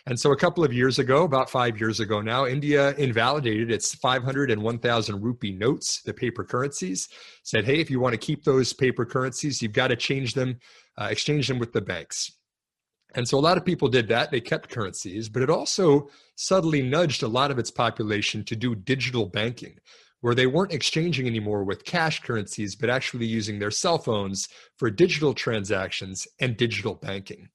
And 0.06 0.20
so 0.20 0.32
a 0.32 0.38
couple 0.38 0.64
of 0.64 0.74
years 0.74 0.98
ago, 0.98 1.24
about 1.24 1.50
five 1.50 1.80
years 1.80 2.00
ago 2.00 2.22
now, 2.22 2.46
India 2.46 2.94
invalidated 2.96 3.72
its 3.72 3.94
500 3.96 4.50
and 4.50 4.62
1,000 4.62 5.22
rupee 5.22 5.52
notes, 5.52 6.02
the 6.02 6.14
paper 6.14 6.44
currencies, 6.44 7.10
said, 7.44 7.66
hey, 7.66 7.80
if 7.80 7.92
you 7.92 8.00
want 8.00 8.14
to 8.14 8.18
keep 8.18 8.44
those 8.44 8.74
paper 8.74 9.06
currencies, 9.06 9.62
you've 9.62 9.74
got 9.74 9.90
to 9.90 9.96
change 9.96 10.34
them, 10.34 10.58
uh, 10.98 11.10
exchange 11.12 11.48
them 11.48 11.60
with 11.60 11.74
the 11.74 11.82
banks. 11.82 12.32
And 13.16 13.28
so 13.28 13.38
a 13.38 13.42
lot 13.42 13.58
of 13.58 13.66
people 13.66 13.88
did 13.88 14.08
that. 14.10 14.32
They 14.32 14.42
kept 14.42 14.70
currencies, 14.70 15.30
but 15.30 15.42
it 15.42 15.50
also 15.50 16.10
subtly 16.36 16.82
nudged 16.82 17.24
a 17.24 17.28
lot 17.28 17.52
of 17.52 17.58
its 17.58 17.72
population 17.72 18.44
to 18.46 18.56
do 18.56 18.76
digital 18.76 19.26
banking, 19.26 19.78
where 20.22 20.36
they 20.36 20.48
weren't 20.48 20.74
exchanging 20.74 21.26
anymore 21.26 21.64
with 21.64 21.86
cash 21.86 22.22
currencies, 22.22 22.76
but 22.76 22.90
actually 22.90 23.26
using 23.26 23.58
their 23.58 23.72
cell 23.72 23.98
phones 23.98 24.48
for 24.78 24.92
digital 24.92 25.34
transactions 25.34 26.28
and 26.40 26.56
digital 26.56 26.94
banking. 26.94 27.50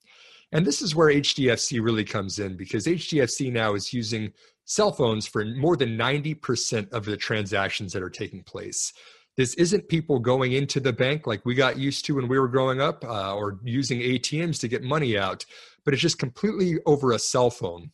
And 0.55 0.65
this 0.65 0.81
is 0.81 0.95
where 0.95 1.09
HDFC 1.09 1.83
really 1.83 2.05
comes 2.05 2.39
in 2.39 2.55
because 2.55 2.85
HDFC 2.85 3.51
now 3.51 3.73
is 3.73 3.91
using 3.91 4.31
cell 4.63 4.93
phones 4.93 5.27
for 5.27 5.43
more 5.43 5.75
than 5.75 5.97
90% 5.97 6.93
of 6.93 7.03
the 7.03 7.17
transactions 7.17 7.91
that 7.91 8.01
are 8.01 8.09
taking 8.09 8.41
place. 8.41 8.93
This 9.35 9.53
isn't 9.55 9.89
people 9.89 10.17
going 10.17 10.53
into 10.53 10.79
the 10.79 10.93
bank 10.93 11.27
like 11.27 11.45
we 11.45 11.55
got 11.55 11.77
used 11.77 12.05
to 12.05 12.15
when 12.15 12.29
we 12.29 12.39
were 12.39 12.47
growing 12.47 12.79
up 12.79 13.03
uh, 13.03 13.35
or 13.35 13.59
using 13.65 13.99
ATMs 13.99 14.57
to 14.61 14.69
get 14.69 14.81
money 14.81 15.17
out, 15.17 15.45
but 15.83 15.93
it's 15.93 16.01
just 16.01 16.19
completely 16.19 16.79
over 16.85 17.11
a 17.11 17.19
cell 17.19 17.49
phone. 17.49 17.91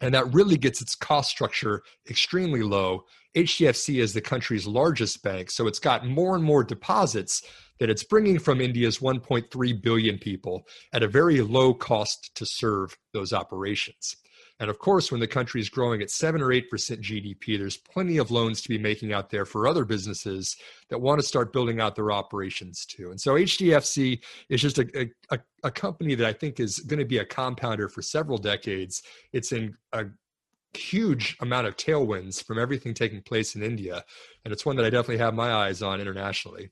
And 0.00 0.14
that 0.14 0.32
really 0.34 0.56
gets 0.56 0.82
its 0.82 0.94
cost 0.94 1.30
structure 1.30 1.82
extremely 2.08 2.62
low. 2.62 3.04
HDFC 3.36 4.00
is 4.00 4.12
the 4.12 4.20
country's 4.20 4.66
largest 4.66 5.22
bank, 5.22 5.50
so 5.50 5.66
it's 5.66 5.78
got 5.78 6.06
more 6.06 6.34
and 6.34 6.44
more 6.44 6.64
deposits 6.64 7.42
that 7.78 7.90
it's 7.90 8.04
bringing 8.04 8.38
from 8.38 8.60
India's 8.60 8.98
1.3 8.98 9.82
billion 9.82 10.18
people 10.18 10.66
at 10.92 11.02
a 11.02 11.08
very 11.08 11.40
low 11.40 11.74
cost 11.74 12.34
to 12.34 12.46
serve 12.46 12.96
those 13.12 13.32
operations. 13.32 14.16
And 14.58 14.70
of 14.70 14.78
course, 14.78 15.10
when 15.10 15.20
the 15.20 15.26
country 15.26 15.60
is 15.60 15.68
growing 15.68 16.00
at 16.00 16.10
7 16.10 16.40
or 16.40 16.48
8% 16.48 16.62
GDP, 16.70 17.58
there's 17.58 17.76
plenty 17.76 18.16
of 18.16 18.30
loans 18.30 18.62
to 18.62 18.68
be 18.70 18.78
making 18.78 19.12
out 19.12 19.28
there 19.28 19.44
for 19.44 19.68
other 19.68 19.84
businesses 19.84 20.56
that 20.88 20.98
want 20.98 21.20
to 21.20 21.26
start 21.26 21.52
building 21.52 21.80
out 21.80 21.94
their 21.94 22.10
operations 22.10 22.86
too. 22.86 23.10
And 23.10 23.20
so 23.20 23.34
HDFC 23.34 24.22
is 24.48 24.62
just 24.62 24.78
a, 24.78 25.10
a, 25.30 25.38
a 25.62 25.70
company 25.70 26.14
that 26.14 26.26
I 26.26 26.32
think 26.32 26.58
is 26.58 26.78
going 26.78 26.98
to 26.98 27.04
be 27.04 27.18
a 27.18 27.24
compounder 27.24 27.88
for 27.88 28.00
several 28.00 28.38
decades. 28.38 29.02
It's 29.32 29.52
in 29.52 29.76
a 29.92 30.06
huge 30.72 31.36
amount 31.40 31.66
of 31.66 31.76
tailwinds 31.76 32.42
from 32.42 32.58
everything 32.58 32.94
taking 32.94 33.20
place 33.20 33.56
in 33.56 33.62
India. 33.62 34.04
And 34.44 34.52
it's 34.52 34.64
one 34.64 34.76
that 34.76 34.86
I 34.86 34.90
definitely 34.90 35.18
have 35.18 35.34
my 35.34 35.52
eyes 35.52 35.82
on 35.82 36.00
internationally. 36.00 36.70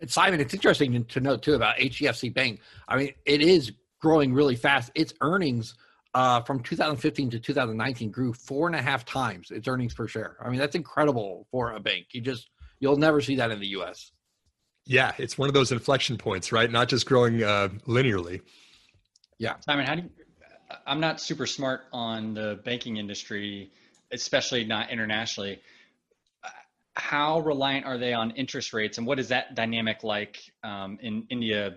And 0.00 0.10
Simon, 0.10 0.40
it's 0.40 0.54
interesting 0.54 1.04
to 1.04 1.20
note 1.20 1.42
too 1.42 1.54
about 1.54 1.76
HDFC 1.76 2.34
Bank. 2.34 2.60
I 2.88 2.96
mean, 2.96 3.12
it 3.24 3.40
is 3.40 3.72
growing 4.00 4.34
really 4.34 4.56
fast. 4.56 4.90
Its 4.94 5.14
earnings 5.20 5.74
uh, 6.16 6.40
from 6.40 6.60
2015 6.60 7.28
to 7.28 7.38
2019 7.38 8.10
grew 8.10 8.32
four 8.32 8.66
and 8.66 8.74
a 8.74 8.80
half 8.80 9.04
times 9.04 9.50
its 9.50 9.68
earnings 9.68 9.92
per 9.92 10.08
share. 10.08 10.38
I 10.42 10.48
mean, 10.48 10.58
that's 10.58 10.74
incredible 10.74 11.46
for 11.50 11.72
a 11.72 11.80
bank. 11.80 12.06
You 12.12 12.22
just 12.22 12.48
you'll 12.80 12.96
never 12.96 13.20
see 13.20 13.36
that 13.36 13.50
in 13.50 13.60
the 13.60 13.66
U.S. 13.68 14.12
Yeah, 14.86 15.12
it's 15.18 15.36
one 15.36 15.48
of 15.48 15.54
those 15.54 15.72
inflection 15.72 16.16
points, 16.16 16.52
right? 16.52 16.70
Not 16.70 16.88
just 16.88 17.04
growing 17.04 17.42
uh, 17.42 17.68
linearly. 17.86 18.40
Yeah, 19.36 19.56
Simon, 19.60 19.84
how 19.84 19.94
do 19.96 20.02
you? 20.02 20.10
I'm 20.86 21.00
not 21.00 21.20
super 21.20 21.46
smart 21.46 21.82
on 21.92 22.32
the 22.32 22.60
banking 22.64 22.96
industry, 22.96 23.70
especially 24.10 24.64
not 24.64 24.88
internationally 24.88 25.60
how 26.96 27.40
reliant 27.40 27.84
are 27.84 27.98
they 27.98 28.14
on 28.14 28.30
interest 28.32 28.72
rates 28.72 28.96
and 28.96 29.06
what 29.06 29.18
is 29.18 29.28
that 29.28 29.54
dynamic 29.54 30.02
like 30.02 30.38
um, 30.64 30.98
in 31.02 31.26
India? 31.28 31.74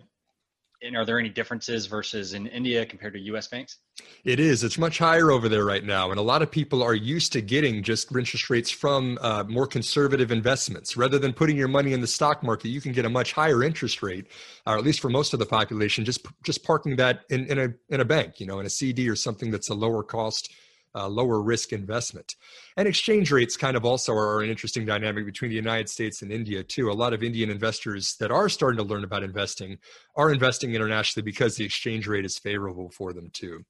And 0.82 0.96
are 0.96 1.06
there 1.06 1.20
any 1.20 1.30
differences 1.30 1.88
versus 1.88 2.34
in 2.34 2.48
India 2.48 2.86
compared 2.86 3.14
to 3.14 3.20
US 3.20 3.48
banks? 3.48 3.80
It 4.24 4.40
is. 4.40 4.64
It's 4.64 4.78
much 4.78 4.98
higher 4.98 5.32
over 5.32 5.50
there 5.50 5.66
right 5.66 5.84
now. 5.84 6.10
And 6.10 6.20
a 6.20 6.24
lot 6.24 6.42
of 6.42 6.50
people 6.50 6.82
are 6.82 6.96
used 6.96 7.34
to 7.34 7.42
getting 7.42 7.84
just 7.84 8.16
interest 8.16 8.50
rates 8.50 8.70
from 8.70 9.18
uh, 9.22 9.44
more 9.44 9.68
conservative 9.68 10.32
investments. 10.32 10.96
Rather 10.96 11.20
than 11.20 11.34
putting 11.34 11.58
your 11.58 11.68
money 11.68 11.94
in 11.94 12.02
the 12.02 12.08
stock 12.08 12.44
market, 12.44 12.70
you 12.70 12.80
can 12.80 12.94
get 12.94 13.06
a 13.06 13.10
much 13.10 13.34
higher 13.34 13.62
interest 13.64 14.02
rate, 14.02 14.28
or 14.66 14.78
at 14.78 14.84
least 14.84 15.02
for 15.02 15.10
most 15.10 15.34
of 15.34 15.40
the 15.40 15.46
population, 15.46 16.06
just 16.06 16.26
just 16.44 16.64
parking 16.64 16.96
that 16.96 17.22
in, 17.30 17.46
in 17.48 17.60
a 17.60 17.94
in 17.94 18.00
a 18.00 18.06
bank, 18.06 18.40
you 18.40 18.46
know, 18.46 18.60
in 18.60 18.66
a 18.66 18.70
CD 18.70 19.10
or 19.10 19.16
something 19.16 19.52
that's 19.52 19.70
a 19.70 19.74
lower 19.74 20.04
cost 20.04 20.54
uh, 20.96 21.08
lower 21.08 21.42
risk 21.42 21.74
investment. 21.74 22.36
And 22.78 22.88
exchange 22.88 23.32
rates 23.32 23.58
kind 23.58 23.78
of 23.78 23.86
also 23.86 24.14
are 24.14 24.42
an 24.42 24.50
interesting 24.50 24.86
dynamic 24.86 25.26
between 25.26 25.50
the 25.50 25.56
United 25.56 25.90
States 25.90 26.22
and 26.22 26.32
India, 26.32 26.64
too. 26.64 26.92
A 26.92 26.94
lot 26.94 27.14
of 27.14 27.24
Indian 27.24 27.50
investors 27.50 28.16
that 28.20 28.32
are 28.32 28.50
starting 28.50 28.78
to 28.78 28.84
learn 28.84 29.04
about 29.04 29.24
investing 29.24 29.78
are 30.16 30.32
investing 30.32 30.74
internationally 30.74 31.24
because 31.24 31.56
the 31.56 31.66
exchange 31.66 32.08
rate 32.08 32.26
is 32.26 32.40
favorable 32.40 32.90
for 32.90 33.14
them, 33.14 33.30
too. 33.34 33.64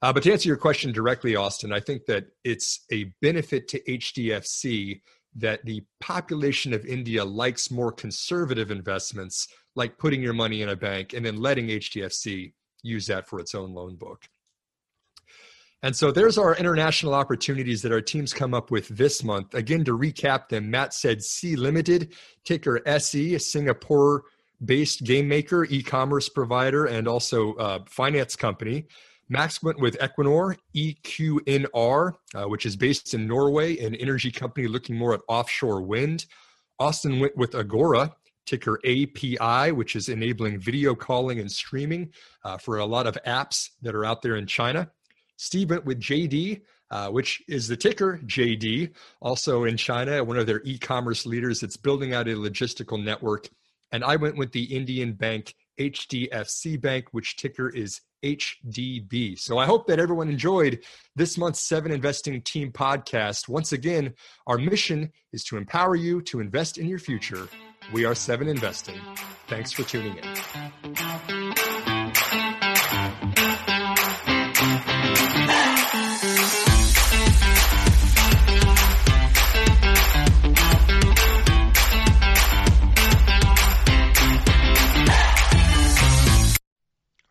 Uh, 0.00 0.12
but 0.12 0.22
to 0.22 0.32
answer 0.32 0.48
your 0.48 0.56
question 0.56 0.92
directly, 0.92 1.34
Austin, 1.34 1.72
I 1.72 1.80
think 1.80 2.04
that 2.06 2.26
it's 2.44 2.84
a 2.92 3.12
benefit 3.20 3.66
to 3.68 3.80
HDFC 3.80 5.00
that 5.34 5.64
the 5.64 5.82
population 6.00 6.72
of 6.72 6.84
India 6.86 7.24
likes 7.24 7.70
more 7.70 7.92
conservative 7.92 8.70
investments, 8.70 9.48
like 9.74 9.98
putting 9.98 10.22
your 10.22 10.34
money 10.34 10.62
in 10.62 10.68
a 10.70 10.76
bank 10.76 11.14
and 11.14 11.24
then 11.24 11.36
letting 11.36 11.68
HDFC 11.68 12.52
use 12.82 13.06
that 13.06 13.28
for 13.28 13.40
its 13.40 13.54
own 13.54 13.72
loan 13.72 13.96
book. 13.96 14.24
And 15.82 15.94
so 15.94 16.10
there's 16.10 16.38
our 16.38 16.56
international 16.56 17.14
opportunities 17.14 17.82
that 17.82 17.92
our 17.92 18.00
teams 18.00 18.32
come 18.32 18.52
up 18.52 18.70
with 18.70 18.88
this 18.88 19.22
month. 19.22 19.54
Again, 19.54 19.84
to 19.84 19.96
recap 19.96 20.48
them, 20.48 20.70
Matt 20.70 20.92
said 20.92 21.22
Sea 21.22 21.54
Limited, 21.54 22.14
ticker 22.44 22.80
SE, 22.86 23.34
a 23.34 23.38
Singapore 23.38 24.24
based 24.64 25.04
game 25.04 25.28
maker, 25.28 25.64
e 25.66 25.82
commerce 25.82 26.28
provider, 26.28 26.86
and 26.86 27.06
also 27.06 27.54
uh, 27.54 27.78
finance 27.86 28.34
company. 28.34 28.86
Max 29.28 29.62
went 29.62 29.78
with 29.78 29.98
Equinor, 29.98 30.56
EQNR, 30.74 32.12
uh, 32.34 32.44
which 32.44 32.66
is 32.66 32.76
based 32.76 33.14
in 33.14 33.26
Norway, 33.26 33.78
an 33.78 33.94
energy 33.96 34.32
company 34.32 34.66
looking 34.66 34.96
more 34.96 35.14
at 35.14 35.20
offshore 35.28 35.82
wind. 35.82 36.26
Austin 36.80 37.20
went 37.20 37.36
with 37.36 37.54
Agora, 37.54 38.12
ticker 38.46 38.80
API, 38.84 39.72
which 39.72 39.94
is 39.94 40.08
enabling 40.08 40.58
video 40.58 40.94
calling 40.94 41.40
and 41.40 41.52
streaming 41.52 42.10
uh, 42.44 42.56
for 42.56 42.78
a 42.78 42.86
lot 42.86 43.06
of 43.06 43.18
apps 43.26 43.68
that 43.82 43.94
are 43.94 44.04
out 44.04 44.22
there 44.22 44.36
in 44.36 44.46
China. 44.46 44.90
Steve 45.38 45.70
went 45.70 45.84
with 45.86 46.00
JD, 46.00 46.60
uh, 46.90 47.08
which 47.08 47.42
is 47.48 47.68
the 47.68 47.76
ticker 47.76 48.20
JD, 48.26 48.94
also 49.22 49.64
in 49.64 49.76
China, 49.76 50.22
one 50.22 50.36
of 50.36 50.46
their 50.46 50.60
e 50.64 50.76
commerce 50.76 51.24
leaders 51.24 51.60
that's 51.60 51.76
building 51.76 52.12
out 52.12 52.28
a 52.28 52.32
logistical 52.32 53.02
network. 53.02 53.48
And 53.92 54.04
I 54.04 54.16
went 54.16 54.36
with 54.36 54.52
the 54.52 54.64
Indian 54.64 55.14
bank 55.14 55.54
HDFC 55.78 56.80
Bank, 56.80 57.06
which 57.12 57.36
ticker 57.36 57.68
is 57.70 58.00
HDB. 58.24 59.38
So 59.38 59.58
I 59.58 59.64
hope 59.64 59.86
that 59.86 60.00
everyone 60.00 60.28
enjoyed 60.28 60.84
this 61.14 61.38
month's 61.38 61.60
Seven 61.60 61.92
Investing 61.92 62.42
Team 62.42 62.72
podcast. 62.72 63.48
Once 63.48 63.72
again, 63.72 64.12
our 64.46 64.58
mission 64.58 65.12
is 65.32 65.44
to 65.44 65.56
empower 65.56 65.94
you 65.94 66.20
to 66.22 66.40
invest 66.40 66.78
in 66.78 66.88
your 66.88 66.98
future. 66.98 67.48
We 67.92 68.04
are 68.04 68.14
Seven 68.14 68.48
Investing. 68.48 69.00
Thanks 69.46 69.70
for 69.70 69.84
tuning 69.84 70.18
in. 70.18 71.87